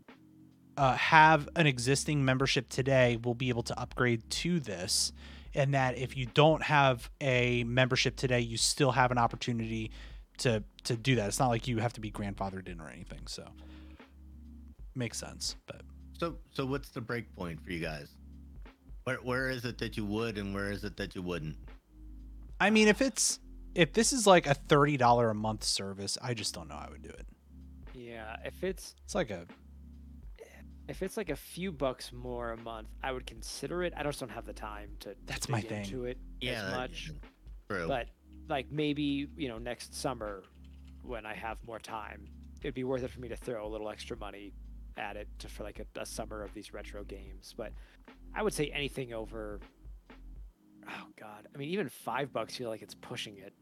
uh, 0.76 0.94
have 0.94 1.48
an 1.56 1.66
existing 1.66 2.24
membership 2.24 2.70
today 2.70 3.18
will 3.22 3.34
be 3.34 3.50
able 3.50 3.62
to 3.64 3.78
upgrade 3.78 4.28
to 4.30 4.60
this. 4.60 5.12
And 5.54 5.74
that 5.74 5.98
if 5.98 6.16
you 6.16 6.26
don't 6.26 6.62
have 6.62 7.10
a 7.20 7.64
membership 7.64 8.16
today, 8.16 8.40
you 8.40 8.56
still 8.56 8.92
have 8.92 9.10
an 9.10 9.18
opportunity 9.18 9.90
to 10.38 10.62
to 10.84 10.96
do 10.96 11.16
that. 11.16 11.28
It's 11.28 11.38
not 11.38 11.48
like 11.48 11.68
you 11.68 11.78
have 11.78 11.92
to 11.94 12.00
be 12.00 12.10
grandfathered 12.10 12.68
in 12.68 12.80
or 12.80 12.88
anything. 12.88 13.26
So 13.26 13.44
makes 14.94 15.18
sense. 15.18 15.56
But 15.66 15.82
So, 16.18 16.36
so 16.52 16.66
what's 16.66 16.90
the 16.90 17.00
break 17.00 17.34
point 17.34 17.62
for 17.64 17.70
you 17.70 17.80
guys? 17.80 18.08
Where, 19.04 19.16
where 19.16 19.48
is 19.48 19.64
it 19.64 19.78
that 19.78 19.96
you 19.96 20.04
would 20.04 20.38
and 20.38 20.54
where 20.54 20.70
is 20.70 20.84
it 20.84 20.96
that 20.98 21.14
you 21.14 21.22
wouldn't? 21.22 21.56
I 22.60 22.70
mean, 22.70 22.88
if 22.88 23.00
it's 23.00 23.40
if 23.74 23.92
this 23.92 24.12
is 24.12 24.26
like 24.26 24.46
a 24.46 24.54
thirty 24.54 24.96
dollar 24.96 25.30
a 25.30 25.34
month 25.34 25.64
service, 25.64 26.18
I 26.22 26.34
just 26.34 26.54
don't 26.54 26.68
know 26.68 26.74
how 26.74 26.86
I 26.88 26.90
would 26.90 27.02
do 27.02 27.10
it. 27.10 27.26
Yeah, 27.94 28.36
if 28.44 28.62
it's 28.62 28.94
It's 29.04 29.14
like 29.14 29.30
a 29.30 29.46
if 30.90 31.02
it's 31.02 31.16
like 31.16 31.30
a 31.30 31.36
few 31.36 31.70
bucks 31.70 32.12
more 32.12 32.50
a 32.52 32.56
month, 32.56 32.88
I 33.02 33.12
would 33.12 33.24
consider 33.24 33.84
it. 33.84 33.92
I 33.96 34.02
just 34.02 34.18
don't 34.18 34.28
have 34.30 34.44
the 34.44 34.52
time 34.52 34.90
to 35.00 35.14
That's 35.24 35.46
dig 35.46 35.52
my 35.52 35.60
thing. 35.60 35.84
into 35.84 36.04
it 36.04 36.18
Yeah, 36.40 36.64
as 36.66 36.72
much. 36.72 37.12
True. 37.70 37.86
But 37.86 38.08
like 38.48 38.70
maybe 38.70 39.28
you 39.36 39.48
know 39.48 39.58
next 39.58 39.94
summer 39.94 40.42
when 41.04 41.24
I 41.24 41.34
have 41.34 41.58
more 41.64 41.78
time, 41.78 42.26
it'd 42.60 42.74
be 42.74 42.84
worth 42.84 43.04
it 43.04 43.10
for 43.10 43.20
me 43.20 43.28
to 43.28 43.36
throw 43.36 43.64
a 43.64 43.68
little 43.68 43.88
extra 43.88 44.16
money 44.16 44.52
at 44.96 45.16
it 45.16 45.28
to, 45.38 45.48
for 45.48 45.62
like 45.62 45.78
a, 45.78 46.00
a 46.00 46.04
summer 46.04 46.42
of 46.42 46.52
these 46.52 46.74
retro 46.74 47.04
games. 47.04 47.54
But 47.56 47.72
I 48.34 48.42
would 48.42 48.52
say 48.52 48.70
anything 48.74 49.12
over 49.14 49.60
oh 50.88 51.06
god, 51.18 51.46
I 51.54 51.56
mean, 51.58 51.68
even 51.70 51.88
five 51.88 52.32
bucks 52.32 52.56
feel 52.56 52.68
like 52.68 52.82
it's 52.82 52.96
pushing 52.96 53.38
it. 53.38 53.52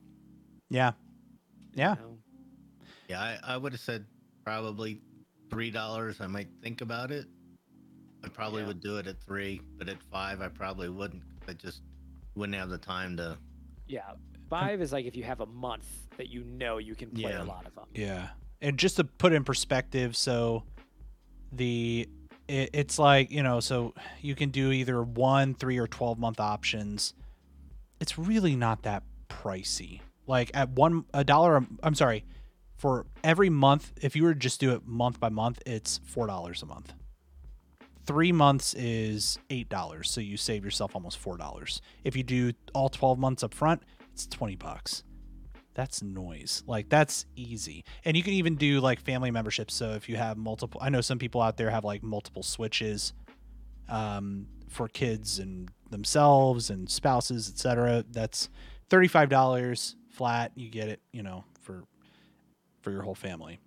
Yeah. 0.70 0.92
Yeah. 1.74 1.96
you 1.96 2.00
know? 2.02 2.18
Yeah, 3.08 3.20
I, 3.20 3.38
I 3.44 3.56
would 3.58 3.72
have 3.72 3.80
said 3.82 4.06
probably 4.44 5.02
three 5.50 5.70
dollars. 5.70 6.20
I 6.20 6.26
might 6.26 6.48
think 6.62 6.80
about 6.80 7.10
it. 7.10 7.26
I 8.24 8.28
probably 8.28 8.62
Yeah. 8.62 8.68
would 8.68 8.80
do 8.80 8.96
it 8.98 9.06
at 9.06 9.20
three, 9.22 9.60
but 9.78 9.88
at 9.88 10.02
five, 10.02 10.40
I 10.40 10.48
probably 10.48 10.88
wouldn't. 10.88 11.22
I 11.46 11.52
just 11.54 11.82
wouldn't 12.34 12.56
have 12.58 12.68
the 12.68 12.78
time 12.78 13.16
to. 13.18 13.38
Yeah, 13.86 14.02
five 14.50 14.80
is 14.80 14.92
like 14.92 15.06
if 15.06 15.16
you 15.16 15.24
have 15.24 15.40
a 15.40 15.46
month 15.46 15.86
that 16.16 16.28
you 16.28 16.44
know 16.44 16.78
you 16.78 16.94
can 16.94 17.10
play 17.10 17.30
Yeah. 17.32 17.42
a 17.42 17.44
lot 17.44 17.66
of 17.66 17.74
them. 17.74 17.86
Yeah. 17.94 18.30
And 18.60 18.76
just 18.78 18.96
to 18.96 19.04
put 19.04 19.32
in 19.32 19.44
perspective, 19.44 20.16
so 20.16 20.64
the 21.52 22.08
it, 22.48 22.70
it's 22.72 22.98
like, 22.98 23.30
you 23.30 23.42
know, 23.42 23.60
so 23.60 23.94
you 24.22 24.34
can 24.34 24.48
do 24.50 24.72
either 24.72 25.02
1, 25.02 25.54
3 25.54 25.76
or 25.78 25.86
12 25.86 26.18
month 26.18 26.40
options. 26.40 27.12
It's 28.00 28.18
really 28.18 28.56
not 28.56 28.82
that 28.82 29.02
pricey. 29.28 30.00
Like 30.26 30.50
at 30.54 30.70
one 30.70 31.04
a 31.14 31.24
dollar 31.24 31.64
I'm 31.82 31.94
sorry, 31.94 32.24
for 32.78 33.06
every 33.22 33.50
month 33.50 33.92
if 34.00 34.16
you 34.16 34.22
were 34.22 34.32
to 34.32 34.38
just 34.38 34.60
do 34.60 34.72
it 34.72 34.86
month 34.86 35.20
by 35.20 35.28
month, 35.28 35.60
it's 35.66 35.98
$4 35.98 36.62
a 36.62 36.66
month. 36.66 36.94
3 38.06 38.32
months 38.32 38.72
is 38.74 39.38
$8, 39.50 40.06
so 40.06 40.20
you 40.22 40.38
save 40.38 40.64
yourself 40.64 40.94
almost 40.94 41.22
$4. 41.22 41.80
If 42.04 42.16
you 42.16 42.22
do 42.22 42.52
all 42.74 42.88
12 42.88 43.18
months 43.18 43.42
up 43.42 43.52
front, 43.52 43.82
it's 44.12 44.26
20 44.28 44.56
bucks. 44.56 45.04
That's 45.74 46.02
noise. 46.02 46.64
Like 46.66 46.88
that's 46.88 47.24
easy. 47.36 47.84
And 48.04 48.16
you 48.16 48.24
can 48.24 48.32
even 48.32 48.56
do 48.56 48.80
like 48.80 49.00
family 49.00 49.30
memberships. 49.30 49.74
So 49.74 49.92
if 49.92 50.08
you 50.08 50.16
have 50.16 50.36
multiple 50.36 50.80
i 50.82 50.88
know 50.88 51.00
some 51.00 51.18
people 51.18 51.40
out 51.40 51.56
there 51.56 51.70
have 51.70 51.84
like 51.84 52.02
multiple 52.02 52.42
switches 52.42 53.12
um, 53.88 54.46
for 54.68 54.88
kids 54.88 55.38
and 55.38 55.70
themselves 55.90 56.70
and 56.70 56.90
spouses 56.90 57.48
etc 57.48 58.04
that's 58.10 58.48
$35 58.90 59.94
flat. 60.10 60.50
You 60.56 60.68
get 60.68 60.88
it 60.88 61.00
you 61.12 61.22
know 61.22 61.44
for 62.82 62.90
your 62.90 63.02
whole 63.02 63.14
family 63.14 63.60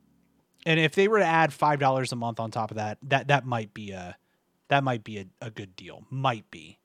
and 0.65 0.79
if 0.79 0.93
they 0.95 1.07
were 1.07 1.19
to 1.19 1.25
add 1.25 1.49
$5 1.51 2.11
a 2.11 2.15
month 2.15 2.39
on 2.39 2.51
top 2.51 2.71
of 2.71 2.77
that 2.77 2.97
that 3.03 3.27
that 3.29 3.45
might 3.45 3.73
be 3.73 3.91
a 3.91 4.15
that 4.69 4.83
might 4.83 5.03
be 5.03 5.17
a, 5.19 5.25
a 5.41 5.49
good 5.51 5.75
deal 5.75 6.03
might 6.09 6.49
be 6.51 6.77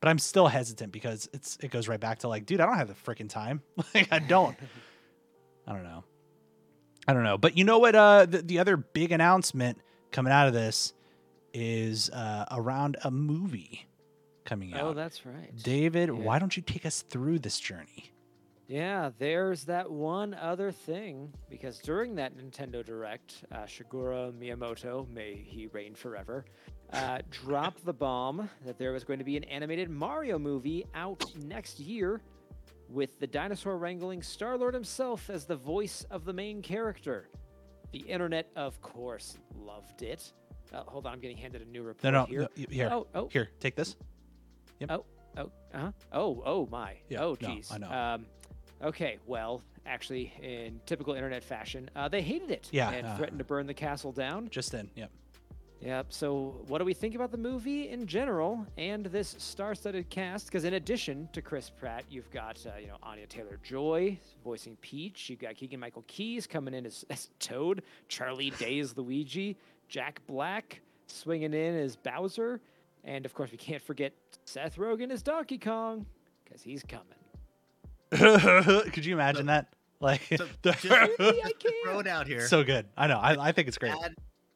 but 0.00 0.10
I'm 0.10 0.18
still 0.18 0.48
hesitant 0.48 0.92
because 0.92 1.28
it's 1.32 1.56
it 1.62 1.70
goes 1.70 1.88
right 1.88 1.98
back 1.98 2.18
to 2.18 2.28
like, 2.28 2.44
dude, 2.44 2.60
I 2.60 2.66
don't 2.66 2.76
have 2.76 2.88
the 2.88 2.94
freaking 2.94 3.26
time. 3.30 3.62
like 3.94 4.08
I 4.12 4.18
don't. 4.18 4.54
I 5.66 5.72
don't 5.72 5.82
know. 5.82 6.04
I 7.08 7.14
don't 7.14 7.22
know. 7.24 7.38
But 7.38 7.56
you 7.56 7.64
know 7.64 7.78
what? 7.78 7.94
Uh, 7.94 8.26
the, 8.26 8.42
the 8.42 8.58
other 8.58 8.76
big 8.76 9.12
announcement 9.12 9.78
coming 10.10 10.30
out 10.30 10.46
of 10.46 10.52
this 10.52 10.92
is 11.54 12.10
uh, 12.10 12.44
around 12.50 12.98
a 13.02 13.10
movie 13.10 13.86
coming 14.44 14.74
out. 14.74 14.80
Oh, 14.82 14.92
that's 14.92 15.24
right. 15.24 15.50
David, 15.62 16.10
Yeah. 16.10 16.14
why 16.16 16.38
don't 16.38 16.54
you 16.54 16.62
take 16.62 16.84
us 16.84 17.00
through 17.00 17.38
this 17.38 17.58
journey? 17.58 18.12
Yeah, 18.66 19.10
there's 19.18 19.64
that 19.66 19.90
one 19.90 20.34
other 20.34 20.72
thing 20.72 21.32
because 21.50 21.78
during 21.80 22.14
that 22.14 22.36
Nintendo 22.36 22.84
Direct, 22.84 23.44
uh, 23.52 23.66
Miyamoto, 23.66 25.08
may 25.10 25.34
he 25.34 25.66
reign 25.66 25.94
forever, 25.94 26.46
uh, 26.92 27.18
dropped 27.30 27.84
the 27.84 27.92
bomb 27.92 28.48
that 28.64 28.78
there 28.78 28.92
was 28.92 29.04
going 29.04 29.18
to 29.18 29.24
be 29.24 29.36
an 29.36 29.44
animated 29.44 29.90
Mario 29.90 30.38
movie 30.38 30.86
out 30.94 31.24
next 31.44 31.78
year 31.78 32.22
with 32.88 33.18
the 33.18 33.26
dinosaur 33.26 33.76
wrangling 33.76 34.22
Star 34.22 34.56
Lord 34.56 34.72
himself 34.72 35.28
as 35.28 35.44
the 35.44 35.56
voice 35.56 36.06
of 36.10 36.24
the 36.24 36.32
main 36.32 36.62
character. 36.62 37.28
The 37.92 38.00
internet, 38.00 38.50
of 38.56 38.80
course, 38.80 39.38
loved 39.56 40.02
it. 40.02 40.32
Uh, 40.72 40.82
hold 40.86 41.06
on, 41.06 41.12
I'm 41.12 41.20
getting 41.20 41.36
handed 41.36 41.62
a 41.62 41.66
new 41.66 41.82
report 41.82 42.12
no, 42.12 42.24
here. 42.24 42.40
no, 42.40 42.48
here, 42.68 42.88
Oh, 42.90 43.06
oh, 43.14 43.28
here, 43.30 43.50
take 43.60 43.76
this. 43.76 43.96
Oh, 44.88 45.04
oh, 45.36 45.50
uh-huh. 45.72 45.92
Oh, 46.12 46.42
oh 46.44 46.68
my. 46.70 46.94
Yeah, 47.08 47.22
oh, 47.22 47.36
no, 47.40 47.48
geez. 47.48 47.70
I 47.70 47.78
know. 47.78 47.90
Um, 47.90 48.26
okay, 48.84 49.18
well, 49.26 49.62
actually, 49.86 50.32
in 50.42 50.80
typical 50.86 51.14
internet 51.14 51.42
fashion, 51.42 51.90
uh, 51.96 52.08
they 52.08 52.22
hated 52.22 52.50
it 52.50 52.68
Yeah, 52.70 52.90
and 52.90 53.06
uh, 53.06 53.16
threatened 53.16 53.38
to 53.38 53.44
burn 53.44 53.66
the 53.66 53.74
castle 53.74 54.12
down. 54.12 54.48
Just 54.50 54.72
then, 54.72 54.90
Yep. 54.94 55.10
Yep. 55.80 56.06
So, 56.08 56.54
what 56.68 56.78
do 56.78 56.84
we 56.86 56.94
think 56.94 57.14
about 57.14 57.30
the 57.30 57.36
movie 57.36 57.90
in 57.90 58.06
general 58.06 58.66
and 58.78 59.04
this 59.04 59.34
star-studded 59.38 60.08
cast? 60.08 60.46
Because 60.46 60.64
in 60.64 60.74
addition 60.74 61.28
to 61.34 61.42
Chris 61.42 61.68
Pratt, 61.68 62.04
you've 62.08 62.30
got 62.30 62.64
uh, 62.66 62.78
you 62.78 62.86
know 62.86 62.96
Anya 63.02 63.26
Taylor 63.26 63.58
Joy 63.62 64.18
voicing 64.42 64.76
Peach. 64.80 65.28
You've 65.28 65.40
got 65.40 65.56
Keegan 65.56 65.78
Michael 65.78 66.04
Keys 66.06 66.46
coming 66.46 66.72
in 66.72 66.86
as, 66.86 67.04
as 67.10 67.28
Toad. 67.38 67.82
Charlie 68.08 68.50
Day 68.58 68.78
as 68.78 68.96
Luigi. 68.96 69.56
Jack 69.88 70.22
Black 70.26 70.80
swinging 71.06 71.52
in 71.52 71.76
as 71.76 71.96
Bowser, 71.96 72.60
and 73.04 73.26
of 73.26 73.34
course 73.34 73.50
we 73.52 73.58
can't 73.58 73.82
forget 73.82 74.14
Seth 74.46 74.76
Rogen 74.76 75.10
as 75.10 75.22
Donkey 75.22 75.58
Kong 75.58 76.06
because 76.44 76.62
he's 76.62 76.82
coming. 76.82 77.23
Could 78.92 79.04
you 79.04 79.14
imagine 79.14 79.46
that? 79.46 79.68
Like, 80.00 80.22
So, 80.36 80.46
the- 80.62 80.72
just- 80.80 80.84
Really, 81.18 81.42
I 81.42 81.52
just 81.58 81.74
throw 81.84 81.98
it 82.00 82.06
out 82.06 82.26
here. 82.26 82.46
so 82.46 82.62
good. 82.64 82.86
I 82.96 83.06
know. 83.06 83.18
I, 83.18 83.48
I 83.48 83.52
think 83.52 83.68
it's 83.68 83.78
great. 83.78 83.92
bad, 84.00 84.14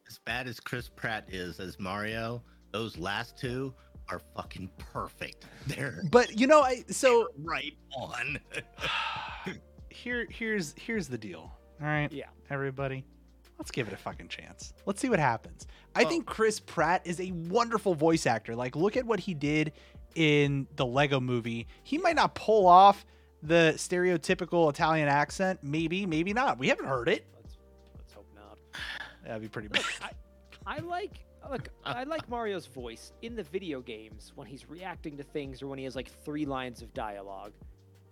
as 0.08 0.18
bad 0.24 0.46
as 0.48 0.60
Chris 0.60 0.88
Pratt 0.94 1.24
is 1.28 1.58
as 1.60 1.78
Mario, 1.78 2.42
those 2.72 2.96
last 2.98 3.38
two 3.38 3.72
are 4.10 4.20
fucking 4.36 4.70
perfect. 4.78 5.46
They're 5.66 6.02
But 6.10 6.38
you 6.38 6.46
know, 6.46 6.60
I 6.62 6.84
so 6.88 7.28
right 7.42 7.74
on. 7.96 8.38
here 9.90 10.26
here's 10.30 10.74
here's 10.78 11.08
the 11.08 11.18
deal. 11.18 11.50
All 11.80 11.86
right. 11.86 12.10
Yeah. 12.12 12.26
Everybody, 12.50 13.04
let's 13.58 13.70
give 13.70 13.86
it 13.88 13.92
a 13.94 13.96
fucking 13.96 14.28
chance. 14.28 14.72
Let's 14.86 15.00
see 15.00 15.08
what 15.08 15.18
happens. 15.18 15.66
I 15.94 16.04
Oh. 16.04 16.08
think 16.08 16.26
Chris 16.26 16.60
Pratt 16.60 17.02
is 17.06 17.20
a 17.20 17.30
wonderful 17.32 17.94
voice 17.94 18.26
actor. 18.26 18.54
Like 18.56 18.76
look 18.76 18.96
at 18.96 19.04
what 19.04 19.20
he 19.20 19.34
did 19.34 19.72
in 20.14 20.66
the 20.76 20.86
Lego 20.86 21.20
movie. 21.20 21.66
He 21.84 21.98
might 21.98 22.16
not 22.16 22.34
pull 22.34 22.66
off 22.66 23.04
the 23.42 23.74
stereotypical 23.76 24.70
Italian 24.70 25.08
accent, 25.08 25.60
maybe, 25.62 26.06
maybe 26.06 26.32
not. 26.32 26.58
We 26.58 26.68
haven't 26.68 26.86
heard 26.86 27.08
it. 27.08 27.26
Let's 27.36 27.56
let's 27.96 28.12
hope 28.12 28.26
not. 28.34 28.58
That'd 29.24 29.42
be 29.42 29.48
pretty 29.48 29.68
bad. 29.68 29.82
Look, 29.82 29.92
I, 30.66 30.76
I 30.76 30.78
like 30.80 31.24
look, 31.50 31.68
I 31.84 32.04
like 32.04 32.28
Mario's 32.28 32.66
voice 32.66 33.12
in 33.22 33.36
the 33.36 33.42
video 33.44 33.80
games 33.80 34.32
when 34.34 34.46
he's 34.46 34.68
reacting 34.68 35.16
to 35.16 35.22
things 35.22 35.62
or 35.62 35.68
when 35.68 35.78
he 35.78 35.84
has 35.84 35.96
like 35.96 36.10
three 36.24 36.46
lines 36.46 36.82
of 36.82 36.92
dialogue. 36.94 37.52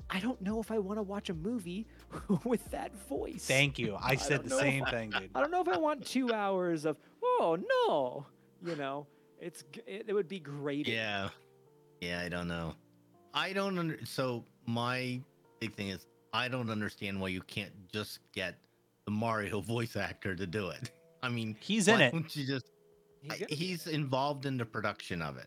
I 0.08 0.20
don't 0.20 0.40
know 0.40 0.60
if 0.60 0.70
I 0.70 0.78
want 0.78 0.98
to 1.00 1.02
watch 1.02 1.30
a 1.30 1.34
movie 1.34 1.88
with 2.44 2.70
that 2.70 2.94
voice. 3.08 3.44
Thank 3.46 3.76
you. 3.78 3.96
I 4.00 4.14
said 4.14 4.40
don't 4.42 4.48
the 4.50 4.58
same 4.58 4.84
I- 4.84 4.90
thing, 4.90 5.10
dude. 5.10 5.30
I 5.34 5.40
don't 5.40 5.50
know 5.50 5.60
if 5.60 5.68
I 5.68 5.78
want 5.78 6.06
two 6.06 6.32
hours 6.32 6.84
of 6.84 6.96
oh 7.24 7.58
no, 7.88 8.26
you 8.64 8.76
know, 8.76 9.06
it's 9.40 9.64
it, 9.86 10.04
it 10.08 10.12
would 10.12 10.28
be 10.28 10.38
great. 10.38 10.86
Yeah. 10.86 11.30
Yeah, 12.00 12.20
I 12.20 12.28
don't 12.28 12.46
know. 12.46 12.74
I 13.34 13.52
don't 13.52 13.78
under 13.78 13.98
so 14.04 14.44
my 14.66 15.20
big 15.60 15.74
thing 15.74 15.88
is 15.88 16.06
I 16.32 16.48
don't 16.48 16.70
understand 16.70 17.20
why 17.20 17.28
you 17.28 17.40
can't 17.42 17.72
just 17.92 18.20
get 18.32 18.56
the 19.04 19.10
Mario 19.10 19.60
voice 19.74 19.96
actor 19.96 20.34
to 20.36 20.46
do 20.46 20.68
it. 20.70 20.90
I 21.22 21.28
mean, 21.28 21.56
He's 21.60 21.88
in 21.88 21.94
why 21.98 22.04
it. 22.06 22.12
don't 22.12 22.36
you 22.36 22.46
just 22.46 22.66
He's 23.22 23.32
I- 23.42 23.46
he's 23.48 23.86
involved 23.86 24.46
in 24.46 24.56
the 24.56 24.64
production 24.66 25.22
of 25.22 25.36
it. 25.38 25.46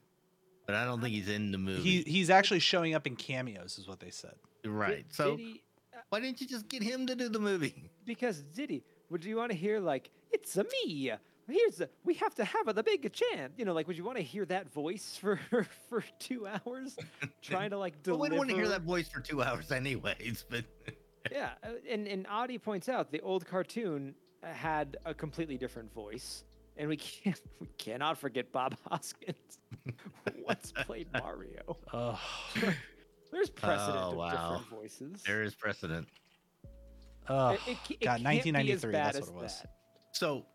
But 0.66 0.76
I 0.76 0.86
don't 0.86 1.02
think 1.02 1.16
he's 1.16 1.30
in 1.30 1.52
the 1.52 1.58
movie. 1.58 1.82
He 1.82 2.02
he's 2.12 2.30
actually 2.30 2.60
showing 2.60 2.94
up 2.94 3.08
in 3.08 3.16
cameos, 3.16 3.78
is 3.80 3.88
what 3.88 4.00
they 4.00 4.12
said. 4.12 4.36
right. 4.66 4.98
Did- 5.08 5.14
so 5.16 5.32
did 5.38 5.40
he- 5.40 5.62
uh, 5.94 5.98
why 6.10 6.20
didn't 6.20 6.42
you 6.42 6.48
just 6.48 6.68
get 6.70 6.84
him 6.84 7.08
to 7.08 7.16
do 7.16 7.30
the 7.30 7.40
movie? 7.40 7.90
because 8.06 8.42
Diddy, 8.56 8.84
would 9.10 9.24
you 9.26 9.36
want 9.38 9.52
to 9.52 9.58
hear 9.58 9.80
like 9.80 10.10
it's 10.32 10.58
a 10.58 10.66
me? 10.86 11.12
Here's 11.50 11.78
the 11.78 11.90
we 12.04 12.14
have 12.16 12.36
to 12.36 12.46
have 12.46 12.74
the 12.76 12.84
big 12.84 13.12
chant. 13.14 13.54
You 13.58 13.66
know, 13.66 13.74
like 13.74 13.88
would 13.88 13.98
you 13.98 14.04
want 14.04 14.18
to 14.18 14.24
hear 14.24 14.46
that 14.46 14.72
voice 14.72 15.18
for 15.20 15.40
for 15.90 16.04
two 16.20 16.48
hours, 16.48 16.96
trying 17.42 17.72
to 17.72 17.78
like 17.78 17.94
I 17.94 17.98
deliver? 18.04 18.20
wouldn't 18.22 18.38
want 18.38 18.50
to 18.52 18.56
hear 18.56 18.68
that 18.70 18.82
voice 18.84 19.08
for 19.10 19.20
two 19.22 19.42
hours 19.42 19.72
anyways, 19.72 20.46
but 20.50 20.66
Yeah, 21.32 21.50
uh, 21.64 21.70
and 21.90 22.08
and 22.08 22.26
Audie 22.28 22.58
points 22.58 22.88
out 22.90 23.12
the 23.12 23.20
old 23.22 23.46
cartoon 23.46 24.16
uh, 24.44 24.48
had 24.54 24.98
a 25.06 25.14
completely 25.14 25.58
different 25.58 25.94
voice, 25.94 26.44
and 26.78 26.88
we 26.88 26.96
can't 26.98 27.42
we 27.60 27.68
cannot 27.78 28.18
forget 28.18 28.52
Bob 28.52 28.76
Hoskins. 28.90 29.60
Once 30.46 30.72
played 30.86 31.08
Mario? 31.14 31.78
Ugh. 31.94 32.18
There's 33.32 33.50
precedent 33.50 33.98
Oh, 34.06 34.10
of 34.12 34.16
wow. 34.16 34.32
different 34.32 34.70
voices. 34.82 35.24
there 35.24 35.44
is 35.44 35.54
precedent. 35.56 36.08
Ugh. 37.28 37.60
It- 37.68 37.72
it 37.72 37.78
it 37.92 38.00
God, 38.06 38.22
can't 38.22 38.44
be 38.44 38.72
as 38.72 38.82
1993. 38.82 38.92
That's 38.92 39.20
what 39.20 39.28
it 39.30 39.34
was. 39.44 39.60
that. 39.62 39.72
So, 40.14 40.30
o- 40.30 40.46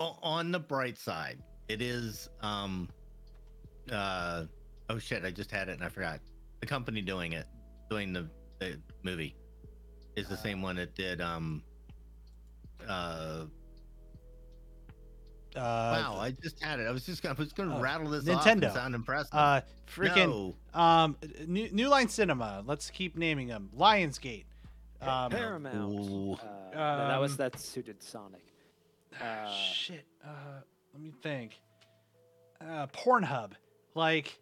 on 0.00 0.50
the 0.52 0.58
bright 0.58 0.98
side, 0.98 1.38
it 1.68 1.80
is. 1.82 2.28
um 2.40 2.88
uh 3.90 4.44
Oh 4.90 4.98
shit! 4.98 5.24
I 5.24 5.30
just 5.30 5.50
had 5.50 5.68
it 5.68 5.72
and 5.72 5.84
I 5.84 5.88
forgot. 5.88 6.20
The 6.60 6.66
company 6.66 7.00
doing 7.00 7.32
it, 7.32 7.46
doing 7.90 8.12
the, 8.12 8.28
the 8.58 8.78
movie, 9.02 9.34
is 10.16 10.28
the 10.28 10.36
same 10.36 10.62
one 10.62 10.76
that 10.76 10.94
did. 10.94 11.20
um 11.20 11.62
uh 12.88 13.44
Uh, 15.56 15.56
Wow! 15.56 16.18
I 16.20 16.32
just 16.42 16.60
had 16.62 16.80
it. 16.80 16.86
I 16.86 16.90
was 16.90 17.06
just 17.06 17.22
gonna, 17.22 17.34
I 17.36 17.38
was 17.38 17.52
gonna 17.52 17.76
uh, 17.76 17.80
rattle 17.80 18.10
this 18.10 18.28
off 18.28 18.46
and 18.46 18.60
Nintendo. 18.62 18.74
sound 18.74 18.94
impressive. 18.94 19.30
Uh, 19.32 19.60
freaking 19.86 20.54
no. 20.74 20.80
um, 20.80 21.16
New, 21.46 21.70
New 21.70 21.88
Line 21.88 22.08
Cinema. 22.08 22.62
Let's 22.66 22.90
keep 22.90 23.16
naming 23.16 23.48
them. 23.48 23.70
Lionsgate. 23.76 24.46
Um, 25.00 25.30
Paramount. 25.30 25.92
Ooh. 25.92 26.32
Uh, 26.32 26.36
no, 26.74 27.08
that 27.08 27.20
was 27.20 27.32
Um, 27.32 27.36
that's 27.36 27.74
who 27.74 27.82
did 27.82 28.02
Sonic. 28.02 28.42
Uh, 29.22 29.52
shit. 29.52 30.04
Uh, 30.24 30.60
let 30.92 31.02
me 31.02 31.12
think. 31.22 31.58
Uh, 32.60 32.86
Pornhub. 32.88 33.52
Like, 33.94 34.38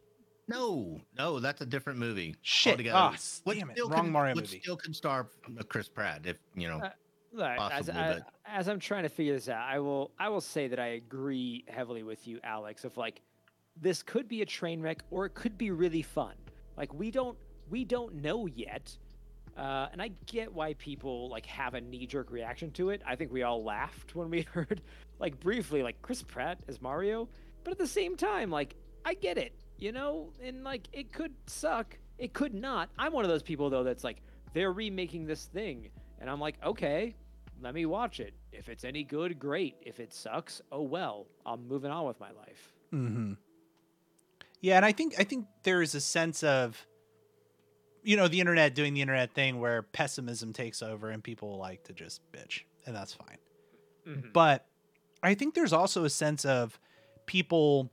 No, 0.48 1.00
no, 1.18 1.40
that's 1.40 1.60
a 1.60 1.66
different 1.66 1.98
movie. 1.98 2.36
Shit. 2.42 2.72
altogether. 2.72 2.96
Ah, 2.98 3.16
Which 3.44 3.58
damn 3.58 3.70
it. 3.70 3.74
still 3.74 3.88
Wrong 3.88 4.04
could- 4.04 4.12
Mario 4.12 4.34
which 4.34 4.50
movie. 4.50 4.60
still 4.60 4.76
can 4.76 4.94
star 4.94 5.28
uh, 5.58 5.62
Chris 5.64 5.88
Pratt 5.88 6.22
if 6.24 6.38
you 6.54 6.68
know. 6.68 6.78
Uh, 6.78 6.90
Look, 7.34 7.46
as, 7.48 7.58
Possibly, 7.58 8.00
I, 8.02 8.20
as 8.46 8.68
I'm 8.68 8.78
trying 8.78 9.04
to 9.04 9.08
figure 9.08 9.32
this 9.32 9.48
out, 9.48 9.62
I 9.66 9.78
will 9.78 10.10
I 10.18 10.28
will 10.28 10.42
say 10.42 10.68
that 10.68 10.78
I 10.78 10.88
agree 10.88 11.64
heavily 11.66 12.02
with 12.02 12.28
you, 12.28 12.38
Alex. 12.44 12.84
Of 12.84 12.98
like, 12.98 13.22
this 13.80 14.02
could 14.02 14.28
be 14.28 14.42
a 14.42 14.46
train 14.46 14.82
wreck 14.82 15.02
or 15.10 15.24
it 15.24 15.30
could 15.34 15.56
be 15.56 15.70
really 15.70 16.02
fun. 16.02 16.34
Like 16.76 16.92
we 16.92 17.10
don't 17.10 17.38
we 17.70 17.84
don't 17.86 18.16
know 18.16 18.46
yet, 18.46 18.94
uh, 19.56 19.88
and 19.92 20.00
I 20.00 20.10
get 20.26 20.52
why 20.52 20.74
people 20.74 21.28
like 21.28 21.46
have 21.46 21.74
a 21.74 21.80
knee 21.80 22.06
jerk 22.06 22.30
reaction 22.30 22.70
to 22.72 22.90
it. 22.90 23.02
I 23.06 23.16
think 23.16 23.32
we 23.32 23.42
all 23.42 23.62
laughed 23.62 24.14
when 24.14 24.30
we 24.30 24.42
heard 24.52 24.82
like 25.18 25.38
briefly 25.40 25.82
like 25.82 26.00
Chris 26.02 26.22
Pratt 26.22 26.60
as 26.68 26.80
Mario, 26.80 27.28
but 27.64 27.72
at 27.72 27.78
the 27.78 27.86
same 27.86 28.16
time, 28.16 28.50
like 28.50 28.76
I 29.04 29.14
get 29.14 29.38
it, 29.38 29.54
you 29.78 29.92
know, 29.92 30.32
and 30.42 30.64
like 30.64 30.88
it 30.92 31.12
could 31.12 31.34
suck, 31.46 31.98
it 32.18 32.32
could 32.32 32.54
not. 32.54 32.90
I'm 32.98 33.12
one 33.12 33.24
of 33.24 33.30
those 33.30 33.42
people 33.42 33.70
though 33.70 33.84
that's 33.84 34.04
like 34.04 34.22
they're 34.52 34.72
remaking 34.72 35.26
this 35.26 35.46
thing, 35.46 35.90
and 36.20 36.28
I'm 36.28 36.40
like, 36.40 36.56
okay, 36.64 37.14
let 37.62 37.74
me 37.74 37.86
watch 37.86 38.20
it. 38.20 38.34
If 38.52 38.68
it's 38.68 38.84
any 38.84 39.04
good, 39.04 39.38
great. 39.38 39.76
If 39.82 40.00
it 40.00 40.12
sucks, 40.12 40.60
oh 40.70 40.82
well. 40.82 41.26
I'm 41.46 41.66
moving 41.68 41.90
on 41.90 42.06
with 42.06 42.20
my 42.20 42.30
life. 42.32 42.72
Mm-hmm. 42.92 43.34
Yeah, 44.60 44.76
and 44.76 44.84
I 44.84 44.92
think 44.92 45.14
I 45.18 45.24
think 45.24 45.46
there 45.62 45.82
is 45.82 45.94
a 45.94 46.00
sense 46.00 46.42
of, 46.42 46.86
you 48.02 48.16
know, 48.16 48.28
the 48.28 48.40
internet 48.40 48.74
doing 48.74 48.94
the 48.94 49.00
internet 49.00 49.32
thing 49.32 49.60
where 49.60 49.82
pessimism 49.82 50.52
takes 50.52 50.82
over 50.82 51.10
and 51.10 51.22
people 51.22 51.56
like 51.58 51.84
to 51.84 51.92
just 51.92 52.20
bitch, 52.32 52.62
and 52.86 52.94
that's 52.94 53.14
fine. 53.14 53.38
Mhm. 54.06 54.32
But 54.32 54.66
I 55.22 55.34
think 55.34 55.54
there's 55.54 55.72
also 55.72 56.04
a 56.04 56.10
sense 56.10 56.44
of 56.44 56.78
people 57.26 57.90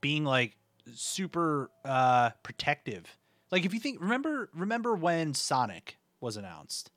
being 0.00 0.24
like 0.24 0.56
super 0.94 1.70
uh 1.84 2.30
protective. 2.42 3.18
Like 3.50 3.64
if 3.64 3.74
you 3.74 3.80
think 3.80 4.00
remember 4.00 4.48
remember 4.54 4.94
when 4.94 5.34
Sonic 5.34 5.96
was 6.20 6.36
announced. 6.36 6.90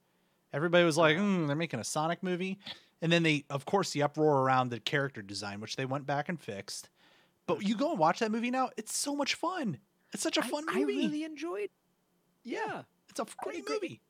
Everybody 0.52 0.84
was 0.84 0.98
like, 0.98 1.18
mm, 1.18 1.48
they're 1.48 1.56
making 1.56 1.80
a 1.80 1.84
Sonic 1.84 2.22
movie. 2.22 2.60
And 3.02 3.12
then 3.12 3.24
they 3.24 3.46
of 3.50 3.66
course 3.66 3.92
the 3.92 4.04
uproar 4.04 4.42
around 4.44 4.70
the 4.70 4.80
character 4.80 5.22
design, 5.22 5.60
which 5.60 5.76
they 5.76 5.86
went 5.86 6.06
back 6.06 6.30
and 6.30 6.40
fixed. 6.40 6.90
But 7.48 7.64
you 7.64 7.76
go 7.76 7.90
and 7.92 8.00
watch 8.00 8.20
that 8.20 8.32
movie 8.32 8.52
now, 8.52 8.70
it's 8.78 8.96
so 8.96 9.16
much 9.16 9.34
fun. 9.36 9.80
It's 10.14 10.24
such 10.24 10.38
a 10.38 10.44
fun 10.44 10.66
I, 10.70 10.80
movie. 10.80 10.94
I 10.94 10.98
really 10.98 11.24
enjoyed. 11.24 11.70
Yeah, 12.44 12.84
it's 13.10 13.20
a 13.20 13.26
great 13.44 13.60
agree. 13.60 13.76
movie. 13.76 14.02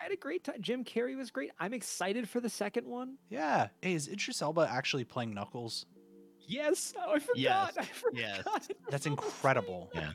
I 0.00 0.04
had 0.04 0.12
a 0.12 0.16
great 0.16 0.44
time. 0.44 0.56
Jim 0.60 0.84
Carrey 0.84 1.16
was 1.16 1.30
great. 1.30 1.50
I'm 1.58 1.74
excited 1.74 2.28
for 2.28 2.40
the 2.40 2.48
second 2.48 2.86
one. 2.86 3.16
Yeah. 3.30 3.68
Hey, 3.82 3.94
is 3.94 4.06
Idris 4.08 4.40
Elba 4.42 4.68
actually 4.70 5.04
playing 5.04 5.34
Knuckles? 5.34 5.86
Yes. 6.46 6.94
Oh, 6.98 7.14
I 7.14 7.18
forgot. 7.18 7.36
Yes, 7.36 7.74
I 7.78 7.84
forgot. 7.84 8.16
yes. 8.18 8.68
That's 8.90 9.06
incredible. 9.06 9.90
Yeah. 9.94 10.10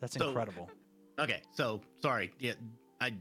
That's 0.00 0.16
So- 0.16 0.28
incredible. 0.28 0.70
Okay, 1.18 1.42
so 1.52 1.80
sorry. 2.00 2.32
Yeah, 2.38 2.52
I 3.00 3.12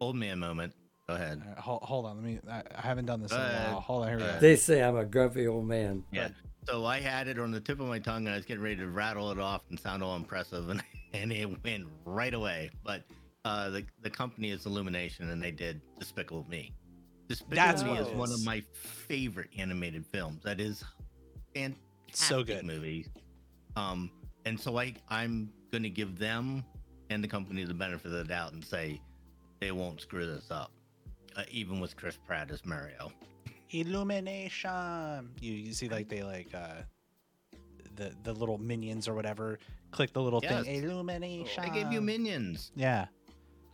old 0.00 0.16
man 0.16 0.38
moment. 0.40 0.74
Go 1.08 1.14
ahead. 1.14 1.40
All 1.40 1.48
right, 1.50 1.58
hold, 1.58 1.82
hold 1.84 2.06
on. 2.06 2.16
Let 2.16 2.24
me. 2.24 2.40
I, 2.50 2.62
I 2.76 2.80
haven't 2.80 3.06
done 3.06 3.22
this 3.22 3.30
in 3.30 3.38
a 3.38 3.40
Uh, 3.40 3.70
while. 3.70 3.80
Hold 3.80 4.02
on. 4.02 4.08
Here 4.08 4.16
we 4.18 4.24
uh, 4.24 4.32
go. 4.34 4.40
They 4.40 4.56
say 4.56 4.82
I'm 4.82 4.96
a 4.96 5.04
grumpy 5.04 5.46
old 5.46 5.64
man. 5.66 6.02
Yeah. 6.10 6.28
So 6.66 6.84
I 6.84 6.98
had 7.00 7.28
it 7.28 7.38
on 7.38 7.52
the 7.52 7.60
tip 7.60 7.78
of 7.78 7.86
my 7.86 8.00
tongue, 8.00 8.26
and 8.26 8.30
I 8.30 8.36
was 8.36 8.44
getting 8.44 8.62
ready 8.62 8.76
to 8.76 8.88
rattle 8.88 9.30
it 9.30 9.38
off 9.38 9.62
and 9.70 9.78
sound 9.78 10.02
all 10.02 10.16
impressive, 10.16 10.68
and 10.68 10.82
and 11.14 11.32
it 11.32 11.46
went 11.64 11.86
right 12.04 12.34
away. 12.34 12.70
But 12.84 13.02
uh, 13.44 13.70
the 13.70 13.84
the 14.02 14.10
company 14.10 14.50
is 14.50 14.66
Illumination, 14.66 15.30
and 15.30 15.42
they 15.42 15.50
did 15.50 15.80
Despicable 15.98 16.46
Me. 16.48 16.72
Despicable 17.28 17.56
That's 17.56 17.82
Me 17.82 17.92
is 17.98 18.08
one 18.08 18.32
of 18.32 18.42
my 18.44 18.62
favorite 18.72 19.50
animated 19.58 20.04
films. 20.06 20.42
That 20.44 20.60
is 20.60 20.82
fantastic 21.54 21.76
So 22.14 22.42
good. 22.42 22.64
movie. 22.64 23.06
Um, 23.76 24.10
and 24.44 24.58
so 24.58 24.78
I 24.78 24.94
I'm 25.08 25.50
gonna 25.72 25.88
give 25.90 26.18
them 26.18 26.64
and 27.10 27.22
the 27.22 27.28
company 27.28 27.64
the 27.64 27.74
benefit 27.74 28.06
of 28.06 28.12
the 28.12 28.24
doubt 28.24 28.52
and 28.52 28.64
say 28.64 29.00
they 29.60 29.72
won't 29.72 30.00
screw 30.00 30.26
this 30.26 30.50
up, 30.50 30.70
uh, 31.36 31.42
even 31.50 31.80
with 31.80 31.96
Chris 31.96 32.18
Pratt 32.26 32.50
as 32.50 32.64
Mario. 32.64 33.10
Illumination. 33.70 35.30
You 35.40 35.52
you 35.52 35.72
see 35.72 35.88
like 35.88 36.08
they 36.08 36.22
like 36.22 36.48
uh 36.54 36.82
the 37.96 38.12
the 38.22 38.32
little 38.32 38.58
minions 38.58 39.08
or 39.08 39.14
whatever 39.14 39.58
click 39.90 40.12
the 40.12 40.22
little 40.22 40.40
Yes. 40.42 40.64
thing. 40.64 40.82
Illumination. 40.84 41.62
They 41.62 41.70
gave 41.70 41.92
you 41.92 42.00
minions. 42.00 42.72
Yeah. 42.74 43.06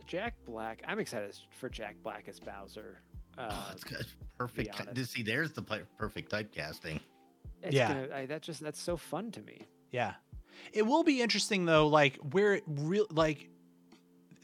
Jack 0.07 0.35
Black. 0.45 0.81
I'm 0.87 0.99
excited 0.99 1.35
for 1.59 1.69
Jack 1.69 1.95
Black 2.03 2.27
as 2.27 2.39
Bowser. 2.39 3.01
Uh, 3.37 3.49
Oh, 3.51 3.69
it's 3.73 3.83
good. 3.83 4.05
perfect. 4.37 4.95
To 4.95 5.05
see, 5.05 5.23
there's 5.23 5.51
the 5.51 5.61
perfect 5.97 6.31
typecasting. 6.31 6.99
it's 7.63 7.73
Yeah. 7.75 7.87
Gonna, 7.93 8.15
I, 8.15 8.25
that 8.27 8.41
just 8.41 8.61
that's 8.61 8.79
so 8.81 8.95
fun 8.97 9.31
to 9.31 9.41
me. 9.41 9.61
Yeah. 9.91 10.13
It 10.73 10.83
will 10.83 11.03
be 11.03 11.21
interesting 11.21 11.65
though, 11.65 11.87
like 11.87 12.17
where 12.31 12.53
it 12.53 12.63
real 12.67 13.07
like 13.09 13.49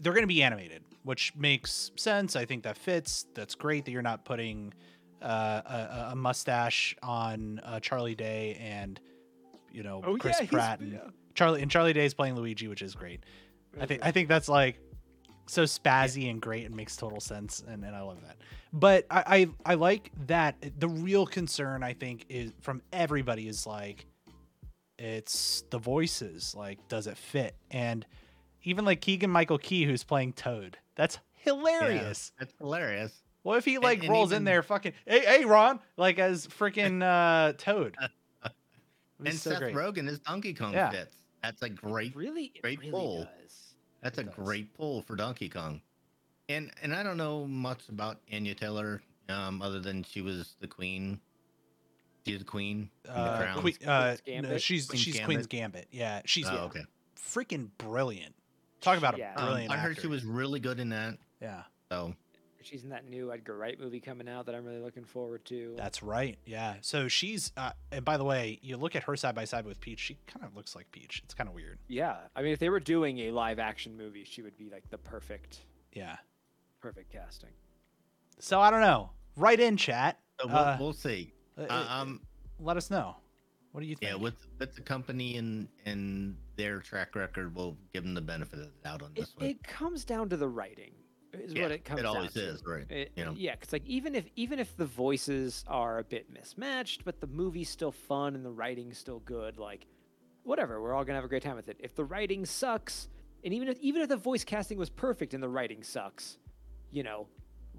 they're 0.01 0.13
going 0.13 0.23
to 0.23 0.27
be 0.27 0.41
animated, 0.43 0.83
which 1.03 1.33
makes 1.35 1.91
sense. 1.95 2.35
I 2.35 2.43
think 2.45 2.63
that 2.63 2.75
fits. 2.77 3.27
That's 3.35 3.53
great 3.55 3.85
that 3.85 3.91
you're 3.91 4.01
not 4.01 4.25
putting 4.25 4.73
uh, 5.21 5.61
a, 5.63 6.07
a 6.11 6.15
mustache 6.15 6.95
on 7.03 7.59
uh, 7.63 7.79
Charlie 7.79 8.15
Day 8.15 8.57
and 8.59 8.99
you 9.71 9.83
know 9.83 10.01
Chris 10.19 10.35
Oh, 10.37 10.39
he's- 10.39 10.49
Pratt 10.51 10.79
and 10.79 10.93
yeah. 10.93 10.99
Charlie 11.33 11.61
and 11.61 11.69
Charlie 11.71 11.93
Day's 11.93 12.13
playing 12.13 12.35
Luigi, 12.35 12.67
which 12.67 12.81
is 12.81 12.95
great. 12.95 13.23
I 13.79 13.85
think 13.85 14.05
I 14.05 14.11
think 14.11 14.27
that's 14.27 14.49
like 14.49 14.79
so 15.47 15.63
spazzy 15.63 16.29
and 16.29 16.41
great 16.41 16.65
and 16.65 16.75
makes 16.75 16.95
total 16.95 17.19
sense 17.19 17.63
and, 17.67 17.83
and 17.83 17.95
I 17.95 18.01
love 18.01 18.21
that. 18.25 18.37
But 18.73 19.05
I, 19.09 19.23
I 19.65 19.71
I 19.71 19.73
like 19.75 20.11
that 20.27 20.55
the 20.79 20.87
real 20.87 21.25
concern 21.25 21.83
I 21.83 21.93
think 21.93 22.25
is 22.29 22.53
from 22.61 22.81
everybody 22.93 23.47
is 23.47 23.65
like 23.67 24.05
it's 24.97 25.63
the 25.71 25.79
voices. 25.79 26.53
Like, 26.55 26.87
does 26.87 27.07
it 27.07 27.17
fit? 27.17 27.55
And 27.71 28.05
even 28.63 28.85
like 28.85 29.01
Keegan 29.01 29.29
Michael 29.31 29.57
Key 29.57 29.85
who's 29.85 30.03
playing 30.03 30.33
Toad. 30.33 30.77
That's 30.95 31.17
hilarious. 31.33 32.31
That's 32.39 32.53
hilarious. 32.59 33.11
What 33.43 33.57
if 33.57 33.65
he 33.65 33.79
like 33.79 34.01
and 34.01 34.09
rolls 34.09 34.31
in 34.31 34.43
there 34.43 34.61
fucking 34.61 34.93
hey 35.05 35.21
hey 35.25 35.45
Ron 35.45 35.79
like 35.97 36.19
as 36.19 36.47
freaking 36.47 37.01
uh 37.03 37.53
Toad? 37.53 37.95
And 39.23 39.35
so 39.35 39.51
Seth 39.51 39.59
great. 39.59 39.75
Rogen 39.75 40.07
is 40.09 40.17
Donkey 40.17 40.51
Kong 40.55 40.73
Yeah. 40.73 40.89
fits. 40.89 41.15
That's 41.43 41.61
a 41.61 41.69
great. 41.69 42.15
Really, 42.15 42.51
it 42.55 42.61
great 42.61 42.79
really 42.79 42.91
pull. 42.91 43.17
does. 43.23 43.73
That's 44.01 44.17
It 44.17 44.21
a 44.21 44.23
does. 44.25 44.35
great 44.35 44.73
pull 44.73 45.01
for 45.01 45.15
Donkey 45.15 45.49
Kong. 45.49 45.81
And 46.49 46.71
and 46.81 46.93
I 46.93 47.03
don't 47.03 47.17
know 47.17 47.45
much 47.47 47.87
about 47.89 48.19
Anya 48.31 48.55
Taylor, 48.55 49.01
um, 49.29 49.61
other 49.61 49.79
than 49.79 50.03
she 50.03 50.21
was 50.21 50.55
the 50.59 50.67
queen. 50.67 51.19
She's 52.25 52.39
the 52.39 52.45
queen 52.45 52.89
in 53.05 53.13
the 53.13 53.19
Uh. 53.19 53.37
Queen, 53.37 53.53
uh, 53.55 53.61
Queen's 53.61 53.81
no, 53.81 54.17
Gambit? 54.43 54.61
she's 54.61 54.87
Queen's 54.87 55.01
she's 55.03 55.13
Gambit? 55.15 55.25
Queen's 55.25 55.47
Gambit. 55.47 55.87
Yeah, 55.91 56.21
she's 56.25 56.47
oh, 56.47 56.65
okay. 56.65 56.83
freaking 57.17 57.69
brilliant. 57.79 58.35
Talk 58.81 58.97
about 58.99 59.17
Yeah. 59.17 59.33
a 59.35 59.39
Um, 59.39 59.45
brilliant 59.47 59.73
I 59.73 59.77
heard 59.77 59.91
actor. 59.91 60.01
she 60.01 60.07
was 60.07 60.23
really 60.23 60.59
good 60.59 60.79
in 60.79 60.89
that. 60.89 61.17
Yeah, 61.41 61.63
So 61.91 62.15
She's 62.63 62.83
in 62.83 62.89
that 62.89 63.09
new 63.09 63.31
Edgar 63.31 63.57
Wright 63.57 63.79
movie 63.79 63.99
coming 63.99 64.27
out 64.29 64.45
that 64.45 64.55
I'm 64.55 64.63
really 64.65 64.79
looking 64.79 65.03
forward 65.05 65.43
to. 65.45 65.73
that's 65.77 66.01
right. 66.03 66.37
Yeah, 66.45 66.75
so 66.81 67.07
she's. 67.07 67.51
Uh, 67.57 67.71
and 67.91 68.03
by 68.05 68.17
the 68.17 68.23
way, 68.23 68.59
you 68.61 68.77
look 68.77 68.95
at 68.95 69.03
her 69.03 69.15
side 69.15 69.35
by 69.35 69.45
side 69.45 69.65
with 69.65 69.79
Peach. 69.79 69.99
She 69.99 70.17
kind 70.27 70.45
of 70.45 70.55
looks 70.55 70.75
like 70.75 70.91
Peach. 70.91 71.21
It's 71.23 71.33
kind 71.33 71.47
of 71.49 71.55
weird. 71.55 71.79
yeah, 71.87 72.17
I 72.35 72.41
mean, 72.41 72.51
if 72.53 72.59
they 72.59 72.69
were 72.69 72.79
doing 72.79 73.19
a 73.19 73.31
live 73.31 73.59
action 73.59 73.95
movie, 73.97 74.23
she 74.23 74.41
would 74.41 74.57
be 74.57 74.69
like 74.69 74.89
the 74.89 74.97
perfect, 74.97 75.59
Yeah. 75.93 76.17
perfect 76.79 77.11
casting. 77.11 77.51
So 78.39 78.59
I 78.59 78.71
don't 78.71 78.81
know. 78.81 79.11
Write 79.37 79.59
in 79.59 79.77
chat. 79.77 80.19
so 80.39 80.47
we'll, 80.47 80.55
Uh, 80.57 80.77
we'll 80.79 80.93
see. 80.93 81.33
Uh, 81.57 81.63
Uh, 81.69 81.85
um, 81.89 82.21
let 82.59 82.77
us 82.77 82.89
know. 82.89 83.15
What 83.71 83.81
do 83.81 83.87
you 83.87 83.95
think? 83.95 84.09
yeah, 84.11 84.15
with 84.15 84.45
with 84.59 84.75
the 84.75 84.81
company 84.81 85.37
and 85.37 85.69
and 85.85 86.35
their 86.57 86.79
track 86.81 87.15
record, 87.15 87.55
we'll 87.55 87.77
give 87.93 88.03
them 88.03 88.13
the 88.13 88.21
benefit 88.21 88.59
of 88.59 88.65
the 88.65 88.71
doubt 88.83 89.01
on 89.01 89.11
It, 89.15 89.21
this 89.21 89.35
one. 89.37 89.45
it 89.45 89.63
comes 89.63 90.03
down 90.03 90.27
to 90.29 90.35
the 90.37 90.47
writing, 90.49 90.91
is 91.33 91.53
Yeah, 91.53 91.63
what 91.63 91.71
it 91.71 91.85
comes 91.85 91.99
it 91.99 92.03
down 92.03 92.15
always 92.17 92.33
to. 92.33 92.41
is, 92.41 92.63
right? 92.65 92.89
It- 92.89 93.11
you 93.15 93.25
know. 93.25 93.33
Yeah, 93.37 93.55
because 93.55 93.71
like 93.73 93.85
even 93.85 94.15
if 94.15 94.25
even 94.35 94.59
if 94.59 94.75
the 94.77 94.85
voices 94.85 95.63
are 95.67 95.99
a 95.99 96.03
bit 96.03 96.31
mismatched, 96.31 97.05
but 97.05 97.19
the 97.21 97.27
movie's 97.27 97.69
still 97.69 97.91
fun 97.91 98.35
and 98.35 98.45
the 98.45 98.51
writing's 98.51 98.97
still 98.97 99.19
good, 99.19 99.57
like 99.57 99.85
whatever, 100.43 100.81
we're 100.81 100.93
all 100.93 101.03
gonna 101.03 101.17
have 101.17 101.25
a 101.25 101.29
great 101.29 101.43
time 101.43 101.55
with 101.55 101.69
it. 101.69 101.77
If 101.79 101.95
the 101.95 102.03
writing 102.05 102.45
sucks, 102.45 103.07
and 103.43 103.53
even 103.53 103.67
if 103.67 103.79
even 103.79 104.01
if 104.01 104.09
the 104.09 104.17
voice 104.17 104.43
casting 104.43 104.77
was 104.77 104.89
perfect 104.89 105.33
and 105.33 105.41
the 105.41 105.49
writing 105.49 105.83
sucks, 105.83 106.37
you 106.91 107.03
know, 107.03 107.27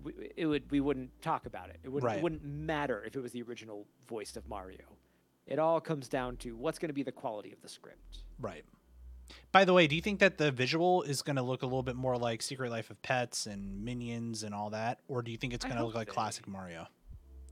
we, 0.03 0.13
it 0.37 0.47
would 0.47 0.71
we 0.71 0.81
wouldn't 0.81 1.11
talk 1.23 1.47
about 1.47 1.69
it. 1.71 1.79
It 1.83 1.89
wouldn't 1.89 2.09
Right. 2.09 2.19
it 2.19 2.23
wouldn't 2.23 2.45
matter 2.45 3.05
if 3.05 3.15
it 3.17 3.21
was 3.21 3.33
the 3.33 3.43
original 3.43 3.87
voice 4.09 4.37
of 4.37 4.49
Mario. 4.49 4.85
It 5.47 5.59
all 5.59 5.81
comes 5.81 6.09
down 6.09 6.37
to 6.39 6.57
what's 6.57 6.79
going 6.79 6.89
to 6.89 6.95
be 6.95 7.03
the 7.03 7.11
quality 7.13 7.53
of 7.53 7.61
the 7.63 7.69
script. 7.69 8.19
Right. 8.39 8.65
By 9.53 9.65
the 9.65 9.73
way, 9.73 9.87
do 9.87 9.95
you 9.95 10.03
think 10.03 10.21
that 10.21 10.39
the 10.39 10.51
visual 10.51 11.03
is 11.03 11.23
going 11.23 11.37
to 11.37 11.43
look 11.43 11.63
a 11.63 11.67
little 11.67 11.83
bit 11.83 11.97
more 11.97 12.17
like 12.17 12.43
Secret 12.43 12.71
Life 12.71 12.91
of 12.91 13.01
Pets 13.03 13.47
and 13.47 13.85
Minions 13.85 14.43
and 14.43 14.55
all 14.55 14.71
that, 14.71 15.01
or 15.09 15.23
do 15.23 15.31
you 15.31 15.37
think 15.37 15.53
it's 15.55 15.65
going 15.65 15.77
to 15.77 15.85
look 15.85 15.95
like 15.95 16.09
they- 16.09 16.13
classic 16.15 16.47
Mario? 16.49 16.87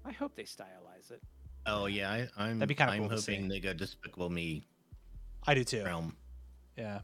I 0.04 0.12
hope 0.12 0.34
they 0.34 0.44
stylize 0.44 1.10
it. 1.10 1.22
Oh 1.66 1.84
yeah, 1.86 2.10
I, 2.10 2.28
I'm. 2.38 2.58
That'd 2.58 2.68
be 2.70 2.74
kinda 2.74 2.94
I'm 2.94 3.00
cool 3.06 3.16
hoping 3.18 3.48
they 3.48 3.60
go 3.60 3.74
Despicable 3.74 4.30
Me 4.30 4.66
I 5.46 5.52
do 5.54 5.62
too. 5.62 5.84
realm. 5.84 6.16
Yeah. 6.76 7.00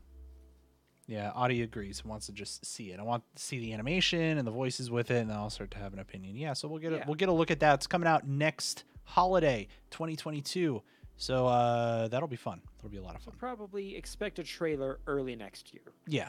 Yeah, 1.07 1.31
Audie 1.37 1.63
agrees. 1.63 2.05
Wants 2.05 2.27
to 2.27 2.33
just 2.33 2.65
see 2.67 2.91
it. 2.91 2.99
I 2.99 3.03
want 3.03 3.23
to 3.37 3.43
see 3.43 3.59
the 3.61 3.73
animation 3.75 4.39
and 4.39 4.47
the 4.47 4.51
voices 4.51 4.91
with 4.91 5.11
it, 5.11 5.19
and 5.19 5.31
then 5.31 5.37
I'll 5.37 5.51
start 5.51 5.71
to 5.73 5.79
have 5.79 5.93
an 5.93 5.99
opinion. 6.01 6.37
Yeah, 6.37 6.53
so 6.55 6.67
we'll 6.69 6.81
get 6.81 6.93
a, 6.93 6.97
Yeah. 6.97 7.05
we'll 7.07 7.15
get 7.15 7.29
a 7.29 7.33
look 7.33 7.51
at 7.51 7.61
that. 7.61 7.75
It's 7.75 7.87
coming 7.87 8.09
out 8.09 8.27
next 8.27 8.85
holiday, 9.05 9.69
2022. 9.91 10.83
So 11.17 11.47
uh, 11.47 12.09
that'll 12.09 12.29
be 12.29 12.37
fun. 12.37 12.61
That'll 12.77 12.91
be 12.91 12.99
a 12.99 13.03
lot 13.03 13.15
of 13.15 13.23
So 13.23 13.31
fun. 13.31 13.39
probably 13.39 13.97
expect 13.97 14.39
a 14.39 14.45
trailer 14.45 14.99
early 15.07 15.35
next 15.37 15.73
year. 15.73 15.83
Yeah. 16.07 16.29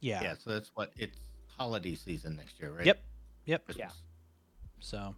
Yeah. 0.00 0.22
Yeah, 0.22 0.34
so 0.38 0.50
that's 0.50 0.70
what 0.74 0.92
it's 0.96 1.18
holiday 1.58 1.94
season 1.94 2.36
next 2.36 2.58
year, 2.60 2.72
right? 2.72 2.86
Yep. 2.86 3.02
Yep. 3.46 3.64
Christmas. 3.66 3.92
So 4.80 5.14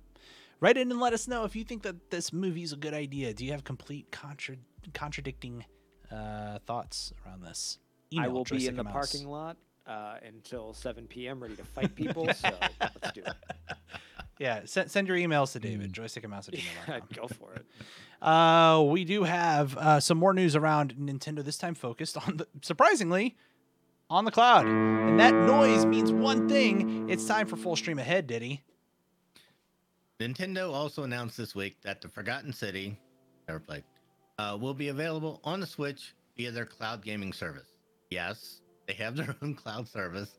write 0.61 0.77
in 0.77 0.91
and 0.91 1.01
let 1.01 1.13
us 1.13 1.27
know 1.29 1.45
if 1.45 1.57
you 1.57 1.65
think 1.65 1.83
that 1.83 2.11
this 2.11 2.33
movie 2.33 2.63
is 2.63 2.73
a 2.73 2.77
good 2.77 2.95
idea. 2.95 3.33
Do 3.33 3.45
you 3.45 3.53
have 3.53 3.65
complete 3.65 4.11
contra- 4.11 4.57
contradicting 4.93 5.65
uh, 6.11 6.59
thoughts 6.67 7.13
around 7.25 7.43
this? 7.43 7.79
I 8.19 8.29
will 8.29 8.45
be 8.45 8.67
in 8.67 8.77
the 8.77 8.85
Mouse. 8.85 8.93
parking 8.93 9.27
lot 9.29 9.57
uh, 9.87 10.17
until 10.27 10.75
7 10.75 11.07
p.m. 11.07 11.43
ready 11.43 11.57
to 11.57 11.65
fight 11.65 11.95
people. 11.95 12.29
so 12.35 12.51
let's 12.81 13.13
do 13.15 13.23
it. 13.23 13.33
Yeah, 14.39 14.63
send, 14.65 14.91
send 14.91 15.09
your 15.09 15.17
emails 15.17 15.53
to 15.53 15.61
David, 15.61 15.93
joystick 15.93 16.25
and 16.25 16.31
mouse 16.33 16.49
at 16.49 16.55
Yeah, 16.59 16.63
gmail.com. 16.87 17.09
go 17.15 17.29
for 17.29 17.55
it. 17.55 17.65
Uh, 18.23 18.81
we 18.87 19.05
do 19.05 19.25
have 19.25 19.77
uh, 19.77 19.99
some 19.99 20.17
more 20.17 20.33
news 20.33 20.55
around 20.55 20.95
Nintendo. 20.95 21.45
This 21.45 21.59
time 21.59 21.75
focused 21.75 22.17
on 22.17 22.37
the 22.37 22.47
surprisingly 22.63 23.37
on 24.09 24.25
the 24.25 24.31
cloud, 24.31 24.65
and 24.65 25.19
that 25.19 25.35
noise 25.35 25.85
means 25.85 26.13
one 26.13 26.49
thing: 26.49 27.11
it's 27.11 27.27
time 27.27 27.49
for 27.49 27.57
full 27.57 27.75
stream 27.75 27.99
ahead. 27.99 28.29
Diddy. 28.29 28.63
Nintendo 30.21 30.73
also 30.73 31.03
announced 31.03 31.37
this 31.37 31.53
week 31.57 31.79
that 31.83 32.01
the 32.01 32.09
Forgotten 32.09 32.53
City, 32.53 32.97
never 33.49 33.59
played, 33.59 33.83
uh, 34.39 34.57
will 34.61 34.75
be 34.75 34.89
available 34.89 35.41
on 35.43 35.59
the 35.59 35.67
Switch 35.67 36.15
via 36.37 36.53
their 36.53 36.65
cloud 36.65 37.03
gaming 37.05 37.33
service. 37.33 37.73
Yes, 38.11 38.61
they 38.87 38.95
have 38.95 39.17
their 39.17 39.35
own 39.43 39.55
cloud 39.57 39.89
service, 39.89 40.39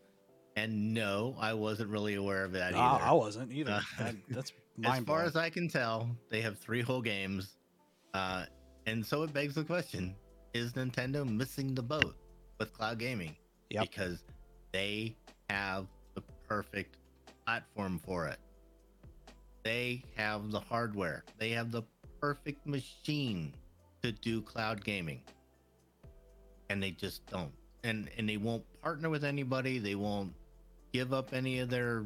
and 0.55 0.93
no, 0.93 1.36
I 1.38 1.53
wasn't 1.53 1.89
really 1.89 2.15
aware 2.15 2.45
of 2.45 2.53
that 2.53 2.73
I, 2.75 2.77
either. 2.79 3.03
I 3.03 3.11
wasn't 3.11 3.51
either. 3.51 3.71
Uh, 3.73 3.81
That- 3.99 4.15
that's 4.29 4.53
as 4.86 4.99
far 5.03 5.23
as 5.25 5.36
I 5.36 5.49
can 5.49 5.67
tell, 5.67 6.09
they 6.29 6.39
have 6.39 6.57
three 6.57 6.81
whole 6.81 7.01
games, 7.01 7.57
uh, 8.14 8.45
and 8.86 9.05
so 9.05 9.24
it 9.24 9.34
begs 9.34 9.55
the 9.55 9.64
question: 9.64 10.16
Is 10.53 10.74
Nintendo 10.74 11.28
missing 11.28 11.74
the 11.74 11.82
boat 11.82 12.16
with 12.59 12.74
cloud 12.74 12.99
gaming? 12.99 13.36
Yep. 13.70 13.89
Because 13.89 14.24
they 14.72 15.16
have 15.49 15.88
the 16.16 16.22
perfect 16.47 16.97
platform 17.45 17.99
for 18.03 18.28
it. 18.28 18.39
They 19.64 20.03
have 20.16 20.51
the 20.51 20.59
hardware. 20.59 21.24
They 21.38 21.49
have 21.51 21.72
the 21.72 21.84
perfect 22.20 22.68
machine 22.68 23.53
to 24.01 24.11
do 24.11 24.41
cloud 24.41 24.84
gaming, 24.84 25.22
and 26.70 26.84
they 26.84 26.91
just 26.91 27.26
don't. 27.28 27.51
And 27.84 28.09
and 28.18 28.28
they 28.28 28.38
won't 28.38 28.64
partner 28.82 29.09
with 29.09 29.24
anybody. 29.24 29.80
They 29.80 29.95
won't 29.95 30.34
give 30.91 31.14
up 31.14 31.34
any 31.34 31.59
of 31.59 31.70
their 31.70 32.05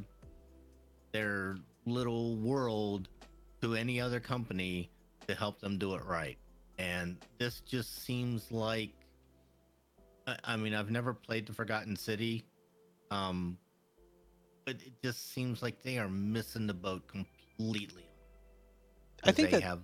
their 1.11 1.57
little 1.85 2.35
world 2.37 3.09
to 3.61 3.75
any 3.75 3.99
other 3.99 4.19
company 4.19 4.89
to 5.27 5.35
help 5.35 5.59
them 5.59 5.77
do 5.77 5.93
it 5.93 6.03
right. 6.05 6.37
And 6.79 7.17
this 7.37 7.61
just 7.61 8.03
seems 8.05 8.51
like 8.51 8.91
I- 10.25 10.37
I 10.43 10.57
mean, 10.57 10.73
I've 10.73 10.91
never 10.91 11.13
played 11.13 11.45
the 11.45 11.53
Forgotten 11.53 11.95
City. 11.95 12.45
Um 13.11 13.57
but 14.65 14.75
it 14.81 14.91
just 15.01 15.31
seems 15.33 15.61
like 15.61 15.81
they 15.81 15.97
are 15.97 16.09
missing 16.09 16.67
the 16.67 16.73
boat 16.73 17.07
completely. 17.07 18.09
I 19.23 19.31
think 19.31 19.49
they 19.49 19.57
that- 19.57 19.63
have 19.63 19.81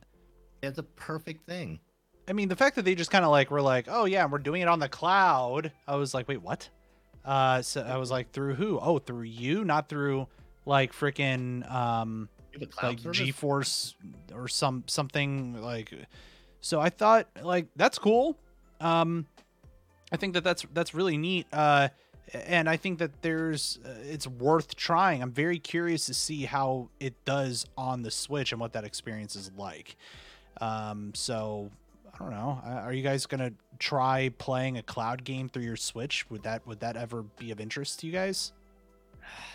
it's 0.62 0.78
a 0.78 0.84
perfect 0.84 1.46
thing. 1.46 1.80
I 2.28 2.32
mean, 2.32 2.48
the 2.48 2.56
fact 2.56 2.78
that 2.78 2.86
they 2.86 2.96
just 2.96 3.12
kind 3.12 3.26
of 3.26 3.32
like 3.32 3.52
were 3.52 3.62
like, 3.62 3.88
oh 3.90 4.06
yeah, 4.06 4.26
we're 4.26 4.38
doing 4.38 4.62
it 4.62 4.70
on 4.70 4.80
the 4.80 4.88
cloud. 4.88 5.74
I 5.88 5.98
was 5.98 6.14
like, 6.14 6.28
wait, 6.30 6.42
what? 6.42 6.70
Uh, 7.26 7.62
so 7.62 7.82
I 7.82 7.98
was 7.98 8.10
like, 8.12 8.32
through 8.32 8.56
who? 8.56 8.80
Oh, 8.80 9.00
through 9.00 9.24
you, 9.24 9.66
not 9.66 9.90
through 9.90 10.28
like 10.66 10.94
freaking 10.94 11.70
um 11.70 12.30
You 12.54 12.60
have 12.60 12.70
a 12.70 12.72
cloud 12.72 12.90
like 12.90 13.00
service? 13.00 13.20
GeForce 13.20 13.94
or 14.34 14.48
some 14.48 14.84
something 14.88 15.60
like. 15.62 15.92
So 16.62 16.80
I 16.80 16.90
thought 16.90 17.28
like 17.42 17.68
that's 17.76 17.98
cool. 17.98 18.38
Um, 18.80 19.26
I 20.12 20.18
think 20.18 20.36
that 20.36 20.44
that's 20.44 20.66
that's 20.74 20.94
really 20.94 21.18
neat. 21.18 21.48
Uh, 21.52 21.90
and 22.34 22.70
I 22.70 22.78
think 22.78 23.00
that 23.00 23.22
there's 23.24 23.80
uh, 23.84 23.90
it's 24.04 24.28
worth 24.28 24.76
trying. 24.76 25.24
I'm 25.24 25.32
very 25.32 25.58
curious 25.58 26.06
to 26.06 26.14
see 26.14 26.44
how 26.44 26.90
it 27.00 27.14
does 27.26 27.66
on 27.76 28.04
the 28.04 28.12
Switch 28.12 28.52
and 28.52 28.62
what 28.62 28.74
that 28.74 28.84
experience 28.84 29.36
is 29.36 29.52
like. 29.58 29.96
Um, 30.62 31.12
so 31.16 31.72
I 32.14 32.18
don't 32.20 32.32
know. 32.32 32.62
Uh, 32.64 32.70
Are 32.70 32.94
you 32.94 33.02
guys 33.02 33.26
gonna 33.26 33.54
try 33.80 34.30
playing 34.38 34.78
a 34.78 34.84
cloud 34.84 35.24
game 35.24 35.50
through 35.50 35.64
your 35.64 35.76
Switch? 35.76 36.30
Would 36.30 36.44
that 36.44 36.68
would 36.68 36.82
that 36.82 36.98
ever 36.98 37.24
be 37.24 37.50
of 37.50 37.60
interest 37.60 38.02
to 38.02 38.08
you 38.08 38.14
guys? 38.14 38.54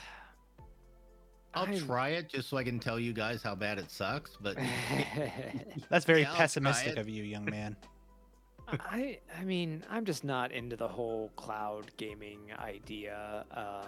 I'll 1.54 1.64
I'm- 1.66 1.78
try 1.86 2.10
it 2.10 2.28
just 2.28 2.48
so 2.48 2.56
I 2.56 2.64
can 2.64 2.78
tell 2.78 2.98
you 3.00 3.12
guys 3.12 3.42
how 3.42 3.54
bad 3.54 3.78
it 3.78 3.90
sucks, 3.90 4.36
but 4.40 4.56
That's 5.88 6.04
very 6.04 6.22
Yeah, 6.22 6.34
pessimistic 6.36 6.96
of 6.96 7.08
you, 7.08 7.24
young 7.24 7.44
man. 7.46 7.76
I 8.68 9.18
I 9.38 9.44
mean, 9.44 9.82
I'm 9.88 10.04
just 10.04 10.24
not 10.24 10.52
into 10.52 10.76
the 10.76 10.88
whole 10.88 11.30
cloud 11.36 11.90
gaming 11.96 12.40
idea. 12.58 13.46
Uh, 13.50 13.86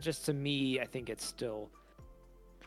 just 0.00 0.24
to 0.26 0.32
me, 0.32 0.80
I 0.80 0.86
think 0.86 1.10
it's 1.10 1.24
still 1.24 1.68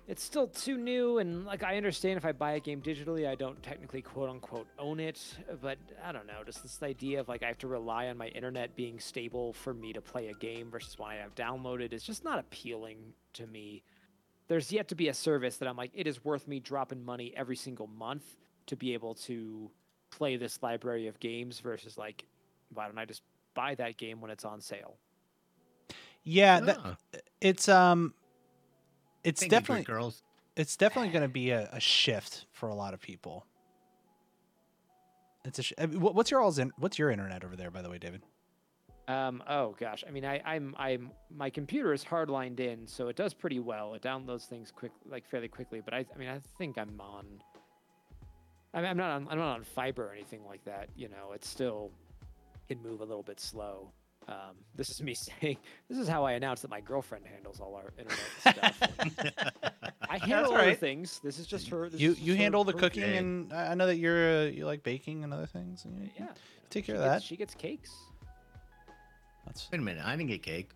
it's 0.07 0.23
still 0.23 0.47
too 0.47 0.77
new 0.77 1.19
and 1.19 1.45
like 1.45 1.63
I 1.63 1.77
understand 1.77 2.17
if 2.17 2.25
I 2.25 2.31
buy 2.31 2.53
a 2.53 2.59
game 2.59 2.81
digitally, 2.81 3.27
I 3.27 3.33
don't 3.35 3.61
technically 3.63 4.01
quote 4.03 4.29
unquote 4.29 4.67
own 4.77 4.99
it, 4.99 5.19
but 5.61 5.77
I 6.03 6.11
don't 6.11 6.27
know, 6.27 6.43
just 6.45 6.61
this 6.61 6.81
idea 6.83 7.19
of 7.19 7.27
like 7.27 7.41
I 7.43 7.47
have 7.47 7.57
to 7.59 7.67
rely 7.67 8.07
on 8.07 8.17
my 8.17 8.27
internet 8.27 8.75
being 8.75 8.99
stable 8.99 9.53
for 9.53 9.73
me 9.73 9.93
to 9.93 10.01
play 10.01 10.27
a 10.27 10.33
game 10.33 10.69
versus 10.69 10.99
when 10.99 11.09
I 11.09 11.15
have 11.15 11.33
downloaded 11.33 11.91
is 11.91 12.03
just 12.03 12.23
not 12.23 12.37
appealing 12.37 12.97
to 13.33 13.47
me. 13.47 13.81
There's 14.51 14.69
yet 14.69 14.89
to 14.89 14.95
be 14.95 15.07
a 15.07 15.13
service 15.13 15.55
that 15.57 15.69
I'm 15.69 15.77
like 15.77 15.91
it 15.93 16.07
is 16.07 16.25
worth 16.25 16.45
me 16.45 16.59
dropping 16.59 17.05
money 17.05 17.33
every 17.37 17.55
single 17.55 17.87
month 17.87 18.35
to 18.65 18.75
be 18.75 18.93
able 18.93 19.15
to 19.15 19.71
play 20.09 20.35
this 20.35 20.61
library 20.61 21.07
of 21.07 21.17
games 21.21 21.61
versus 21.61 21.97
like 21.97 22.25
why 22.73 22.85
don't 22.85 22.97
I 22.97 23.05
just 23.05 23.21
buy 23.53 23.75
that 23.75 23.95
game 23.95 24.19
when 24.19 24.29
it's 24.29 24.43
on 24.43 24.59
sale? 24.59 24.97
Yeah, 26.25 26.59
that, 26.59 26.97
it's 27.39 27.69
um 27.69 28.13
it's 29.23 29.39
thank 29.39 29.53
you, 29.53 29.57
definitely 29.57 29.85
girls. 29.85 30.21
it's 30.57 30.75
definitely 30.75 31.11
going 31.11 31.21
to 31.23 31.29
be 31.29 31.51
a, 31.51 31.69
a 31.71 31.79
shift 31.79 32.45
for 32.51 32.67
a 32.67 32.75
lot 32.75 32.93
of 32.93 32.99
people 32.99 33.45
it's 35.45 35.59
a 35.59 35.63
sh- 35.63 35.73
I 35.77 35.85
mean, 35.85 36.01
what's 36.01 36.29
your 36.29 36.41
all's 36.41 36.59
in, 36.59 36.73
what's 36.77 36.99
your 36.99 37.09
internet 37.09 37.45
over 37.45 37.55
there 37.55 37.71
by 37.71 37.81
the 37.81 37.89
way 37.89 37.99
david 37.99 38.21
Um, 39.11 39.43
oh 39.47 39.75
gosh, 39.79 40.03
I 40.07 40.11
mean, 40.11 40.25
I, 40.25 40.41
I'm, 40.45 40.75
I'm, 40.77 41.11
my 41.35 41.49
computer 41.49 41.91
is 41.91 42.03
hardlined 42.03 42.59
in, 42.59 42.87
so 42.87 43.07
it 43.07 43.15
does 43.15 43.33
pretty 43.33 43.59
well. 43.59 43.93
It 43.93 44.01
downloads 44.01 44.45
things 44.47 44.71
quick, 44.71 44.91
like 45.09 45.27
fairly 45.27 45.47
quickly. 45.47 45.81
But 45.83 45.93
I, 45.93 46.05
I 46.13 46.17
mean, 46.17 46.29
I 46.29 46.39
think 46.57 46.77
I'm 46.77 46.99
on. 47.01 47.25
I 48.73 48.81
mean, 48.81 48.89
I'm 48.89 48.97
not 48.97 49.11
on, 49.11 49.27
I'm 49.29 49.37
not 49.37 49.55
on 49.55 49.63
fiber 49.63 50.07
or 50.07 50.13
anything 50.13 50.45
like 50.45 50.63
that. 50.65 50.89
You 50.95 51.09
know, 51.09 51.33
it 51.33 51.43
still 51.43 51.91
can 52.69 52.81
move 52.81 53.01
a 53.01 53.05
little 53.05 53.23
bit 53.23 53.39
slow. 53.39 53.91
Um, 54.27 54.55
this 54.75 54.89
is 54.91 55.01
me 55.01 55.13
saying, 55.41 55.57
this 55.89 55.97
is 55.97 56.07
how 56.07 56.23
I 56.23 56.33
announce 56.33 56.61
that 56.61 56.69
my 56.69 56.79
girlfriend 56.79 57.25
handles 57.25 57.59
all 57.59 57.75
our 57.75 57.91
internet 57.97 58.19
stuff. 58.39 58.81
I 60.09 60.17
handle 60.19 60.53
other 60.53 60.67
right. 60.67 60.79
things. 60.79 61.19
This 61.23 61.39
is 61.39 61.47
just 61.47 61.67
her. 61.69 61.89
This 61.89 61.99
you 61.99 62.13
you 62.13 62.35
handle 62.35 62.63
the 62.63 62.73
cooking 62.73 63.03
and 63.03 63.51
i 63.53 63.73
know 63.73 63.87
that 63.87 63.97
you're 63.97 64.41
uh, 64.41 64.43
you 64.45 64.65
like 64.65 64.83
baking 64.83 65.23
and 65.23 65.33
other 65.33 65.47
things 65.47 65.85
and 65.85 65.97
you, 65.97 66.09
Yeah, 66.19 66.27
take 66.69 66.85
she 66.85 66.91
care 66.91 66.95
of 66.97 67.01
gets- 67.01 67.13
that 67.15 67.23
She 67.23 67.35
gets 67.35 67.55
cakes. 67.55 67.91
That's 69.51 69.67
Wait 69.71 69.79
a 69.79 69.81
minute, 69.81 70.03
I 70.05 70.15
didn't 70.15 70.29
get 70.29 70.43
cake. 70.43 70.69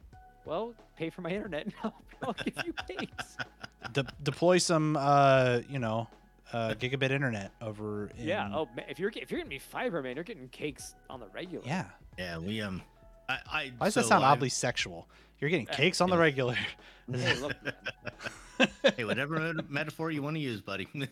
Well, 0.45 0.73
pay 0.97 1.09
for 1.09 1.21
my 1.21 1.30
internet, 1.32 1.63
and 1.65 1.73
I'll, 1.84 1.93
I'll 2.23 2.34
give 2.34 2.53
you 2.65 2.73
cakes. 2.88 3.38
de- 3.93 4.05
deploy 4.23 4.57
some 4.57 4.97
uh 4.99 5.61
you 5.69 5.80
know 5.80 6.07
uh 6.53 6.73
gigabit 6.78 7.11
internet 7.11 7.51
over 7.61 8.07
in, 8.17 8.28
Yeah. 8.28 8.49
Oh, 8.53 8.67
man, 8.76 8.86
if 8.89 8.99
you're 8.99 9.09
if 9.15 9.32
you're 9.32 9.39
getting 9.39 9.47
me 9.49 9.59
fiber, 9.59 10.01
man, 10.01 10.15
you're 10.15 10.23
getting 10.26 10.49
cakes 10.49 10.95
on 11.09 11.19
the 11.19 11.28
regular. 11.28 11.65
yeah 11.65 11.86
Yeah, 12.17 12.38
we 12.38 12.61
um, 12.61 12.82
I, 13.30 13.38
I 13.51 13.71
why 13.78 13.88
does 13.88 13.93
that 13.95 14.03
so 14.03 14.09
sound 14.09 14.23
I've- 14.26 14.34
oddly 14.34 14.49
sexual 14.49 15.07
you're 15.39 15.49
getting 15.49 15.67
Uh, 15.69 15.73
cakes 15.73 16.01
on 16.01 16.09
the 16.09 16.17
regular 16.17 16.55
Hey, 17.11 17.36
look, 17.39 17.53
man. 17.63 18.67
Hey, 18.97 19.03
whatever 19.05 19.53
metaphor 19.69 20.09
you 20.11 20.21
want 20.23 20.36
to 20.36 20.39
use, 20.41 20.59
buddy. 20.61 20.88
oh 20.95 21.07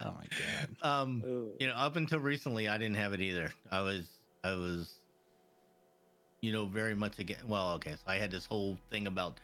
my 0.00 0.26
god 0.30 0.76
um, 0.82 1.22
Ooh. 1.26 1.50
you 1.60 1.66
know, 1.66 1.74
up 1.74 1.96
until 1.96 2.18
recently, 2.20 2.68
I 2.68 2.76
didn't 2.78 2.96
have 2.96 3.12
it 3.12 3.20
either. 3.20 3.52
I 3.70 3.80
was, 3.82 4.04
I 4.44 4.52
was, 4.54 4.94
you 6.42 6.52
know, 6.52 6.66
very 6.66 6.94
much 6.94 7.18
again. 7.18 7.38
Well, 7.46 7.72
okay, 7.74 7.92
so 7.92 7.98
I 8.06 8.16
had 8.16 8.30
this 8.30 8.44
whole 8.44 8.76
thing 8.90 9.06
about 9.06 9.38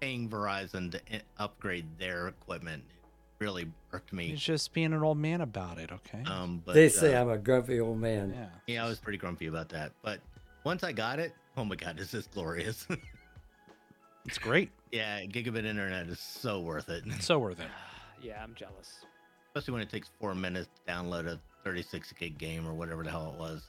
paying 0.00 0.28
Verizon 0.28 0.92
to 0.92 1.00
upgrade 1.38 1.86
their 1.98 2.28
equipment. 2.28 2.84
It 2.88 3.44
really 3.44 3.66
irked 3.92 4.12
me. 4.12 4.28
he's 4.28 4.40
just 4.40 4.72
being 4.72 4.92
an 4.92 5.02
old 5.02 5.18
man 5.18 5.40
about 5.40 5.78
it 5.78 5.90
okay 5.90 6.22
Um, 6.30 6.62
but 6.64 6.74
they 6.74 6.88
say 6.88 7.16
uh, 7.16 7.22
I'm 7.22 7.28
a 7.30 7.38
grumpy 7.38 7.80
old 7.80 7.98
man. 7.98 8.32
yeah 8.36 8.46
yeah, 8.72 8.84
I 8.84 8.88
was 8.88 9.00
pretty 9.00 9.18
grumpy 9.18 9.46
about 9.48 9.68
that. 9.70 9.90
But 10.02 10.20
once 10.62 10.84
I 10.84 10.92
got 10.92 11.18
it, 11.18 11.32
oh 11.56 11.64
my 11.64 11.74
god, 11.74 11.96
this 11.98 12.14
is 12.14 12.28
glorious. 12.28 12.86
it's 14.26 14.38
great 14.38 14.70
yeah, 14.92 15.20
gigabit 15.24 15.64
internet 15.64 16.06
is 16.08 16.20
so 16.20 16.60
worth 16.60 16.88
it, 16.90 17.02
so 17.20 17.38
worth 17.38 17.58
it 17.60 17.68
Yeah, 18.22 18.40
I'm 18.42 18.54
jealous. 18.54 19.04
especially 19.48 19.72
when 19.72 19.82
it 19.82 19.90
takes 19.90 20.10
four 20.20 20.34
minutes 20.34 20.68
to 20.86 20.92
download 20.92 21.26
a 21.26 21.40
36 21.64 22.12
gig 22.12 22.38
game 22.38 22.66
or 22.68 22.74
whatever 22.74 23.02
the 23.02 23.10
hell 23.10 23.32
it 23.34 23.40
was. 23.40 23.62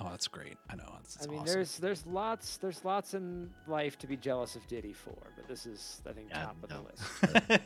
Oh, 0.00 0.08
that's 0.10 0.28
great. 0.28 0.56
I 0.68 0.76
know. 0.76 0.92
It's, 1.00 1.16
it's 1.16 1.26
I 1.26 1.30
mean, 1.30 1.40
awesome. 1.40 1.54
there's 1.54 1.78
there's 1.78 2.06
lots 2.06 2.56
there's 2.58 2.84
lots 2.84 3.14
in 3.14 3.50
life 3.66 3.98
to 4.00 4.06
be 4.06 4.16
jealous 4.16 4.54
of 4.56 4.66
Diddy 4.68 4.92
for, 4.92 5.14
but 5.36 5.48
this 5.48 5.64
is 5.66 6.02
I 6.08 6.12
think 6.12 6.28
Yeah, 6.30 6.44
top 6.44 6.56
of 6.62 6.68
the 6.68 7.50
list. 7.52 7.62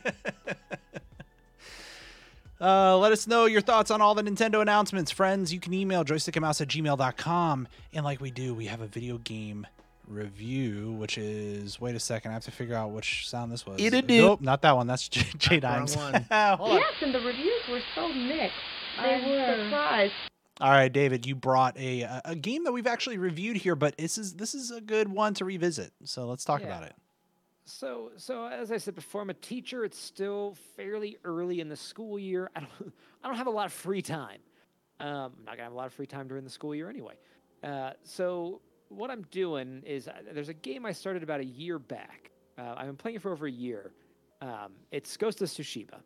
Uh, 2.61 2.95
let 2.95 3.11
us 3.11 3.25
know 3.25 3.45
your 3.45 3.59
thoughts 3.59 3.89
on 3.89 4.01
all 4.01 4.13
the 4.13 4.21
Nintendo 4.21 4.61
announcements. 4.61 5.09
Friends, 5.09 5.51
you 5.51 5.59
can 5.59 5.73
email 5.73 6.05
joystickandmouse 6.05 6.61
at 6.61 6.67
gmail.com. 6.67 7.67
And 7.91 8.05
like 8.05 8.21
we 8.21 8.29
do, 8.29 8.53
we 8.53 8.67
have 8.67 8.81
a 8.81 8.85
video 8.85 9.17
game 9.17 9.65
review, 10.07 10.91
which 10.91 11.17
is 11.17 11.81
wait 11.81 11.95
a 11.95 11.99
second, 11.99 12.29
I 12.29 12.33
have 12.35 12.43
to 12.43 12.51
figure 12.51 12.75
out 12.75 12.91
which 12.91 13.27
sound 13.27 13.51
this 13.51 13.65
was. 13.65 13.81
It-a-do. 13.81 14.21
Nope, 14.21 14.41
not 14.41 14.61
that 14.61 14.75
one. 14.75 14.85
That's 14.85 15.07
J, 15.09 15.25
J 15.39 15.55
Wrong 15.55 15.61
Dimes. 15.87 15.97
one. 15.97 16.13
Hold 16.31 16.69
on. 16.71 16.77
Yes, 16.77 16.93
and 17.01 17.15
the 17.15 17.21
reviews 17.21 17.61
were 17.67 17.81
so 17.95 18.09
mixed. 18.09 18.55
They 19.01 19.15
I'm 19.15 19.27
were. 19.27 19.63
surprised. 19.65 20.13
All 20.61 20.69
right, 20.69 20.93
David, 20.93 21.25
you 21.25 21.33
brought 21.35 21.75
a 21.77 22.03
a- 22.23 22.35
game 22.35 22.63
that 22.65 22.71
we've 22.71 22.85
actually 22.87 23.17
reviewed 23.17 23.57
here, 23.57 23.75
but 23.75 23.97
this 23.97 24.17
is 24.17 24.33
this 24.35 24.53
is 24.53 24.69
a 24.71 24.79
good 24.79 25.07
one 25.07 25.33
to 25.35 25.45
revisit. 25.45 25.91
So 26.03 26.27
let's 26.27 26.45
talk 26.45 26.61
Yeah. 26.61 26.67
about 26.67 26.83
it. 26.83 26.93
So, 27.65 28.11
so 28.17 28.45
as 28.47 28.71
I 28.71 28.77
said 28.77 28.95
before, 28.95 29.21
I'm 29.21 29.29
a 29.29 29.35
teacher. 29.35 29.85
It's 29.85 29.97
still 29.97 30.55
fairly 30.75 31.17
early 31.23 31.61
in 31.61 31.69
the 31.69 31.75
school 31.75 32.19
year. 32.19 32.49
I 32.55 32.59
don't, 32.61 32.93
I 33.23 33.27
don't 33.27 33.37
have 33.37 33.47
a 33.47 33.51
lot 33.51 33.65
of 33.65 33.73
free 33.73 34.01
time. 34.01 34.39
Um, 34.99 35.07
I'm 35.39 35.45
not 35.45 35.51
gonna 35.53 35.63
have 35.63 35.71
a 35.73 35.75
lot 35.75 35.87
of 35.87 35.93
free 35.93 36.05
time 36.07 36.27
during 36.27 36.43
the 36.43 36.49
school 36.49 36.75
year 36.75 36.89
anyway. 36.89 37.15
Uh, 37.63 37.91
so 38.03 38.61
what 38.89 39.09
I'm 39.09 39.23
doing 39.31 39.81
is 39.85 40.07
uh, 40.07 40.13
there's 40.33 40.49
a 40.49 40.53
game 40.53 40.85
I 40.85 40.91
started 40.91 41.23
about 41.23 41.39
a 41.39 41.45
year 41.45 41.79
back. 41.79 42.31
Uh, 42.57 42.75
I've 42.77 42.87
been 42.87 42.97
playing 42.97 43.15
it 43.15 43.21
for 43.21 43.31
over 43.31 43.47
a 43.47 43.51
year. 43.51 43.93
Um, 44.41 44.73
it's 44.91 45.15
Ghost 45.17 45.41
of 45.41 45.47
Tsushima, 45.49 46.01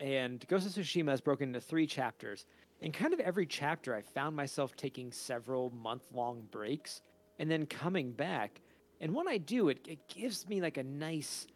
and 0.00 0.44
Ghost 0.48 0.66
of 0.66 0.72
Tsushima 0.72 1.12
is 1.14 1.20
broken 1.20 1.48
into 1.48 1.60
three 1.60 1.86
chapters. 1.86 2.46
In 2.80 2.92
kind 2.92 3.12
of 3.12 3.20
every 3.20 3.46
chapter, 3.46 3.94
I 3.94 4.00
found 4.00 4.34
myself 4.34 4.74
taking 4.74 5.12
several 5.12 5.70
month-long 5.70 6.48
breaks 6.50 7.02
and 7.38 7.50
then 7.50 7.66
coming 7.66 8.12
back. 8.12 8.60
And 9.00 9.14
when 9.14 9.28
I 9.28 9.38
do, 9.38 9.68
it, 9.68 9.86
it 9.86 9.98
gives 10.08 10.48
me 10.48 10.60
like 10.60 10.78
a 10.78 10.82
nice, 10.82 11.46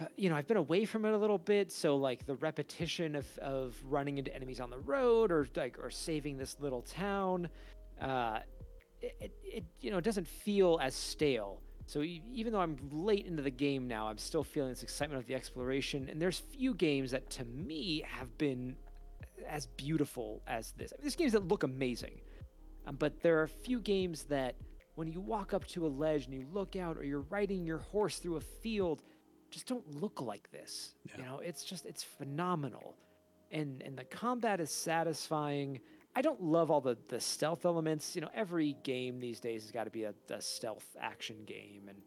uh, 0.00 0.06
you 0.16 0.30
know, 0.30 0.36
I've 0.36 0.46
been 0.46 0.56
away 0.56 0.86
from 0.86 1.04
it 1.04 1.12
a 1.12 1.18
little 1.18 1.38
bit, 1.38 1.70
so 1.70 1.96
like 1.96 2.26
the 2.26 2.36
repetition 2.36 3.16
of, 3.16 3.26
of 3.38 3.76
running 3.84 4.18
into 4.18 4.34
enemies 4.34 4.60
on 4.60 4.70
the 4.70 4.78
road 4.78 5.30
or 5.30 5.46
like 5.56 5.78
or 5.82 5.90
saving 5.90 6.38
this 6.38 6.56
little 6.58 6.82
town, 6.82 7.48
uh, 8.00 8.40
it, 9.02 9.32
it, 9.42 9.64
you 9.80 9.90
know 9.90 9.98
it 9.98 10.04
doesn't 10.04 10.28
feel 10.28 10.78
as 10.82 10.94
stale. 10.94 11.60
So 11.86 12.02
even 12.02 12.52
though 12.52 12.60
I'm 12.60 12.76
late 12.92 13.26
into 13.26 13.42
the 13.42 13.50
game 13.50 13.88
now, 13.88 14.06
I'm 14.06 14.18
still 14.18 14.44
feeling 14.44 14.70
this 14.70 14.84
excitement 14.84 15.20
of 15.20 15.26
the 15.26 15.34
exploration. 15.34 16.08
And 16.08 16.22
there's 16.22 16.38
few 16.38 16.72
games 16.74 17.10
that 17.10 17.28
to 17.30 17.44
me 17.44 18.04
have 18.06 18.36
been 18.38 18.76
as 19.48 19.66
beautiful 19.66 20.42
as 20.46 20.72
this. 20.72 20.92
I 20.92 20.96
mean, 20.96 21.04
there's 21.04 21.16
games 21.16 21.32
that 21.32 21.46
look 21.46 21.62
amazing, 21.62 22.20
um, 22.86 22.96
but 22.96 23.20
there 23.22 23.38
are 23.38 23.44
a 23.44 23.48
few 23.48 23.80
games 23.80 24.24
that 24.24 24.54
when 24.94 25.08
you 25.08 25.20
walk 25.20 25.54
up 25.54 25.66
to 25.68 25.86
a 25.86 25.88
ledge 25.88 26.26
and 26.26 26.34
you 26.34 26.46
look 26.52 26.76
out 26.76 26.98
or 26.98 27.04
you're 27.04 27.24
riding 27.30 27.64
your 27.64 27.78
horse 27.78 28.18
through 28.18 28.36
a 28.36 28.40
field 28.40 29.02
just 29.50 29.66
don't 29.66 30.00
look 30.00 30.20
like 30.20 30.50
this. 30.52 30.94
Yeah. 31.04 31.16
you 31.16 31.22
know 31.24 31.40
it's 31.40 31.64
just 31.64 31.86
it's 31.86 32.02
phenomenal. 32.02 32.96
And 33.50 33.82
and 33.82 33.98
the 33.98 34.04
combat 34.04 34.60
is 34.60 34.70
satisfying. 34.70 35.80
I 36.14 36.22
don't 36.22 36.40
love 36.40 36.70
all 36.70 36.80
the 36.80 36.96
the 37.08 37.20
stealth 37.20 37.64
elements. 37.64 38.14
You 38.14 38.22
know 38.22 38.30
every 38.34 38.76
game 38.84 39.18
these 39.18 39.40
days 39.40 39.62
has 39.62 39.72
got 39.72 39.84
to 39.84 39.90
be 39.90 40.04
a, 40.04 40.14
a 40.30 40.40
stealth 40.40 40.86
action 41.00 41.36
game 41.46 41.88
and 41.88 41.98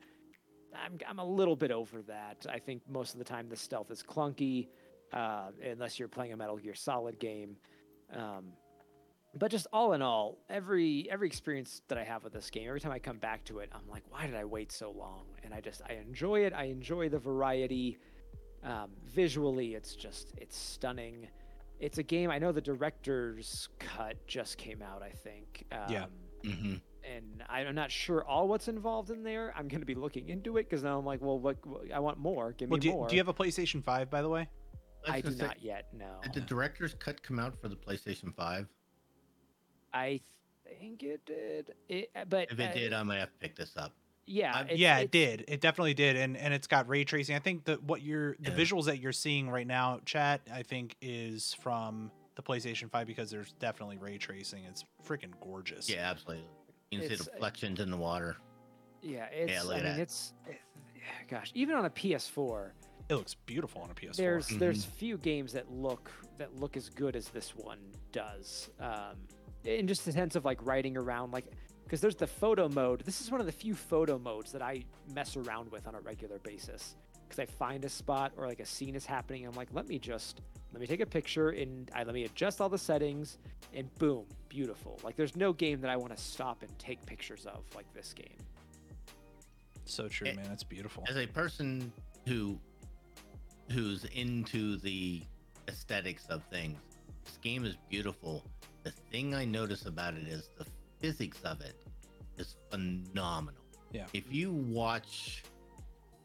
I'm, 0.75 0.97
I'm 1.07 1.19
a 1.19 1.25
little 1.25 1.55
bit 1.55 1.71
over 1.71 2.01
that. 2.03 2.45
I 2.49 2.59
think 2.59 2.81
most 2.89 3.13
of 3.13 3.19
the 3.19 3.25
time 3.25 3.47
the 3.49 3.55
stealth 3.55 3.91
is 3.91 4.01
clunky 4.01 4.67
uh, 5.13 5.51
unless 5.63 5.99
you're 5.99 6.07
playing 6.07 6.33
a 6.33 6.37
metal 6.37 6.57
gear 6.57 6.73
solid 6.75 7.19
game 7.19 7.55
um, 8.15 8.45
but 9.35 9.49
just 9.49 9.65
all 9.73 9.93
in 9.93 10.01
all, 10.03 10.37
every 10.47 11.07
every 11.09 11.25
experience 11.27 11.81
that 11.87 11.97
I 11.97 12.03
have 12.03 12.23
with 12.23 12.33
this 12.33 12.51
game, 12.51 12.67
every 12.67 12.79
time 12.79 12.91
I 12.91 12.99
come 12.99 13.17
back 13.17 13.43
to 13.45 13.59
it, 13.59 13.69
I'm 13.73 13.89
like, 13.89 14.03
why 14.09 14.27
did 14.27 14.35
I 14.35 14.45
wait 14.45 14.71
so 14.71 14.91
long? 14.91 15.23
And 15.43 15.55
I 15.55 15.59
just 15.59 15.81
I 15.89 15.93
enjoy 15.93 16.41
it. 16.45 16.53
I 16.53 16.65
enjoy 16.65 17.09
the 17.09 17.17
variety. 17.17 17.97
Um, 18.63 18.91
visually, 19.07 19.73
it's 19.73 19.95
just 19.95 20.33
it's 20.37 20.55
stunning. 20.55 21.27
It's 21.79 21.97
a 21.97 22.03
game. 22.03 22.29
I 22.29 22.37
know 22.37 22.51
the 22.51 22.61
director's 22.61 23.69
cut 23.79 24.17
just 24.27 24.59
came 24.59 24.83
out. 24.83 25.01
I 25.01 25.09
think. 25.09 25.65
Um, 25.71 25.79
Yeah. 25.89 26.05
hmm 26.45 26.75
And 27.03 27.43
I'm 27.49 27.73
not 27.73 27.89
sure 27.89 28.23
all 28.23 28.47
what's 28.47 28.67
involved 28.67 29.09
in 29.09 29.23
there. 29.23 29.51
I'm 29.57 29.67
going 29.67 29.81
to 29.81 29.87
be 29.87 29.95
looking 29.95 30.29
into 30.29 30.57
it 30.57 30.69
because 30.69 30.83
now 30.83 30.99
I'm 30.99 31.05
like, 31.05 31.21
well, 31.21 31.39
what, 31.39 31.57
what? 31.65 31.91
I 31.91 31.97
want 31.99 32.19
more. 32.19 32.51
Give 32.51 32.69
Well, 32.69 32.77
me 32.77 32.81
do, 32.81 32.87
you- 32.89 32.93
more. 32.93 33.07
do 33.07 33.15
you 33.15 33.19
have 33.19 33.29
a 33.29 33.33
PlayStation 33.33 33.83
5, 33.83 34.11
by 34.11 34.21
the 34.21 34.29
way? 34.29 34.47
I 35.07 35.21
do 35.21 35.31
not 35.35 35.61
yet. 35.61 35.87
No. 35.93 36.19
Did 36.23 36.33
the 36.33 36.41
director's 36.41 36.93
cut 36.95 37.21
come 37.23 37.39
out 37.39 37.59
for 37.59 37.67
the 37.67 37.75
PlayStation 37.75 38.33
5? 38.35 38.67
I 39.93 40.21
think 40.79 41.03
it 41.03 41.25
did. 41.25 41.73
It, 41.89 42.11
but 42.29 42.51
If 42.51 42.59
it 42.59 42.71
uh, 42.71 42.73
did, 42.73 42.93
I 42.93 43.03
might 43.03 43.17
have 43.19 43.31
to 43.31 43.37
pick 43.39 43.55
this 43.55 43.75
up. 43.77 43.93
yeah, 44.25 44.53
I'm- 44.55 44.65
it's- 44.65 44.79
yeah, 44.79 44.97
it 44.99 45.03
it's- 45.13 45.37
did. 45.37 45.45
It 45.47 45.61
definitely 45.61 45.93
did, 45.93 46.15
and 46.15 46.35
and 46.37 46.53
it's 46.53 46.67
got 46.67 46.87
ray 46.87 47.03
tracing. 47.03 47.35
I 47.35 47.39
think 47.39 47.65
that 47.65 47.83
what 47.83 48.01
you're 48.01 48.35
the 48.39 48.51
Yeah. 48.51 48.57
visuals 48.57 48.85
that 48.85 48.99
you're 48.99 49.11
seeing 49.11 49.49
right 49.49 49.67
now, 49.67 49.99
chat, 50.05 50.41
I 50.51 50.63
think 50.63 50.95
is 51.01 51.53
from 51.55 52.11
the 52.35 52.41
PlayStation 52.41 52.89
5 52.89 53.05
because 53.05 53.29
there's 53.29 53.51
definitely 53.53 53.97
ray 53.97 54.17
tracing. 54.17 54.63
It's 54.63 54.85
freaking 55.05 55.33
gorgeous. 55.39 55.87
Yeah, 55.89 56.09
absolutely. 56.09 56.45
You 56.89 56.99
can 56.99 57.07
see 57.09 57.13
It's, 57.15 57.25
the 57.25 57.31
uh, 57.31 57.33
reflections 57.35 57.79
in 57.79 57.91
the 57.91 57.97
water. 57.97 58.37
Yeah, 59.03 59.25
it's. 59.25 59.63
look 59.65 59.73
I 59.73 59.75
mean, 59.77 59.85
that. 59.85 59.99
it's. 59.99 60.33
it- 60.47 60.59
gosh, 61.27 61.51
even 61.53 61.75
on 61.75 61.85
a 61.85 61.89
PS4, 61.89 62.71
It 63.09 63.15
looks 63.15 63.33
beautiful 63.35 63.81
on 63.81 63.91
a 63.91 63.93
PS4. 63.93 64.15
there's 64.17 64.47
Mhm. 64.47 64.59
there's 64.59 64.85
few 64.85 65.17
games 65.17 65.53
that 65.53 65.69
look 65.71 66.11
that 66.37 66.55
look 66.55 66.75
as 66.77 66.89
good 66.89 67.15
as 67.15 67.29
this 67.29 67.55
one 67.55 67.79
does. 68.11 68.69
Um, 68.79 69.27
in 69.65 69.87
just 69.87 70.03
the 70.05 70.11
sense 70.11 70.35
of 70.35 70.45
like 70.45 70.63
riding 70.65 70.97
around, 70.97 71.31
like 71.31 71.45
because 71.83 72.01
there's 72.01 72.15
the 72.15 72.27
photo 72.27 72.67
mode. 72.69 73.01
This 73.01 73.21
is 73.21 73.29
one 73.29 73.39
of 73.39 73.45
the 73.45 73.51
few 73.51 73.75
photo 73.75 74.17
modes 74.17 74.51
that 74.53 74.61
I 74.61 74.83
mess 75.13 75.35
around 75.37 75.69
with 75.71 75.85
on 75.87 75.95
a 75.95 75.99
regular 76.01 76.39
basis. 76.39 76.95
Because 77.23 77.39
I 77.39 77.45
find 77.45 77.83
a 77.85 77.89
spot 77.89 78.31
or 78.37 78.47
like 78.47 78.59
a 78.59 78.65
scene 78.65 78.95
is 78.95 79.05
happening, 79.05 79.45
and 79.45 79.53
I'm 79.53 79.57
like, 79.57 79.69
let 79.73 79.87
me 79.87 79.99
just 79.99 80.41
let 80.71 80.79
me 80.81 80.87
take 80.87 81.01
a 81.01 81.05
picture 81.05 81.49
and 81.49 81.89
I 81.93 82.03
let 82.03 82.13
me 82.15 82.23
adjust 82.25 82.61
all 82.61 82.69
the 82.69 82.77
settings, 82.77 83.37
and 83.73 83.93
boom, 83.95 84.25
beautiful. 84.49 84.99
Like 85.03 85.15
there's 85.15 85.35
no 85.35 85.51
game 85.53 85.81
that 85.81 85.89
I 85.91 85.97
want 85.97 86.15
to 86.15 86.21
stop 86.21 86.61
and 86.63 86.79
take 86.79 87.05
pictures 87.05 87.45
of 87.45 87.63
like 87.75 87.91
this 87.93 88.13
game. 88.13 88.37
so 89.85 90.07
true, 90.07 90.27
Eh, 90.27 90.33
man. 90.33 90.45
That's 90.47 90.63
beautiful. 90.63 91.03
As 91.09 91.17
a 91.17 91.27
person 91.27 91.91
who 92.27 92.57
who's 93.71 94.05
into 94.05 94.77
the 94.77 95.21
aesthetics 95.67 96.25
of 96.27 96.43
things, 96.51 96.77
this 97.23 97.37
game 97.37 97.65
is 97.65 97.75
beautiful. 97.89 98.43
The 98.83 98.91
thing 98.91 99.33
I 99.33 99.45
notice 99.45 99.85
about 99.85 100.15
it 100.15 100.27
is 100.27 100.49
the 100.57 100.65
physics 100.99 101.41
of 101.43 101.61
it 101.61 101.75
is 102.37 102.55
phenomenal. 102.69 103.61
Yeah. 103.91 104.05
If 104.13 104.31
you 104.33 104.51
watch 104.51 105.43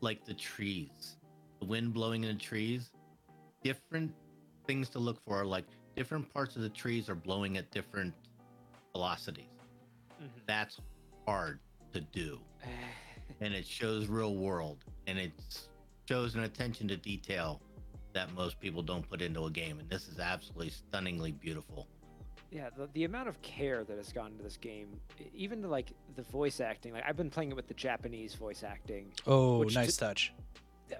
like 0.01 0.25
the 0.25 0.35
trees, 0.35 1.17
the 1.61 1.67
wind 1.67 1.93
blowing 1.93 2.25
in 2.25 2.37
the 2.37 2.43
trees, 2.43 2.91
different 3.63 4.13
things 4.67 4.89
to 4.91 4.99
look 4.99 5.19
for 5.27 5.41
are 5.41 5.47
like 5.47 5.65
different 5.97 6.33
parts 6.33 6.57
of 6.57 6.63
the 6.63 6.69
trees 6.69 7.09
are 7.09 7.15
blowing 7.15 7.57
at 7.57 7.71
different 7.71 8.15
velocities. 8.93 9.45
Mm-hmm. 10.23 10.27
That's 10.47 10.81
hard 11.27 11.61
to 11.93 12.01
do 12.01 12.39
and 13.41 13.55
it 13.55 13.67
shows 13.67 14.07
real 14.09 14.35
world 14.35 14.85
and 15.07 15.19
it 15.19 15.33
shows 16.09 16.35
an 16.35 16.45
attention 16.45 16.89
to 16.89 16.97
detail 16.97 17.61
that 18.15 18.33
most 18.35 18.59
people 18.59 18.83
don't 18.83 19.09
put 19.11 19.21
into 19.21 19.45
a 19.45 19.51
game 19.51 19.79
and 19.79 19.89
this 19.91 20.09
is 20.09 20.19
absolutely 20.19 20.71
stunningly 20.71 21.33
beautiful 21.33 21.87
Yeah, 22.51 22.71
the, 22.75 22.89
the 22.95 23.05
amount 23.05 23.29
of 23.29 23.41
care 23.43 23.85
that 23.85 23.97
has 23.99 24.11
gone 24.11 24.33
into 24.33 24.43
this 24.43 24.57
game, 24.57 24.89
even 25.35 25.61
to 25.61 25.69
like 25.69 25.93
the 26.17 26.23
voice 26.23 26.61
acting. 26.61 26.95
Like 26.95 27.05
I've 27.07 27.17
been 27.17 27.29
playing 27.29 27.51
it 27.51 27.57
with 27.57 27.69
the 27.69 27.75
Japanese 27.75 28.35
voice 28.35 28.63
acting, 28.65 29.13
oh, 29.27 29.63
nice 29.65 29.97
to- 29.97 30.01
touch. 30.07 30.33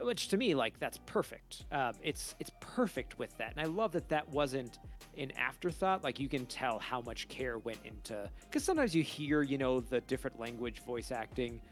which 0.03 0.29
to 0.29 0.37
me 0.37 0.55
like 0.55 0.79
that's 0.79 0.99
perfect. 1.07 1.65
Um, 1.73 1.93
it's 2.03 2.35
it's 2.39 2.51
perfect 2.61 3.19
with 3.19 3.35
that, 3.39 3.53
and 3.57 3.61
I 3.63 3.65
love 3.65 3.93
that 3.93 4.11
that 4.11 4.29
wasn't 4.29 4.79
an 5.17 5.33
afterthought. 5.39 6.05
Like 6.05 6.21
you 6.21 6.29
can 6.29 6.45
tell 6.45 6.79
how 6.79 7.01
much 7.01 7.29
care 7.29 7.57
went 7.57 7.79
into 7.87 8.29
because 8.45 8.63
sometimes 8.63 8.95
you 8.95 9.03
hear 9.03 9.41
you 9.41 9.57
know 9.57 9.81
the 9.81 10.03
different 10.03 10.39
language 10.39 10.81
voice 10.85 11.11
acting, 11.11 11.63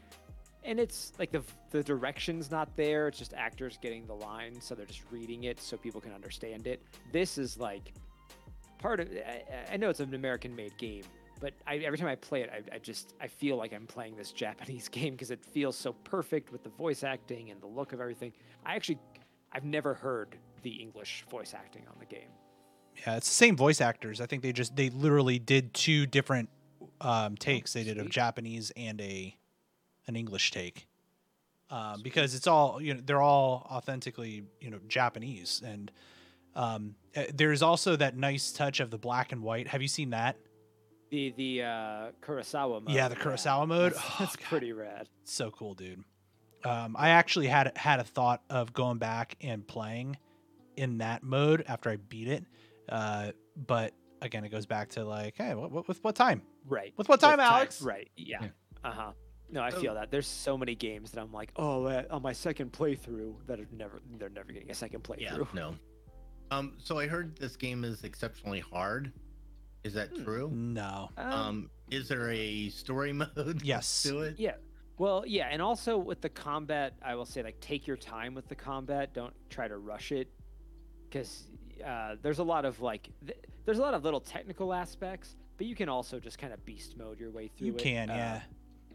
and 0.67 0.79
it's 0.79 1.13
like 1.17 1.31
the 1.31 1.41
the 1.71 1.81
direction's 1.81 2.51
not 2.51 2.75
there. 2.75 3.07
It's 3.07 3.17
just 3.17 3.33
actors 3.33 3.79
getting 3.81 4.05
the 4.05 4.13
lines, 4.13 4.65
so 4.65 4.75
they're 4.75 4.85
just 4.85 5.03
reading 5.09 5.45
it 5.45 5.59
so 5.59 5.77
people 5.77 6.01
can 6.01 6.13
understand 6.13 6.67
it. 6.67 6.83
This 7.11 7.37
is 7.37 7.57
like 7.57 7.93
part 8.77 8.99
of. 8.99 9.09
I, 9.11 9.73
I 9.73 9.77
know 9.77 9.89
it's 9.89 10.01
an 10.01 10.13
American-made 10.13 10.77
game, 10.77 11.03
but 11.39 11.53
I, 11.65 11.77
every 11.77 11.97
time 11.97 12.09
I 12.09 12.15
play 12.15 12.41
it, 12.41 12.51
I, 12.51 12.75
I 12.75 12.79
just 12.79 13.15
I 13.21 13.27
feel 13.27 13.55
like 13.55 13.73
I'm 13.73 13.87
playing 13.87 14.17
this 14.17 14.31
Japanese 14.43 14.89
game 14.89 15.13
because 15.13 15.31
it 15.31 15.43
feels 15.43 15.77
so 15.77 15.93
perfect 15.93 16.51
with 16.51 16.63
the 16.63 16.69
voice 16.69 17.03
acting 17.03 17.49
and 17.49 17.61
the 17.61 17.67
look 17.67 17.93
of 17.93 18.01
everything. 18.01 18.33
I 18.65 18.75
actually 18.75 18.99
I've 19.53 19.65
never 19.65 19.93
heard 19.93 20.37
the 20.63 20.71
English 20.71 21.25
voice 21.31 21.53
acting 21.55 21.83
on 21.87 21.95
the 21.97 22.05
game. 22.05 22.29
Yeah, 23.05 23.15
it's 23.15 23.29
the 23.29 23.35
same 23.35 23.55
voice 23.55 23.79
actors. 23.79 24.19
I 24.19 24.25
think 24.25 24.43
they 24.43 24.51
just 24.51 24.75
they 24.75 24.89
literally 24.89 25.39
did 25.39 25.73
two 25.73 26.05
different 26.05 26.49
um, 26.99 27.37
takes. 27.37 27.71
They 27.73 27.85
did 27.85 27.97
a. 27.97 28.05
Japanese 28.05 28.71
and 28.75 28.99
a 28.99 29.37
an 30.07 30.15
English 30.15 30.51
take. 30.51 30.87
Um, 31.69 32.01
because 32.01 32.33
it's 32.33 32.47
all 32.47 32.81
you 32.81 32.93
know, 32.93 33.01
they're 33.03 33.21
all 33.21 33.67
authentically 33.69 34.43
you 34.61 34.69
know 34.69 34.79
Japanese, 34.87 35.61
and 35.65 35.91
um, 36.55 36.95
uh, 37.15 37.23
there's 37.33 37.61
also 37.61 37.95
that 37.97 38.15
nice 38.15 38.51
touch 38.53 38.79
of 38.79 38.89
the 38.89 38.97
black 38.97 39.33
and 39.33 39.43
white. 39.43 39.67
Have 39.67 39.81
you 39.81 39.89
seen 39.89 40.11
that? 40.11 40.37
The 41.11 41.33
the 41.35 41.63
uh, 41.63 42.11
Kurosawa 42.21 42.81
mode. 42.83 42.89
Yeah, 42.89 43.09
the 43.09 43.15
Kurosawa 43.17 43.67
mode. 43.67 43.93
That's, 43.93 44.05
Oh, 44.05 44.15
that's 44.19 44.35
God. 44.37 44.45
pretty 44.47 44.71
rad. 44.71 45.09
so 45.25 45.51
cool, 45.51 45.73
dude. 45.73 46.03
Um, 46.63 46.95
I 46.97 47.09
actually 47.09 47.47
had 47.47 47.77
had 47.77 47.99
a 47.99 48.03
thought 48.05 48.41
of 48.49 48.71
going 48.73 48.97
back 48.97 49.35
and 49.41 49.67
playing 49.67 50.17
in 50.77 50.99
that 50.99 51.21
mode 51.21 51.65
after 51.67 51.89
I 51.89 51.97
beat 51.97 52.29
it. 52.29 52.45
Uh, 52.87 53.31
but 53.55 53.93
again, 54.21 54.45
it 54.45 54.49
goes 54.49 54.65
back 54.65 54.89
to 54.91 55.03
like, 55.03 55.35
hey, 55.37 55.53
what, 55.53 55.71
what, 55.71 55.87
with 55.87 56.01
what 56.03 56.15
time? 56.15 56.41
Right. 56.65 56.93
With 56.97 57.09
what 57.09 57.19
time, 57.19 57.39
Alex? 57.41 57.81
Right. 57.81 58.09
Yeah. 58.15 58.37
Yeah. 58.41 58.47
Uh 58.83 58.91
huh. 58.91 59.11
No, 59.49 59.61
I 59.61 59.69
So- 59.69 59.79
feel 59.79 59.93
that. 59.93 60.11
There's 60.11 60.27
so 60.27 60.57
many 60.57 60.75
games 60.75 61.11
that 61.11 61.21
I'm 61.21 61.31
like, 61.31 61.51
oh, 61.55 61.85
uh, 61.85 62.03
on 62.09 62.21
my 62.21 62.33
second 62.33 62.71
playthrough, 62.73 63.45
that 63.47 63.59
are 63.59 63.67
never, 63.71 64.01
they're 64.17 64.29
never 64.29 64.51
getting 64.51 64.69
a 64.71 64.73
second 64.73 65.03
playthrough. 65.03 65.21
Yeah, 65.21 65.43
no. 65.53 65.75
Um, 66.51 66.73
so 66.77 66.97
I 66.99 67.07
heard 67.07 67.35
this 67.37 67.55
game 67.55 67.83
is 67.83 68.03
exceptionally 68.03 68.59
hard. 68.59 69.11
Is 69.83 69.93
that 69.93 70.09
Hmm. 70.09 70.23
true? 70.23 70.49
No. 70.51 71.09
Um, 71.17 71.31
Um, 71.31 71.69
is 71.89 72.07
there 72.09 72.29
a 72.31 72.69
story 72.69 73.13
mode? 73.13 73.61
Yes. 73.63 74.03
To 74.03 74.21
it? 74.21 74.39
yeah. 74.39 74.55
Well, 74.97 75.23
yeah, 75.27 75.47
and 75.51 75.61
also 75.61 75.97
with 75.97 76.21
the 76.21 76.29
combat, 76.29 76.95
I 77.03 77.13
will 77.15 77.25
say 77.25 77.43
like 77.43 77.59
take 77.61 77.85
your 77.85 77.97
time 77.97 78.33
with 78.33 78.47
the 78.47 78.55
combat. 78.55 79.13
Don't 79.13 79.33
try 79.49 79.67
to 79.67 79.77
rush 79.77 80.11
it, 80.11 80.27
because 81.07 81.45
uh, 81.85 82.15
there's 82.21 82.39
a 82.39 82.43
lot 82.43 82.65
of 82.65 82.81
like, 82.81 83.09
th- 83.25 83.37
there's 83.65 83.77
a 83.77 83.81
lot 83.81 83.93
of 83.93 84.03
little 84.03 84.19
technical 84.19 84.73
aspects, 84.73 85.35
but 85.57 85.67
you 85.67 85.75
can 85.75 85.87
also 85.87 86.19
just 86.19 86.39
kind 86.39 86.51
of 86.51 86.65
beast 86.65 86.97
mode 86.97 87.19
your 87.19 87.29
way 87.29 87.47
through 87.47 87.67
You 87.67 87.73
it. 87.75 87.79
can, 87.79 88.09
Uh, 88.09 88.15
yeah. 88.15 88.41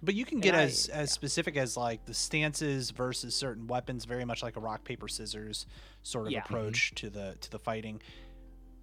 But 0.03 0.15
you 0.15 0.25
can 0.25 0.37
and 0.37 0.43
get 0.43 0.55
I- 0.55 0.63
as 0.63 0.89
as 0.89 1.11
yeah. 1.11 1.13
specific 1.13 1.57
as 1.57 1.77
like 1.77 2.05
the 2.07 2.15
stances 2.15 2.91
versus 2.91 3.35
certain 3.35 3.67
weapons, 3.67 4.05
very 4.05 4.25
much 4.25 4.43
like 4.43 4.57
a 4.57 4.61
rock 4.61 4.85
paper 4.85 5.07
scissors 5.09 5.67
sort 6.03 6.27
of 6.27 6.33
Yeah. 6.33 6.41
Mhm. 6.41 6.45
approach 6.47 6.93
to 6.97 7.11
the 7.11 7.37
to 7.41 7.51
the 7.51 7.59
fighting. 7.59 8.03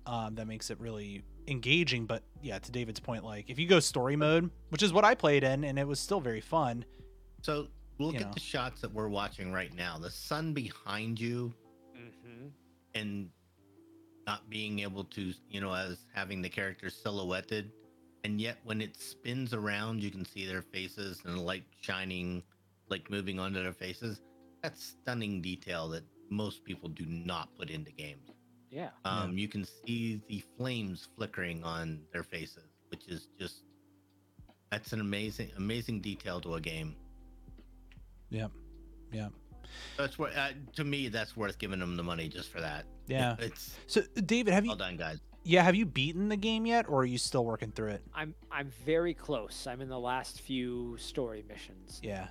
Um, 0.05 0.35
that 0.35 0.47
makes 0.47 0.69
it 0.71 0.79
really 0.79 1.23
engaging. 1.47 2.05
But 2.05 2.23
yeah, 2.41 2.57
to 2.59 2.71
David's 2.71 2.99
point, 2.99 3.23
like 3.25 3.49
if 3.49 3.59
you 3.59 3.67
go 3.67 3.79
story 3.79 4.15
mode, 4.15 4.49
which 4.69 4.81
is 4.81 4.93
what 4.93 5.03
I 5.05 5.13
played 5.13 5.43
in, 5.43 5.63
and 5.65 5.77
it 5.77 5.85
was 5.87 5.99
still 5.99 6.21
very 6.21 6.41
fun. 6.41 6.85
So 7.41 7.67
look 7.99 8.15
at 8.15 8.21
know. 8.21 8.31
the 8.33 8.39
shots 8.39 8.79
that 8.81 8.93
we're 8.93 9.09
watching 9.09 9.51
right 9.51 9.73
now. 9.75 9.97
The 9.99 10.09
sun 10.09 10.53
behind 10.53 11.19
you 11.19 11.53
mhm. 11.95 12.51
and 12.95 13.29
not 14.25 14.49
being 14.49 14.79
able 14.79 15.03
to, 15.03 15.33
you 15.49 15.59
know, 15.59 15.73
as 15.73 16.05
having 16.13 16.41
the 16.41 16.49
characters 16.49 16.95
silhouetted. 16.95 17.71
And 18.23 18.39
yet 18.41 18.57
when 18.63 18.81
it 18.81 18.99
spins 18.99 19.53
around, 19.53 20.03
you 20.03 20.11
can 20.11 20.25
see 20.25 20.45
their 20.45 20.61
faces 20.61 21.21
and 21.25 21.37
the 21.37 21.41
light 21.41 21.63
shining, 21.81 22.43
like 22.89 23.09
moving 23.09 23.39
onto 23.39 23.61
their 23.63 23.73
faces. 23.73 24.21
That's 24.61 24.83
stunning 25.01 25.41
detail 25.41 25.87
that 25.89 26.03
most 26.29 26.63
people 26.63 26.89
do 26.89 27.05
not 27.05 27.49
put 27.57 27.69
into 27.69 27.91
games. 27.91 28.29
Yeah. 28.69 28.89
Um, 29.05 29.37
You 29.37 29.47
can 29.47 29.65
see 29.65 30.21
the 30.27 30.43
flames 30.57 31.07
flickering 31.17 31.63
on 31.63 32.01
their 32.13 32.23
faces, 32.23 32.69
which 32.89 33.07
is 33.07 33.29
just 33.39 33.63
that's 34.71 34.93
an 34.93 35.01
amazing, 35.01 35.51
amazing 35.57 36.01
detail 36.01 36.39
to 36.41 36.55
a 36.55 36.61
game. 36.61 36.95
yeah 38.29 38.47
Yeah. 39.11 39.29
That's 39.97 40.19
what 40.19 40.35
uh, 40.35 40.49
to 40.73 40.83
me 40.83 41.09
that's 41.09 41.35
worth 41.35 41.57
giving 41.57 41.79
them 41.79 41.95
the 41.95 42.03
money 42.03 42.27
just 42.27 42.51
for 42.51 42.61
that. 42.61 42.85
Yeah. 43.07 43.35
it's 43.39 43.75
So 43.87 44.01
David, 44.25 44.53
have 44.53 44.65
you 44.65 44.69
well 44.71 44.77
done, 44.77 44.97
guys. 44.97 45.19
Yeah 45.49 45.63
have 45.63 45.75
you 45.75 45.85
beaten 45.85 46.29
the 46.29 46.37
game 46.37 46.65
yet, 46.65 46.85
or 46.87 47.01
are 47.01 47.05
you 47.05 47.17
still 47.17 47.43
working 47.45 47.71
through 47.71 47.89
it? 47.89 48.03
I'm 48.13 48.35
I'm 48.51 48.69
very 48.85 49.13
close. 49.13 49.65
I'm 49.67 49.81
in 49.81 49.89
the 49.89 49.99
last 49.99 50.41
few 50.41 50.95
story 50.97 51.43
missions. 51.47 51.99
Yeah, 52.03 52.27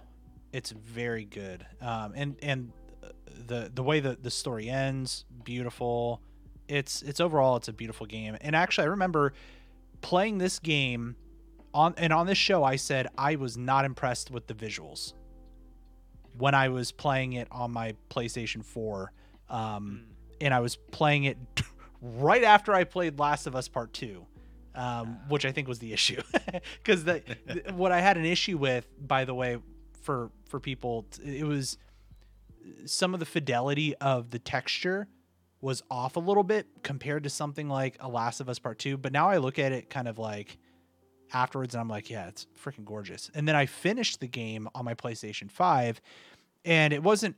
it's 0.53 0.71
very 0.71 1.25
good. 1.25 1.67
Um, 1.81 2.13
and 2.15 2.37
and 2.43 2.73
uh, 3.03 3.09
the 3.47 3.71
the 3.75 3.83
way 3.83 4.01
that 4.01 4.23
the 4.23 4.31
story 4.31 4.69
ends, 4.69 5.25
beautiful. 5.45 6.21
It's 6.69 7.03
it's 7.03 7.19
overall 7.21 7.57
it's 7.57 7.69
a 7.69 7.73
beautiful 7.73 8.07
game. 8.07 8.37
And 8.41 8.55
actually, 8.55 8.85
I 8.85 8.89
remember 8.91 9.33
playing 10.01 10.39
this 10.39 10.59
game 10.59 11.17
on 11.75 11.95
and 11.97 12.13
on 12.13 12.27
this 12.27 12.39
show. 12.39 12.63
I 12.63 12.77
said 12.77 13.09
I 13.17 13.37
was 13.37 13.57
not 13.57 13.85
impressed 13.85 14.31
with 14.31 14.47
the 14.47 14.55
visuals 14.55 15.15
when 16.37 16.55
I 16.55 16.69
was 16.69 16.93
playing 16.93 17.33
it 17.33 17.49
on 17.51 17.73
my 17.73 17.95
PlayStation 18.11 18.65
Four. 18.65 19.13
Um, 19.51 20.05
Mm. 20.05 20.45
and 20.47 20.55
I 20.55 20.61
was 20.61 20.77
playing 20.77 21.25
it 21.25 21.39
right 22.01 22.43
after 22.43 22.73
I 22.73 22.85
played 22.85 23.19
Last 23.19 23.47
of 23.47 23.57
Us 23.57 23.69
Part 23.69 23.93
Two, 23.93 24.27
um, 24.75 25.19
which 25.29 25.45
I 25.45 25.53
think 25.53 25.69
was 25.69 25.79
the 25.79 25.93
issue. 25.93 26.23
Because 26.83 27.05
the, 27.05 27.21
th- 27.21 27.71
what 27.75 27.93
I 27.93 28.01
had 28.01 28.17
an 28.17 28.25
issue 28.25 28.57
with, 28.57 28.89
by 29.07 29.25
the 29.25 29.35
way, 29.35 29.59
for 30.03 30.31
for 30.49 30.59
people, 30.59 31.07
it 31.23 31.45
was 31.45 31.77
some 32.87 33.15
of 33.15 33.21
the 33.21 33.27
fidelity 33.27 33.95
of 33.97 34.31
the 34.31 34.39
texture 34.39 35.09
was 35.61 35.83
off 35.91 36.17
a 36.17 36.21
little 36.21 36.45
bit 36.45 36.67
compared 36.83 37.25
to 37.25 37.31
something 37.31 37.69
like 37.69 37.97
a 38.01 38.09
Last 38.09 38.41
of 38.41 38.49
Us 38.49 38.59
Part 38.59 38.79
Two. 38.79 38.97
But 38.97 39.13
now 39.13 39.29
I 39.29 39.39
look 39.39 39.59
at 39.59 39.73
it 39.73 39.91
kind 39.91 40.09
of 40.09 40.19
like 40.19 40.59
afterwards, 41.33 41.75
and 41.75 41.81
I'm 41.81 41.89
like, 41.89 42.09
yeah, 42.11 42.29
it's 42.29 42.47
freaking 42.63 42.85
gorgeous. 42.85 43.31
And 43.35 43.47
then 43.47 43.57
I 43.57 43.67
finished 43.67 44.21
the 44.21 44.29
game 44.29 44.69
on 44.75 44.85
my 44.85 44.95
PlayStation 44.95 45.51
Five, 45.51 46.01
and 46.65 46.93
it 46.93 47.03
wasn't 47.03 47.37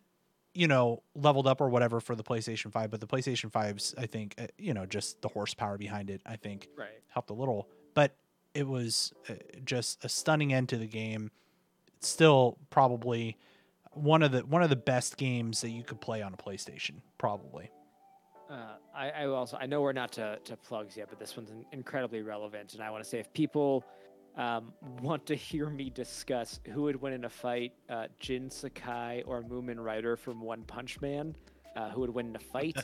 you 0.55 0.67
know 0.67 1.03
leveled 1.15 1.47
up 1.47 1.61
or 1.61 1.69
whatever 1.69 2.01
for 2.01 2.15
the 2.17 2.25
PlayStation 2.25 2.73
5 2.73 2.91
but 2.91 3.01
the 3.01 3.07
PlayStation 3.07 3.51
5's 3.51 3.95
I 3.97 4.07
think 4.07 4.35
uh, 4.39 4.47
you 4.59 4.75
know 4.75 4.85
just 4.87 5.23
the 5.23 5.29
horsepower 5.29 5.79
behind 5.79 6.11
it 6.11 6.21
I 6.27 6.37
think 6.37 6.69
Right. 6.77 6.89
helped 7.09 7.31
a 7.31 7.35
little. 7.35 7.69
But 7.95 8.17
it 8.55 8.67
was 8.67 9.13
uh, 9.29 9.35
just 9.65 10.05
a 10.05 10.09
stunning 10.09 10.53
end 10.53 10.69
to 10.71 10.77
the 10.77 10.87
game. 10.87 11.31
Still 12.01 12.57
probably 12.71 13.37
one 13.93 14.23
of 14.23 14.33
the 14.33 14.41
one 14.41 14.63
of 14.63 14.71
the 14.71 14.77
best 14.77 15.17
games 15.17 15.61
that 15.61 15.71
you 15.71 15.83
could 15.85 16.01
play 16.01 16.23
on 16.23 16.33
a 16.33 16.37
PlayStation 16.37 17.03
probably. 17.19 17.71
Uh, 18.51 18.75
I, 18.95 19.11
I 19.11 19.27
also 19.27 19.57
I 19.61 19.67
know 19.67 19.81
we're 19.83 19.93
not 19.93 20.11
to, 20.13 20.39
to 20.45 20.57
plugs 20.57 20.97
yet, 20.97 21.09
but 21.09 21.19
this 21.21 21.37
one's 21.37 21.53
incredibly 21.73 22.23
relevant, 22.23 22.75
and 22.75 22.83
I 22.83 22.91
want 22.91 23.05
to 23.05 23.09
say 23.09 23.21
if 23.21 23.33
people 23.33 23.85
um, 24.37 24.73
want 25.03 25.27
to 25.27 25.35
hear 25.35 25.69
me 25.69 25.91
discuss 25.91 26.61
who 26.73 26.83
would 26.83 27.01
win 27.01 27.13
in 27.13 27.25
a 27.25 27.29
fight, 27.31 27.73
uh, 27.89 28.07
Jin 28.19 28.51
Sakai 28.51 29.23
or 29.27 29.43
Mumen 29.43 29.79
Rider 29.83 30.17
from 30.17 30.41
One 30.41 30.63
Punch 30.65 31.01
Man, 31.01 31.35
uh, 31.77 31.91
who 31.91 32.01
would 32.01 32.11
win 32.11 32.29
in 32.29 32.37
a 32.37 32.41
fight? 32.41 32.77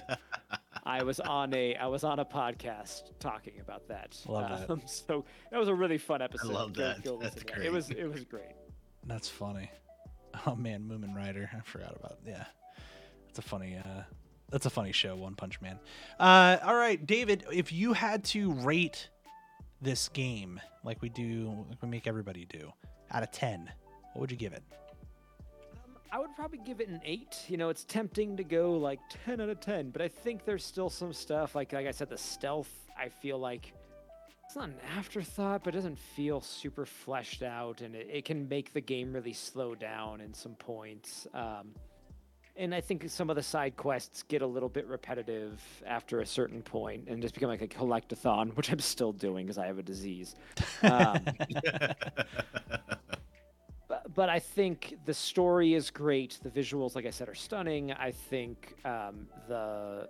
I 0.84 1.02
was 1.02 1.18
on 1.20 1.52
a 1.54 1.74
I 1.76 1.86
was 1.86 2.04
on 2.04 2.18
a 2.20 2.24
podcast 2.24 3.10
talking 3.18 3.54
about 3.60 3.88
that. 3.88 4.16
Love 4.28 4.60
that. 4.60 4.70
um, 4.70 4.82
So 4.86 5.24
that 5.50 5.58
was 5.58 5.68
a 5.68 5.74
really 5.74 5.98
fun 5.98 6.22
episode. 6.22 6.52
love 6.52 6.72
Go- 6.74 6.82
that. 6.82 7.02
go 7.04 7.18
That's 7.18 7.34
to 7.36 7.44
that. 7.44 7.54
great. 7.54 7.66
It 7.66 7.72
was 7.72 7.90
it 7.90 8.04
was 8.06 8.24
great. 8.24 8.54
that's 9.06 9.28
funny 9.28 9.70
oh 10.46 10.54
man 10.54 10.82
Mumen 10.90 11.14
Rider 11.16 11.48
I 11.56 11.60
forgot 11.60 11.96
about 11.96 12.18
yeah 12.26 12.44
that's 13.26 13.38
a 13.38 13.42
funny 13.42 13.76
uh 13.78 14.02
that's 14.50 14.66
a 14.66 14.70
funny 14.70 14.92
show 14.92 15.16
One 15.16 15.34
Punch 15.34 15.60
Man 15.60 15.78
uh 16.20 16.58
all 16.62 16.74
right 16.74 17.04
David 17.04 17.44
if 17.52 17.72
you 17.72 17.92
had 17.94 18.22
to 18.26 18.52
rate 18.52 19.08
this 19.82 20.08
game 20.08 20.60
like 20.84 21.00
we 21.02 21.08
do 21.08 21.66
like 21.68 21.80
we 21.82 21.88
make 21.88 22.06
everybody 22.06 22.44
do 22.46 22.72
out 23.10 23.22
of 23.22 23.30
10 23.30 23.70
what 24.12 24.20
would 24.20 24.30
you 24.30 24.36
give 24.36 24.52
it 24.52 24.62
Um, 25.84 25.96
I 26.10 26.18
would 26.18 26.34
probably 26.34 26.58
give 26.58 26.80
it 26.80 26.88
an 26.88 27.00
eight. 27.04 27.44
You 27.48 27.56
know, 27.58 27.68
it's 27.68 27.84
tempting 27.84 28.36
to 28.38 28.44
go 28.44 28.72
like 28.72 29.00
ten 29.26 29.40
out 29.40 29.48
of 29.50 29.60
ten, 29.60 29.90
but 29.90 30.00
I 30.00 30.08
think 30.08 30.44
there's 30.44 30.64
still 30.64 30.88
some 30.88 31.12
stuff 31.12 31.54
like 31.54 31.72
like 31.72 31.86
I 31.86 31.90
said, 31.90 32.08
the 32.08 32.16
stealth. 32.18 32.72
I 32.98 33.08
feel 33.10 33.38
like 33.38 33.72
it's 34.44 34.56
not 34.56 34.68
an 34.68 34.76
afterthought, 34.96 35.64
but 35.64 35.74
it 35.74 35.78
doesn't 35.78 35.98
feel 35.98 36.40
super 36.40 36.86
fleshed 36.86 37.42
out, 37.42 37.80
and 37.82 37.94
it, 37.94 38.08
it 38.10 38.24
can 38.24 38.48
make 38.48 38.72
the 38.72 38.80
game 38.80 39.12
really 39.12 39.32
slow 39.34 39.74
down 39.74 40.20
in 40.20 40.32
some 40.32 40.54
points. 40.54 41.26
Um, 41.34 41.74
and 42.56 42.74
I 42.74 42.80
think 42.80 43.08
some 43.08 43.30
of 43.30 43.36
the 43.36 43.42
side 43.42 43.76
quests 43.76 44.22
get 44.22 44.42
a 44.42 44.46
little 44.46 44.68
bit 44.68 44.86
repetitive 44.86 45.60
after 45.86 46.20
a 46.20 46.26
certain 46.26 46.62
point 46.62 47.08
and 47.08 47.20
just 47.20 47.34
become 47.34 47.48
like 47.48 47.62
a 47.62 47.68
collectathon, 47.68 48.54
which 48.56 48.70
I'm 48.72 48.78
still 48.80 49.12
doing 49.12 49.46
because 49.46 49.58
I 49.58 49.66
have 49.66 49.78
a 49.78 49.82
disease. 49.82 50.34
Um, 50.82 51.20
but, 53.88 54.14
but 54.14 54.28
I 54.28 54.38
think 54.38 54.96
the 55.04 55.14
story 55.14 55.74
is 55.74 55.90
great. 55.90 56.38
The 56.42 56.50
visuals, 56.50 56.94
like 56.94 57.06
I 57.06 57.10
said, 57.10 57.28
are 57.28 57.34
stunning. 57.34 57.92
I 57.92 58.10
think 58.10 58.74
um, 58.84 59.26
the 59.48 60.08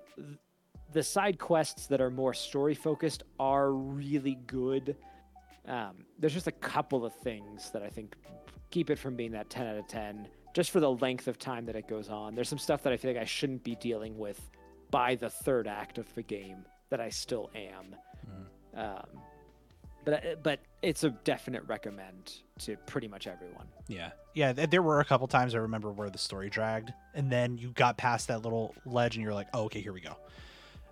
the 0.92 1.02
side 1.02 1.38
quests 1.38 1.88
that 1.88 2.00
are 2.00 2.10
more 2.10 2.32
story 2.32 2.74
focused 2.74 3.24
are 3.40 3.72
really 3.72 4.38
good. 4.46 4.96
Um, 5.66 6.04
there's 6.18 6.34
just 6.34 6.46
a 6.46 6.52
couple 6.52 7.04
of 7.04 7.12
things 7.12 7.70
that 7.72 7.82
I 7.82 7.88
think 7.88 8.14
keep 8.70 8.88
it 8.90 8.98
from 8.98 9.16
being 9.16 9.32
that 9.32 9.50
10 9.50 9.66
out 9.66 9.76
of 9.76 9.88
10, 9.88 10.28
just 10.56 10.70
for 10.70 10.80
the 10.80 10.90
length 10.90 11.28
of 11.28 11.38
time 11.38 11.66
that 11.66 11.76
it 11.76 11.86
goes 11.86 12.08
on. 12.08 12.34
There's 12.34 12.48
some 12.48 12.58
stuff 12.58 12.82
that 12.84 12.92
I 12.94 12.96
feel 12.96 13.10
like 13.10 13.20
I 13.20 13.26
shouldn't 13.26 13.62
be 13.62 13.74
dealing 13.74 14.16
with 14.16 14.40
by 14.90 15.14
the 15.14 15.28
third 15.28 15.68
act 15.68 15.98
of 15.98 16.12
the 16.14 16.22
game 16.22 16.64
that 16.88 16.98
I 16.98 17.10
still 17.10 17.50
am. 17.54 17.94
Um, 18.74 19.20
but 20.06 20.14
uh, 20.14 20.36
but 20.42 20.60
it's 20.80 21.04
a 21.04 21.10
definite 21.10 21.62
recommend 21.66 22.38
to 22.60 22.78
pretty 22.86 23.06
much 23.06 23.26
everyone. 23.26 23.66
Yeah, 23.86 24.12
yeah. 24.32 24.54
There 24.54 24.80
were 24.80 25.00
a 25.00 25.04
couple 25.04 25.26
times 25.26 25.54
I 25.54 25.58
remember 25.58 25.90
where 25.90 26.08
the 26.08 26.16
story 26.16 26.48
dragged, 26.48 26.90
and 27.12 27.30
then 27.30 27.58
you 27.58 27.72
got 27.72 27.98
past 27.98 28.28
that 28.28 28.40
little 28.40 28.74
ledge, 28.86 29.16
and 29.16 29.22
you're 29.22 29.34
like, 29.34 29.48
"Oh, 29.52 29.64
okay, 29.64 29.82
here 29.82 29.92
we 29.92 30.00
go." 30.00 30.16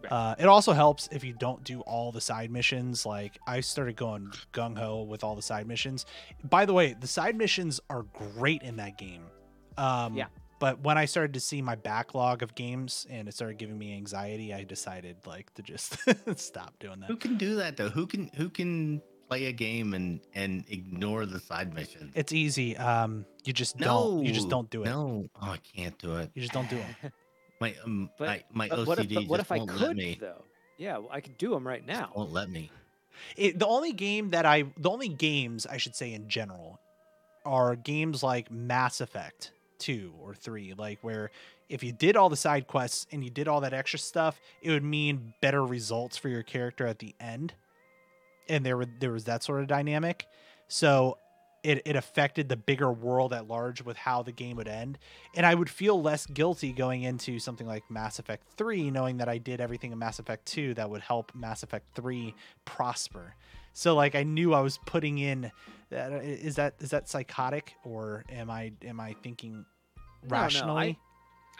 Right. 0.02 0.12
Uh, 0.12 0.34
it 0.38 0.46
also 0.46 0.72
helps 0.72 1.08
if 1.10 1.24
you 1.24 1.32
don't 1.32 1.64
do 1.64 1.80
all 1.82 2.12
the 2.12 2.20
side 2.20 2.50
missions. 2.50 3.06
Like 3.06 3.38
I 3.46 3.60
started 3.60 3.96
going 3.96 4.30
gung 4.52 4.76
ho 4.76 5.04
with 5.04 5.24
all 5.24 5.36
the 5.36 5.42
side 5.42 5.66
missions. 5.66 6.04
By 6.42 6.66
the 6.66 6.74
way, 6.74 6.94
the 7.00 7.06
side 7.06 7.34
missions 7.34 7.80
are 7.88 8.02
great 8.34 8.60
in 8.60 8.76
that 8.76 8.98
game. 8.98 9.22
Um, 9.78 10.14
Yeah. 10.16 10.26
But 10.60 10.80
when 10.80 10.96
I 10.96 11.04
started 11.04 11.34
to 11.34 11.40
see 11.40 11.60
my 11.60 11.74
backlog 11.74 12.42
of 12.42 12.54
games 12.54 13.06
and 13.10 13.28
it 13.28 13.34
started 13.34 13.58
giving 13.58 13.76
me 13.76 13.92
anxiety, 13.94 14.54
I 14.54 14.64
decided 14.64 15.16
like 15.26 15.52
to 15.54 15.62
just 15.62 15.98
stop 16.36 16.78
doing 16.78 17.00
that. 17.00 17.06
Who 17.10 17.16
can 17.16 17.36
do 17.36 17.56
that 17.56 17.76
though? 17.76 17.90
Who 17.90 18.06
can 18.06 18.30
who 18.36 18.48
can 18.48 19.02
play 19.28 19.46
a 19.46 19.52
game 19.52 19.92
and 19.94 20.20
and 20.34 20.64
ignore 20.68 21.26
the 21.26 21.40
side 21.40 21.74
mission? 21.74 22.12
It's 22.14 22.32
easy. 22.32 22.76
Um, 22.78 23.26
you 23.44 23.52
just 23.52 23.76
don't. 23.76 24.24
You 24.24 24.32
just 24.32 24.48
don't 24.48 24.70
do 24.70 24.82
it. 24.82 24.86
No, 24.86 25.28
oh, 25.42 25.50
I 25.50 25.58
can't 25.58 25.98
do 25.98 26.16
it. 26.16 26.30
You 26.34 26.40
just 26.40 26.54
don't 26.54 26.70
do 26.70 26.76
it. 26.76 27.12
My 27.60 27.74
um, 27.84 28.08
But- 28.18 28.26
my, 28.52 28.68
my 28.68 28.68
But 28.68 28.78
OCD 28.78 28.86
what 28.86 28.98
if, 29.00 29.14
but 29.14 29.26
what 29.26 29.40
if 29.40 29.52
I 29.52 29.58
won't 29.58 29.70
let 29.72 29.78
could 29.88 29.96
me. 29.96 30.16
though? 30.20 30.44
Yeah, 30.78 30.98
well, 30.98 31.10
I 31.12 31.20
could 31.20 31.36
do 31.36 31.50
them 31.50 31.66
right 31.66 31.84
now. 31.86 32.10
Won't 32.14 32.32
let 32.32 32.48
me. 32.48 32.70
It, 33.36 33.58
the 33.58 33.66
only 33.66 33.92
game 33.92 34.30
that 34.30 34.44
I, 34.46 34.64
the 34.76 34.90
only 34.90 35.08
games 35.08 35.66
I 35.66 35.76
should 35.76 35.94
say 35.94 36.12
in 36.14 36.28
general, 36.28 36.80
are 37.44 37.76
games 37.76 38.22
like 38.22 38.50
Mass 38.50 39.00
Effect 39.00 39.52
two 39.78 40.12
or 40.20 40.34
three, 40.34 40.74
like 40.76 40.98
where 41.02 41.30
if 41.68 41.82
you 41.82 41.92
did 41.92 42.16
all 42.16 42.28
the 42.28 42.36
side 42.36 42.66
quests 42.66 43.06
and 43.10 43.24
you 43.24 43.30
did 43.30 43.48
all 43.48 43.60
that 43.62 43.72
extra 43.72 43.98
stuff, 43.98 44.40
it 44.62 44.70
would 44.70 44.84
mean 44.84 45.34
better 45.40 45.64
results 45.64 46.16
for 46.16 46.28
your 46.28 46.42
character 46.42 46.86
at 46.86 46.98
the 46.98 47.14
end, 47.18 47.54
and 48.48 48.64
there 48.64 48.76
were 48.76 48.86
there 49.00 49.12
was 49.12 49.24
that 49.24 49.42
sort 49.42 49.60
of 49.60 49.66
dynamic, 49.66 50.26
so 50.68 51.16
it 51.62 51.82
it 51.86 51.96
affected 51.96 52.48
the 52.48 52.56
bigger 52.56 52.92
world 52.92 53.32
at 53.32 53.48
large 53.48 53.82
with 53.82 53.96
how 53.96 54.22
the 54.22 54.32
game 54.32 54.56
would 54.56 54.68
end, 54.68 54.98
and 55.34 55.46
I 55.46 55.54
would 55.54 55.70
feel 55.70 56.00
less 56.00 56.26
guilty 56.26 56.72
going 56.72 57.02
into 57.02 57.38
something 57.38 57.66
like 57.66 57.82
Mass 57.90 58.18
Effect 58.18 58.46
three, 58.56 58.90
knowing 58.90 59.16
that 59.16 59.28
I 59.28 59.38
did 59.38 59.60
everything 59.60 59.92
in 59.92 59.98
Mass 59.98 60.18
Effect 60.18 60.46
two 60.46 60.74
that 60.74 60.90
would 60.90 61.02
help 61.02 61.34
Mass 61.34 61.62
Effect 61.62 61.86
three 61.94 62.34
prosper. 62.64 63.34
So 63.72 63.94
like 63.94 64.14
I 64.14 64.22
knew 64.22 64.54
I 64.54 64.60
was 64.60 64.78
putting 64.86 65.18
in. 65.18 65.50
That, 65.94 66.24
is 66.24 66.56
that 66.56 66.74
is 66.80 66.90
that 66.90 67.08
psychotic 67.08 67.76
or 67.84 68.24
am 68.28 68.50
I 68.50 68.72
am 68.84 68.98
I 68.98 69.14
thinking 69.22 69.64
no, 70.24 70.28
rationally? 70.28 70.98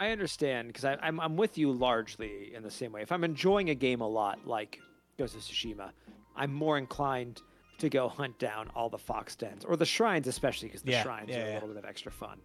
I 0.01 0.11
understand 0.11 0.69
because 0.69 0.85
I'm 0.85 1.21
I'm 1.21 1.37
with 1.37 1.57
you 1.57 1.71
largely 1.71 2.53
in 2.53 2.65
the 2.65 2.71
same 2.71 2.91
way. 2.91 3.03
If 3.03 3.13
I'm 3.13 3.23
enjoying 3.23 3.71
a 3.71 3.77
game 3.77 4.01
a 4.01 4.09
lot, 4.09 4.45
like 4.45 4.81
Ghost 5.19 5.37
of 5.37 5.43
Tsushima, 5.43 5.93
I'm 6.35 6.53
more 6.53 6.79
inclined 6.79 7.43
to 7.79 7.89
go 7.89 8.09
hunt 8.09 8.37
down 8.41 8.71
all 8.75 8.89
the 8.89 8.99
fox 8.99 9.37
dens 9.37 9.65
or 9.65 9.77
the 9.77 9.87
shrines, 9.87 10.27
especially 10.27 10.67
because 10.69 10.83
the 10.83 10.91
Yeah, 10.91 11.03
shrines 11.05 11.31
yeah, 11.31 11.45
are 11.45 11.51
a 11.51 11.55
little 11.55 11.69
bit 11.69 11.77
of 11.79 11.85
extra 11.85 12.11
fun. 12.11 12.41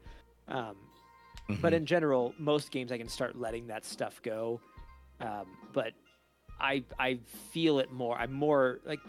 Um, 0.47 0.75
Mhm. 1.49 1.61
but 1.61 1.73
in 1.73 1.87
general, 1.87 2.35
most 2.37 2.69
games 2.71 2.91
I 2.91 2.99
can 2.99 3.09
start 3.09 3.35
letting 3.35 3.65
that 3.67 3.83
stuff 3.83 4.21
go. 4.21 4.61
Um, 5.21 5.47
but 5.73 5.93
I 6.59 6.83
I 6.99 7.17
feel 7.51 7.79
it 7.79 7.91
more. 7.91 8.15
I'm 8.15 8.31
more 8.31 8.79
like 8.85 8.99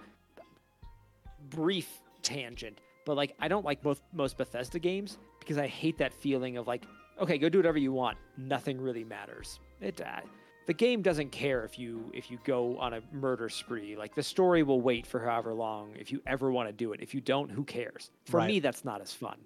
brief 1.51 1.89
tangent, 2.23 2.81
but 3.05 3.16
like 3.16 3.35
I 3.39 3.49
don't 3.49 3.64
like 3.64 3.83
most 3.85 4.03
most 4.12 4.37
Bethesda 4.37 4.79
games 4.79 5.18
because 5.39 5.59
I 5.59 5.66
hate 5.66 5.99
that 5.99 6.12
feeling 6.12 6.57
of 6.57 6.66
like, 6.66 6.85
okay, 7.21 7.39
go 7.39 7.49
do 7.49 7.59
whatever 7.59 7.79
you 7.79 7.93
want. 7.93 8.18
Nothing 8.37 8.81
really 8.81 9.05
matters. 9.05 9.61
It 9.81 10.01
uh, 10.01 10.21
the 10.66 10.75
game 10.75 11.03
doesn't 11.03 11.31
care 11.33 11.64
if 11.64 11.79
you 11.79 12.11
if 12.14 12.31
you 12.31 12.39
go 12.45 12.79
on 12.79 12.95
a 12.95 13.01
murder 13.12 13.49
spree. 13.49 13.97
Like 13.97 14.14
the 14.14 14.23
story 14.23 14.62
will 14.62 14.81
wait 14.81 15.07
for 15.07 15.18
however 15.21 15.53
long 15.55 15.95
if 15.99 16.12
you 16.12 16.23
ever 16.27 16.51
want 16.53 16.68
to 16.68 16.73
do 16.73 16.93
it. 16.93 17.01
If 17.01 17.14
you 17.14 17.21
don't, 17.21 17.51
who 17.51 17.64
cares? 17.64 18.11
For 18.27 18.39
Right. 18.39 18.49
me, 18.49 18.61
that's 18.61 18.85
not 18.85 19.01
as 19.01 19.12
fun. 19.12 19.39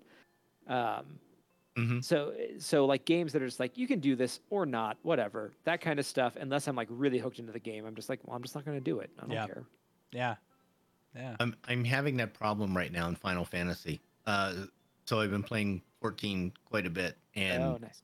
Um, 0.66 1.18
Mhm. 1.76 2.04
so 2.04 2.32
so 2.58 2.84
like 2.86 3.04
games 3.04 3.32
that 3.32 3.42
are 3.42 3.46
just 3.46 3.58
like 3.58 3.76
you 3.76 3.88
can 3.88 3.98
do 3.98 4.14
this 4.14 4.38
or 4.50 4.64
not, 4.64 4.96
whatever 5.02 5.52
that 5.64 5.80
kind 5.80 5.98
of 5.98 6.06
stuff. 6.06 6.36
Unless 6.36 6.68
I'm 6.68 6.76
like 6.76 6.86
really 6.90 7.18
hooked 7.18 7.38
into 7.40 7.50
the 7.52 7.58
game, 7.58 7.84
I'm 7.84 7.96
just 7.96 8.08
like, 8.08 8.20
well, 8.24 8.36
I'm 8.36 8.42
just 8.42 8.54
not 8.54 8.64
going 8.64 8.76
to 8.78 8.84
do 8.84 9.00
it. 9.00 9.10
I 9.18 9.22
don't 9.22 9.32
Yeah. 9.32 9.46
care. 9.46 9.64
yeah, 10.12 10.36
yeah. 11.14 11.36
I'm 11.40 11.54
I'm 11.68 11.84
having 11.84 12.16
that 12.18 12.34
problem 12.34 12.76
right 12.76 12.92
now 12.92 13.08
in 13.08 13.14
Final 13.16 13.44
Fantasy. 13.44 14.00
Uh, 14.26 14.54
so 15.04 15.20
I've 15.20 15.30
been 15.30 15.42
playing 15.42 15.82
14 16.00 16.52
quite 16.70 16.86
a 16.86 16.90
bit, 16.90 17.16
and 17.34 17.62
oh, 17.62 17.78
nice. 17.80 18.02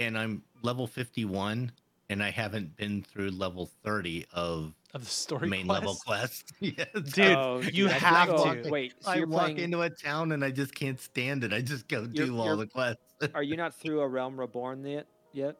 and 0.00 0.18
I'm 0.18 0.42
level 0.62 0.86
51, 0.86 1.72
and 2.10 2.22
I 2.22 2.30
haven't 2.30 2.76
been 2.76 3.02
through 3.02 3.30
level 3.30 3.70
30 3.84 4.26
of 4.32 4.74
Of 4.94 5.04
the 5.04 5.10
story 5.10 5.48
main 5.48 5.66
quest? 5.66 5.80
level 5.80 5.96
quest. 6.06 6.52
yes. 6.60 6.86
Dude, 6.92 7.24
Oh, 7.36 7.60
you 7.60 7.84
that's- 7.88 8.02
have 8.02 8.28
to. 8.62 8.70
Wait, 8.70 8.94
so 9.00 9.10
I 9.10 9.24
walk 9.24 9.42
playing? 9.44 9.58
into 9.60 9.80
a 9.82 9.90
town 9.90 10.32
and 10.32 10.44
I 10.44 10.50
just 10.50 10.74
can't 10.74 11.00
stand 11.00 11.42
it. 11.44 11.52
I 11.54 11.62
just 11.62 11.88
go 11.88 12.00
You're- 12.12 12.26
do 12.28 12.38
all 12.38 12.44
you're- 12.46 12.58
the 12.58 12.66
quests. 12.66 13.02
Are 13.34 13.42
you 13.42 13.56
not 13.62 13.74
through 13.74 14.00
a 14.00 14.08
Realm 14.08 14.38
Reborn 14.38 14.84
yet? 14.84 15.06
Yet? 15.32 15.56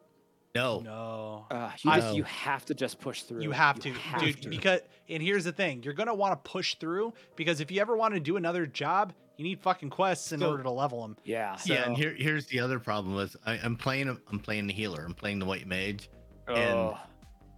No, 0.55 0.79
No. 0.79 1.45
Uh, 1.49 1.71
you, 1.81 1.91
I- 1.91 1.99
just, 1.99 2.15
you 2.15 2.23
have 2.23 2.65
to 2.65 2.73
just 2.75 2.99
push 2.99 3.23
through. 3.23 3.41
You 3.41 3.51
it. 3.51 3.55
have 3.55 3.79
to, 3.79 3.91
have 3.91 4.21
dude. 4.21 4.41
to. 4.43 4.49
Because 4.49 4.81
and 5.09 5.21
here's 5.21 5.43
the 5.43 5.51
thing: 5.51 5.81
you're 5.83 5.93
gonna 5.93 6.13
want 6.13 6.31
to 6.43 6.49
push 6.51 6.75
through 6.75 7.13
because 7.35 7.59
if 7.59 7.71
you 7.71 7.81
ever 7.81 7.95
want 7.97 8.13
to 8.13 8.19
do 8.19 8.37
another 8.37 8.65
job, 8.65 9.13
you 9.37 9.43
need 9.43 9.59
fucking 9.61 9.89
quests 9.89 10.31
in 10.31 10.39
So- 10.41 10.51
order 10.51 10.63
to 10.63 10.69
level 10.71 11.01
them. 11.01 11.17
yeah. 11.23 11.57
yeah. 11.65 11.85
And 11.85 11.97
here 11.97 12.13
here's 12.17 12.45
the 12.47 12.59
other 12.59 12.79
problem 12.79 13.17
is 13.19 13.35
I, 13.45 13.53
I'm 13.63 13.75
playing 13.75 14.09
a- 14.09 14.17
I'm 14.31 14.39
playing 14.39 14.67
the 14.67 14.73
healer. 14.73 15.03
I'm 15.03 15.13
playing 15.15 15.39
the 15.39 15.45
white 15.45 15.67
mage, 15.67 16.09
Oh, 16.47 16.53
and- 16.53 16.97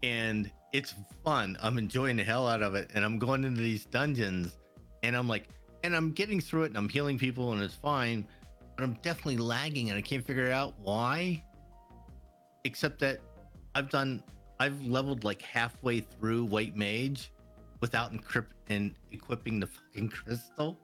and 0.04 0.52
it's 0.72 0.94
fun. 1.24 1.58
I'm 1.62 1.78
enjoying 1.78 2.18
the 2.18 2.24
hell 2.24 2.48
out 2.48 2.62
of 2.62 2.76
it, 2.76 2.92
and 2.94 3.04
I'm 3.04 3.18
going 3.20 3.44
into 3.44 3.62
these 3.62 3.86
dungeons, 3.86 4.58
and 5.04 5.16
I'm 5.16 5.28
like, 5.28 5.48
and 5.84 5.96
I'm 5.96 6.12
getting 6.12 6.40
through 6.42 6.64
it, 6.64 6.68
and 6.68 6.78
I'm 6.78 6.90
healing 6.90 7.18
people, 7.18 7.52
and 7.54 7.62
it's 7.62 7.76
fine, 7.76 8.28
but 8.76 8.84
I'm 8.84 8.94
definitely 9.02 9.38
lagging, 9.38 9.90
and 9.90 9.98
I 9.98 10.02
can't 10.02 10.26
figure 10.26 10.52
out 10.52 10.74
why. 10.80 11.44
Except 12.66 13.00
that 13.00 13.20
I've 13.76 13.90
done, 13.90 14.22
I've 14.60 14.82
leveled 14.86 15.24
like 15.24 15.42
halfway 15.42 16.02
through 16.02 16.44
white 16.46 16.76
mage 16.76 17.32
without 17.80 18.12
encrypt 18.12 18.48
and 18.70 18.94
equipping 19.12 19.60
the 19.62 19.68
fucking 19.68 20.10
crystal. 20.10 20.78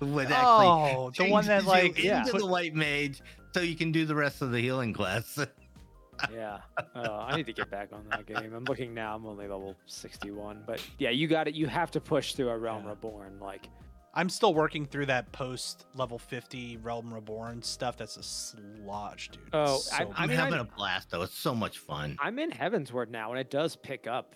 With 0.00 0.30
actually 0.30 0.66
Oh, 0.66 1.10
the 1.16 1.30
one 1.30 1.46
that 1.46 1.62
changes 1.62 1.64
you 1.64 1.70
like 1.70 2.02
yeah. 2.02 2.20
into 2.26 2.38
the 2.38 2.46
white 2.46 2.74
mage, 2.74 3.22
so 3.54 3.60
you 3.60 3.76
can 3.76 3.92
do 3.92 4.04
the 4.04 4.14
rest 4.14 4.42
of 4.42 4.50
the 4.50 4.60
healing 4.60 4.92
quests. 4.92 5.38
yeah. 6.32 6.58
Oh, 6.94 7.20
I 7.20 7.36
need 7.36 7.46
to 7.46 7.52
get 7.52 7.70
back 7.70 7.90
on 7.92 8.04
that 8.10 8.26
game. 8.26 8.52
I'm 8.54 8.64
looking 8.64 8.94
now. 8.94 9.14
I'm 9.14 9.26
only 9.26 9.46
level 9.48 9.74
61, 9.86 10.64
but 10.66 10.82
yeah, 10.98 11.10
you 11.10 11.28
got 11.28 11.48
it. 11.48 11.54
You 11.54 11.66
have 11.66 11.90
to 11.92 12.00
push 12.00 12.34
through 12.34 12.48
a 12.50 12.58
Realm 12.58 12.84
Yeah. 12.84 12.90
Reborn. 12.90 13.38
Like, 13.40 13.68
I'm 14.16 14.28
still 14.30 14.54
working 14.54 14.86
through 14.86 15.06
that 15.06 15.30
post 15.30 15.84
level 15.94 16.18
50 16.18 16.78
Realm 16.78 17.12
Reborn 17.12 17.62
stuff. 17.62 17.96
That's 17.98 18.16
a 18.16 18.20
slodge, 18.20 19.30
dude. 19.30 19.42
Oh, 19.52 19.76
So 19.78 19.94
I- 19.94 19.98
bad. 20.04 20.12
I 20.16 20.22
I'm 20.22 20.28
mean, 20.30 20.38
having 20.38 20.54
I'm- 20.54 20.68
a 20.72 20.76
blast 20.76 21.10
though. 21.10 21.22
It's 21.22 21.38
so 21.38 21.54
much 21.54 21.78
fun. 21.78 22.16
I'm 22.18 22.38
in 22.38 22.50
Heavensward 22.50 23.10
now, 23.10 23.30
and 23.30 23.38
it 23.38 23.50
does 23.50 23.76
pick 23.76 24.06
up 24.06 24.34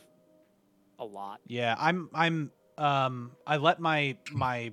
a 0.99 1.05
lot. 1.05 1.41
yeah, 1.47 1.74
I'm 1.78 2.11
I'm 2.14 2.53
um 2.76 3.33
I 3.47 3.57
let 3.57 3.81
my 3.81 4.16
my 4.33 4.72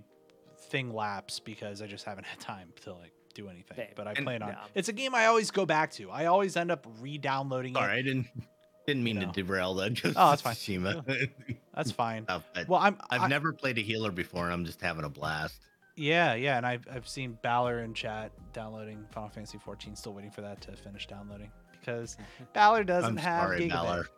thing 0.69 0.93
lapse 0.93 1.39
because 1.39 1.81
I 1.81 1.87
just 1.87 2.03
haven't 2.03 2.25
had 2.25 2.39
time 2.41 2.73
to 2.81 2.93
like 2.93 3.13
do 3.33 3.47
anything. 3.47 3.77
Same. 3.77 3.87
But 3.95 4.07
I 4.07 4.11
And- 4.13 4.25
plan 4.25 4.41
on. 4.41 4.49
Yeah. 4.49 4.63
It's 4.75 4.89
a 4.89 4.93
game 4.93 5.15
I 5.15 5.27
always 5.27 5.51
go 5.51 5.65
back 5.65 5.91
to. 5.93 6.11
I 6.11 6.25
always 6.25 6.57
end 6.57 6.69
up 6.71 6.85
re-downloading 6.99 7.75
Sorry, 7.75 7.95
it. 7.95 7.99
I 7.99 8.01
didn't 8.01 8.27
didn't 8.87 9.03
mean 9.03 9.19
know. 9.19 9.31
to 9.31 9.43
derail 9.43 9.73
that. 9.75 9.99
Oh, 10.15 10.29
that's 10.29 10.41
fine. 10.41 10.55
Tsushima. 10.55 11.29
That's 11.75 11.91
fine. 11.91 12.23
stuff, 12.23 12.43
but 12.53 12.67
Well, 12.67 12.79
I'm 12.79 12.97
I've 13.09 13.21
I- 13.23 13.27
never 13.27 13.51
played 13.53 13.77
a 13.77 13.81
healer 13.81 14.11
before, 14.11 14.45
and 14.45 14.53
I'm 14.53 14.65
just 14.65 14.81
having 14.81 15.03
a 15.03 15.09
blast. 15.09 15.61
Yeah, 15.97 16.35
yeah, 16.35 16.57
and 16.57 16.65
I've 16.65 16.87
I've 16.91 17.07
seen 17.07 17.37
Balor 17.41 17.79
in 17.83 17.93
chat 17.93 18.31
downloading 18.53 19.03
Final 19.11 19.29
Fantasy 19.29 19.57
14, 19.57 19.95
still 19.95 20.13
waiting 20.13 20.31
for 20.31 20.41
that 20.41 20.61
to 20.61 20.71
finish 20.77 21.05
downloading 21.07 21.51
because 21.71 22.17
Balor 22.53 22.85
doesn't 22.85 23.11
I'm 23.11 23.17
have 23.17 23.41
sorry, 23.43 23.59
gigabit. 23.61 23.69
Valor. 23.71 24.07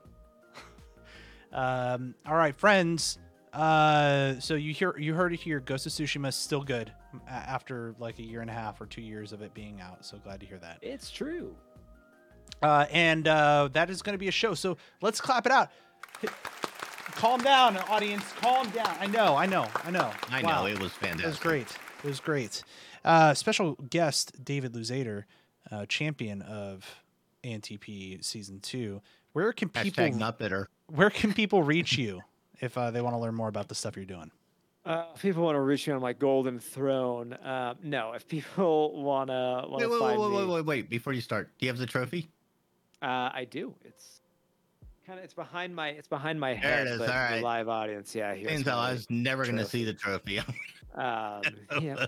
Um, 1.51 2.13
all 2.27 2.35
right, 2.35 2.55
friends. 2.55 3.17
Uh, 3.53 4.39
so 4.39 4.53
you 4.53 4.71
hear 4.71 4.95
you 4.99 5.15
heard 5.15 5.33
it 5.33 5.39
here. 5.39 5.59
Ghost 5.59 5.87
of 5.87 5.91
Tsushima 5.91 6.27
is 6.27 6.35
still 6.35 6.61
good 6.61 6.91
after 7.27 7.95
like 7.97 8.19
a 8.19 8.23
year 8.23 8.41
and 8.41 8.51
a 8.51 8.53
half 8.53 8.79
or 8.79 8.85
two 8.85 9.01
years 9.01 9.33
of 9.33 9.41
it 9.41 9.51
being 9.55 9.81
out. 9.81 10.05
So 10.05 10.19
glad 10.19 10.41
to 10.41 10.45
hear 10.45 10.59
that. 10.59 10.77
It's 10.83 11.09
true. 11.09 11.55
Uh, 12.61 12.85
and 12.91 13.27
uh, 13.27 13.69
that 13.73 13.89
is 13.89 14.01
going 14.01 14.13
to 14.13 14.17
be 14.19 14.27
a 14.27 14.31
show. 14.31 14.53
So 14.53 14.77
let's 15.01 15.21
clap 15.21 15.45
it 15.45 15.51
out. 15.51 15.69
Calm 17.15 17.41
down, 17.41 17.77
audience. 17.77 18.23
Calm 18.39 18.69
down. 18.69 18.95
I 18.99 19.07
know. 19.07 19.35
I 19.35 19.45
know. 19.45 19.67
I 19.83 19.91
know. 19.91 20.11
I 20.29 20.41
Wow. 20.41 20.61
know 20.61 20.67
it 20.67 20.79
was 20.79 20.91
fantastic. 20.93 21.25
It 21.25 21.27
was 21.27 21.39
great. 21.39 21.67
It 22.03 22.07
was 22.07 22.19
great. 22.19 22.63
Uh, 23.03 23.33
special 23.33 23.75
guest 23.75 24.43
David 24.43 24.73
Luzader, 24.73 25.23
uh, 25.71 25.85
champion 25.85 26.41
of 26.41 27.01
ANTP 27.43 28.23
season 28.23 28.59
two. 28.59 29.01
Where 29.33 29.51
can 29.53 29.69
people 29.69 30.03
Hashtag 30.03 30.15
not 30.15 30.39
bitter. 30.39 30.69
where 30.87 31.09
can 31.09 31.33
people 31.33 31.61
reach 31.63 31.97
you 31.97 32.21
if 32.61 32.77
uh, 32.77 32.91
they 32.91 33.01
want 33.01 33.15
to 33.15 33.19
learn 33.19 33.35
more 33.35 33.47
about 33.47 33.67
the 33.67 33.75
stuff 33.75 33.95
you're 33.95 34.05
doing? 34.05 34.31
Uh, 34.85 35.05
if 35.13 35.21
people 35.21 35.43
want 35.43 35.55
to 35.55 35.61
reach 35.61 35.87
me 35.87 35.93
on 35.93 36.01
my 36.01 36.13
golden 36.13 36.57
throne, 36.59 37.33
uh, 37.33 37.75
no. 37.83 38.13
If 38.13 38.27
people 38.27 38.93
wanna 39.03 39.65
wanna 39.67 39.87
Wait, 39.87 39.91
wait, 39.91 39.99
find 39.99 40.19
wait, 40.21 40.31
wait, 40.31 40.45
me, 40.47 40.53
wait, 40.53 40.65
wait. 40.65 40.89
Before 40.89 41.11
you 41.13 41.21
start, 41.21 41.49
do 41.59 41.65
you 41.65 41.69
have 41.71 41.77
the 41.77 41.85
trophy? 41.85 42.29
Uh, 43.01 43.29
I 43.33 43.47
do. 43.49 43.73
It's 43.83 44.21
kind 45.05 45.17
of 45.19 45.25
it's 45.25 45.33
behind 45.33 45.75
my 45.75 45.89
it's 45.89 46.07
behind 46.07 46.39
my 46.39 46.53
There 46.53 46.61
head. 46.61 46.87
it 46.87 46.91
is, 46.91 46.99
but 46.99 47.07
the 47.07 47.13
alright. 47.13 47.43
live 47.43 47.69
audience, 47.69 48.13
yeah. 48.13 48.31
Out 48.31 48.67
I 48.67 48.91
was 48.93 49.07
never 49.09 49.43
going 49.45 49.57
to 49.57 49.65
see 49.65 49.83
the 49.83 49.93
trophy. 49.93 50.41
Um, 50.95 51.43
yeah. 51.81 52.07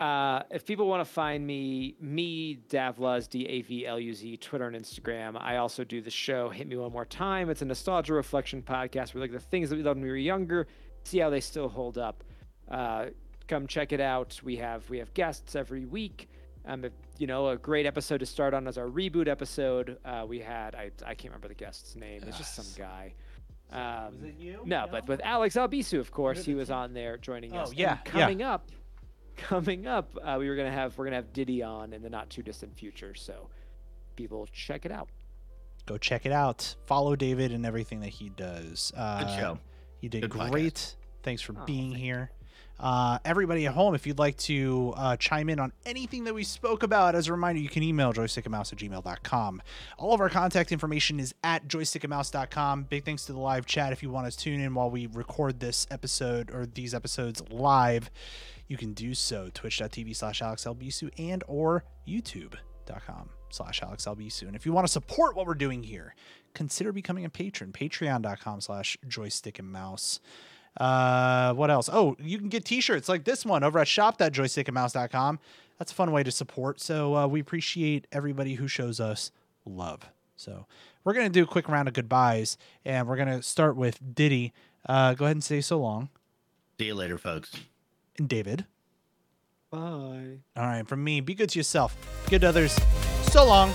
Uh, 0.00 0.42
if 0.50 0.66
people 0.66 0.88
want 0.88 1.06
to 1.06 1.10
find 1.10 1.46
me, 1.46 1.94
me 2.00 2.58
Davluz 2.68 3.30
D 3.30 3.46
A 3.46 3.62
V 3.62 3.86
L 3.86 3.98
U 3.98 4.12
Z, 4.12 4.36
Twitter 4.38 4.66
and 4.66 4.76
Instagram. 4.76 5.40
I 5.40 5.56
also 5.58 5.84
do 5.84 6.00
the 6.02 6.10
show 6.10 6.50
Hit 6.50 6.66
Me 6.66 6.76
One 6.76 6.92
More 6.92 7.04
Time. 7.04 7.48
It's 7.48 7.62
a 7.62 7.64
nostalgia 7.64 8.14
reflection 8.14 8.60
podcast. 8.60 9.14
where 9.14 9.20
We 9.22 9.28
look 9.28 9.34
at 9.36 9.40
the 9.40 9.46
things 9.48 9.70
that 9.70 9.76
we 9.76 9.82
loved 9.84 9.98
when 9.98 10.04
we 10.04 10.10
were 10.10 10.16
younger, 10.16 10.66
see 11.04 11.18
how 11.18 11.30
they 11.30 11.40
still 11.40 11.68
hold 11.68 11.96
up. 11.96 12.24
Uh, 12.68 13.06
come 13.46 13.68
check 13.68 13.92
it 13.92 14.00
out. 14.00 14.38
We 14.42 14.56
have 14.56 14.90
we 14.90 14.98
have 14.98 15.14
guests 15.14 15.54
every 15.54 15.86
week. 15.86 16.28
Um, 16.66 16.84
if, 16.84 16.92
you 17.18 17.26
know, 17.26 17.48
a 17.48 17.56
great 17.56 17.84
episode 17.86 18.18
to 18.18 18.26
start 18.26 18.54
on 18.54 18.66
as 18.68 18.78
our 18.78 18.86
reboot 18.86 19.28
episode. 19.28 19.98
Uh, 20.04 20.24
we 20.26 20.38
had 20.40 20.74
I 20.74 20.90
I 21.04 21.14
can't 21.14 21.32
remember 21.32 21.48
the 21.48 21.54
guest's 21.54 21.96
name. 21.96 22.22
It's 22.26 22.38
just 22.38 22.54
some 22.54 22.66
guy. 22.76 23.14
Um, 23.70 24.32
you? 24.38 24.60
no, 24.64 24.86
but 24.90 25.06
with 25.08 25.20
Alex 25.22 25.54
Albisu, 25.56 25.98
of 26.00 26.10
course, 26.10 26.44
he 26.44 26.54
was 26.54 26.70
on 26.70 26.94
there 26.94 27.18
joining 27.18 27.54
Oh, 27.54 27.60
us. 27.60 27.70
And 27.70 27.78
yeah, 27.78 27.98
yeah. 28.04 28.10
coming 28.10 28.42
up, 28.42 28.70
coming 29.36 29.86
up, 29.86 30.16
uh, 30.22 30.36
we 30.38 30.48
were 30.48 30.56
gonna 30.56 30.70
have 30.70 30.96
we're 30.96 31.04
gonna 31.04 31.16
have 31.16 31.32
Diddy 31.34 31.62
on 31.62 31.92
in 31.92 32.00
the 32.02 32.08
not 32.08 32.30
too 32.30 32.42
distant 32.42 32.74
future. 32.76 33.14
So, 33.14 33.48
people 34.16 34.46
check 34.52 34.86
it 34.86 34.92
out. 34.92 35.08
Go 35.86 35.98
check 35.98 36.24
it 36.26 36.32
out. 36.32 36.74
Follow 36.86 37.16
David 37.16 37.52
and 37.52 37.66
everything 37.66 38.00
that 38.00 38.10
he 38.10 38.30
does. 38.30 38.92
Uh, 38.96 39.24
Good 39.24 39.38
show. 39.38 39.58
You 40.00 40.08
did 40.08 40.22
Good 40.22 40.30
podcast. 40.30 40.50
great. 40.50 40.96
Thanks 41.22 41.42
for 41.42 41.54
Oh, 41.58 41.64
being 41.66 41.90
thank 41.90 42.02
here. 42.02 42.30
Uh, 42.80 43.18
everybody 43.24 43.66
at 43.66 43.74
home, 43.74 43.94
if 43.94 44.06
you'd 44.06 44.18
like 44.18 44.36
to 44.36 44.94
uh, 44.96 45.16
chime 45.16 45.48
in 45.48 45.58
on 45.58 45.72
anything 45.84 46.24
that 46.24 46.34
we 46.34 46.44
spoke 46.44 46.82
about, 46.82 47.14
as 47.14 47.28
a 47.28 47.32
reminder, 47.32 47.60
you 47.60 47.68
can 47.68 47.82
email 47.82 48.12
joystickandmouse 48.12 48.72
at 48.72 48.78
gmail.com. 48.78 49.62
All 49.98 50.14
of 50.14 50.20
our 50.20 50.28
contact 50.28 50.70
information 50.70 51.18
is 51.18 51.34
at 51.42 51.66
joystickandmouse.com. 51.66 52.84
Big 52.84 53.04
thanks 53.04 53.26
to 53.26 53.32
the 53.32 53.40
live 53.40 53.66
chat. 53.66 53.92
If 53.92 54.02
you 54.02 54.10
want 54.10 54.30
to 54.30 54.38
tune 54.38 54.60
in 54.60 54.74
while 54.74 54.90
we 54.90 55.06
record 55.06 55.60
this 55.60 55.86
episode 55.90 56.50
or 56.52 56.66
these 56.66 56.94
episodes 56.94 57.42
live, 57.50 58.10
you 58.68 58.76
can 58.76 58.92
do 58.92 59.14
so. 59.14 59.50
Twitch.tv 59.52 60.14
slash 60.14 60.40
AlexLBSU 60.40 61.10
and 61.18 61.42
or 61.48 61.84
YouTube.com 62.06 63.30
slash 63.50 63.80
AlexLBSU. 63.80 64.42
And 64.42 64.54
if 64.54 64.66
you 64.66 64.72
want 64.72 64.86
to 64.86 64.92
support 64.92 65.34
what 65.34 65.46
we're 65.46 65.54
doing 65.54 65.82
here, 65.82 66.14
consider 66.54 66.92
becoming 66.92 67.24
a 67.24 67.30
patron. 67.30 67.72
Patreon.com 67.72 68.60
slash 68.60 68.96
joystick 69.06 69.58
and 69.58 69.72
mouse. 69.72 70.20
Uh, 70.78 71.52
what 71.54 71.70
else? 71.70 71.90
Oh, 71.92 72.16
you 72.20 72.38
can 72.38 72.48
get 72.48 72.64
t-shirts 72.64 73.08
like 73.08 73.24
this 73.24 73.44
one 73.44 73.62
over 73.64 73.78
at 73.80 73.88
shop.joystickandmouse.com. 73.88 75.38
That's 75.78 75.92
a 75.92 75.94
fun 75.94 76.12
way 76.12 76.22
to 76.22 76.30
support. 76.30 76.80
So 76.80 77.14
uh, 77.16 77.26
we 77.26 77.40
appreciate 77.40 78.06
everybody 78.12 78.54
who 78.54 78.68
shows 78.68 79.00
us 79.00 79.30
love. 79.66 80.08
So 80.36 80.66
we're 81.04 81.14
gonna 81.14 81.28
do 81.30 81.42
a 81.42 81.46
quick 81.46 81.68
round 81.68 81.88
of 81.88 81.94
goodbyes, 81.94 82.56
and 82.84 83.08
we're 83.08 83.16
gonna 83.16 83.42
start 83.42 83.76
with 83.76 83.98
Diddy. 84.14 84.52
Uh, 84.88 85.14
go 85.14 85.24
ahead 85.24 85.36
and 85.36 85.42
say 85.44 85.60
so 85.60 85.78
long, 85.80 86.08
See 86.78 86.86
you 86.86 86.94
later, 86.94 87.18
folks. 87.18 87.52
and 88.18 88.28
David. 88.28 88.64
Bye. 89.70 90.38
All 90.56 90.64
right, 90.66 90.86
from 90.86 91.02
me, 91.04 91.20
be 91.20 91.34
good 91.34 91.50
to 91.50 91.58
yourself, 91.58 91.96
be 92.26 92.30
good 92.30 92.40
to 92.42 92.48
others. 92.48 92.78
So 93.32 93.44
long. 93.44 93.72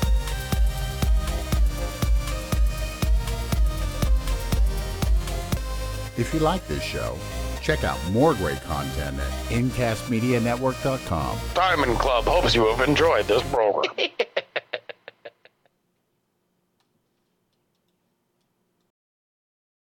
If 6.15 6.31
you 6.33 6.39
like 6.41 6.67
this 6.67 6.83
show, 6.83 7.17
check 7.61 7.83
out 7.83 7.97
more 8.11 8.35
great 8.35 8.61
content 8.61 9.19
at 9.19 9.31
incastmedianetwork.com. 9.49 11.37
Diamond 11.55 11.97
Club 11.97 12.25
hopes 12.25 12.53
you 12.53 12.67
have 12.67 12.87
enjoyed 12.87 13.25
this 13.25 13.41
program. 13.51 13.93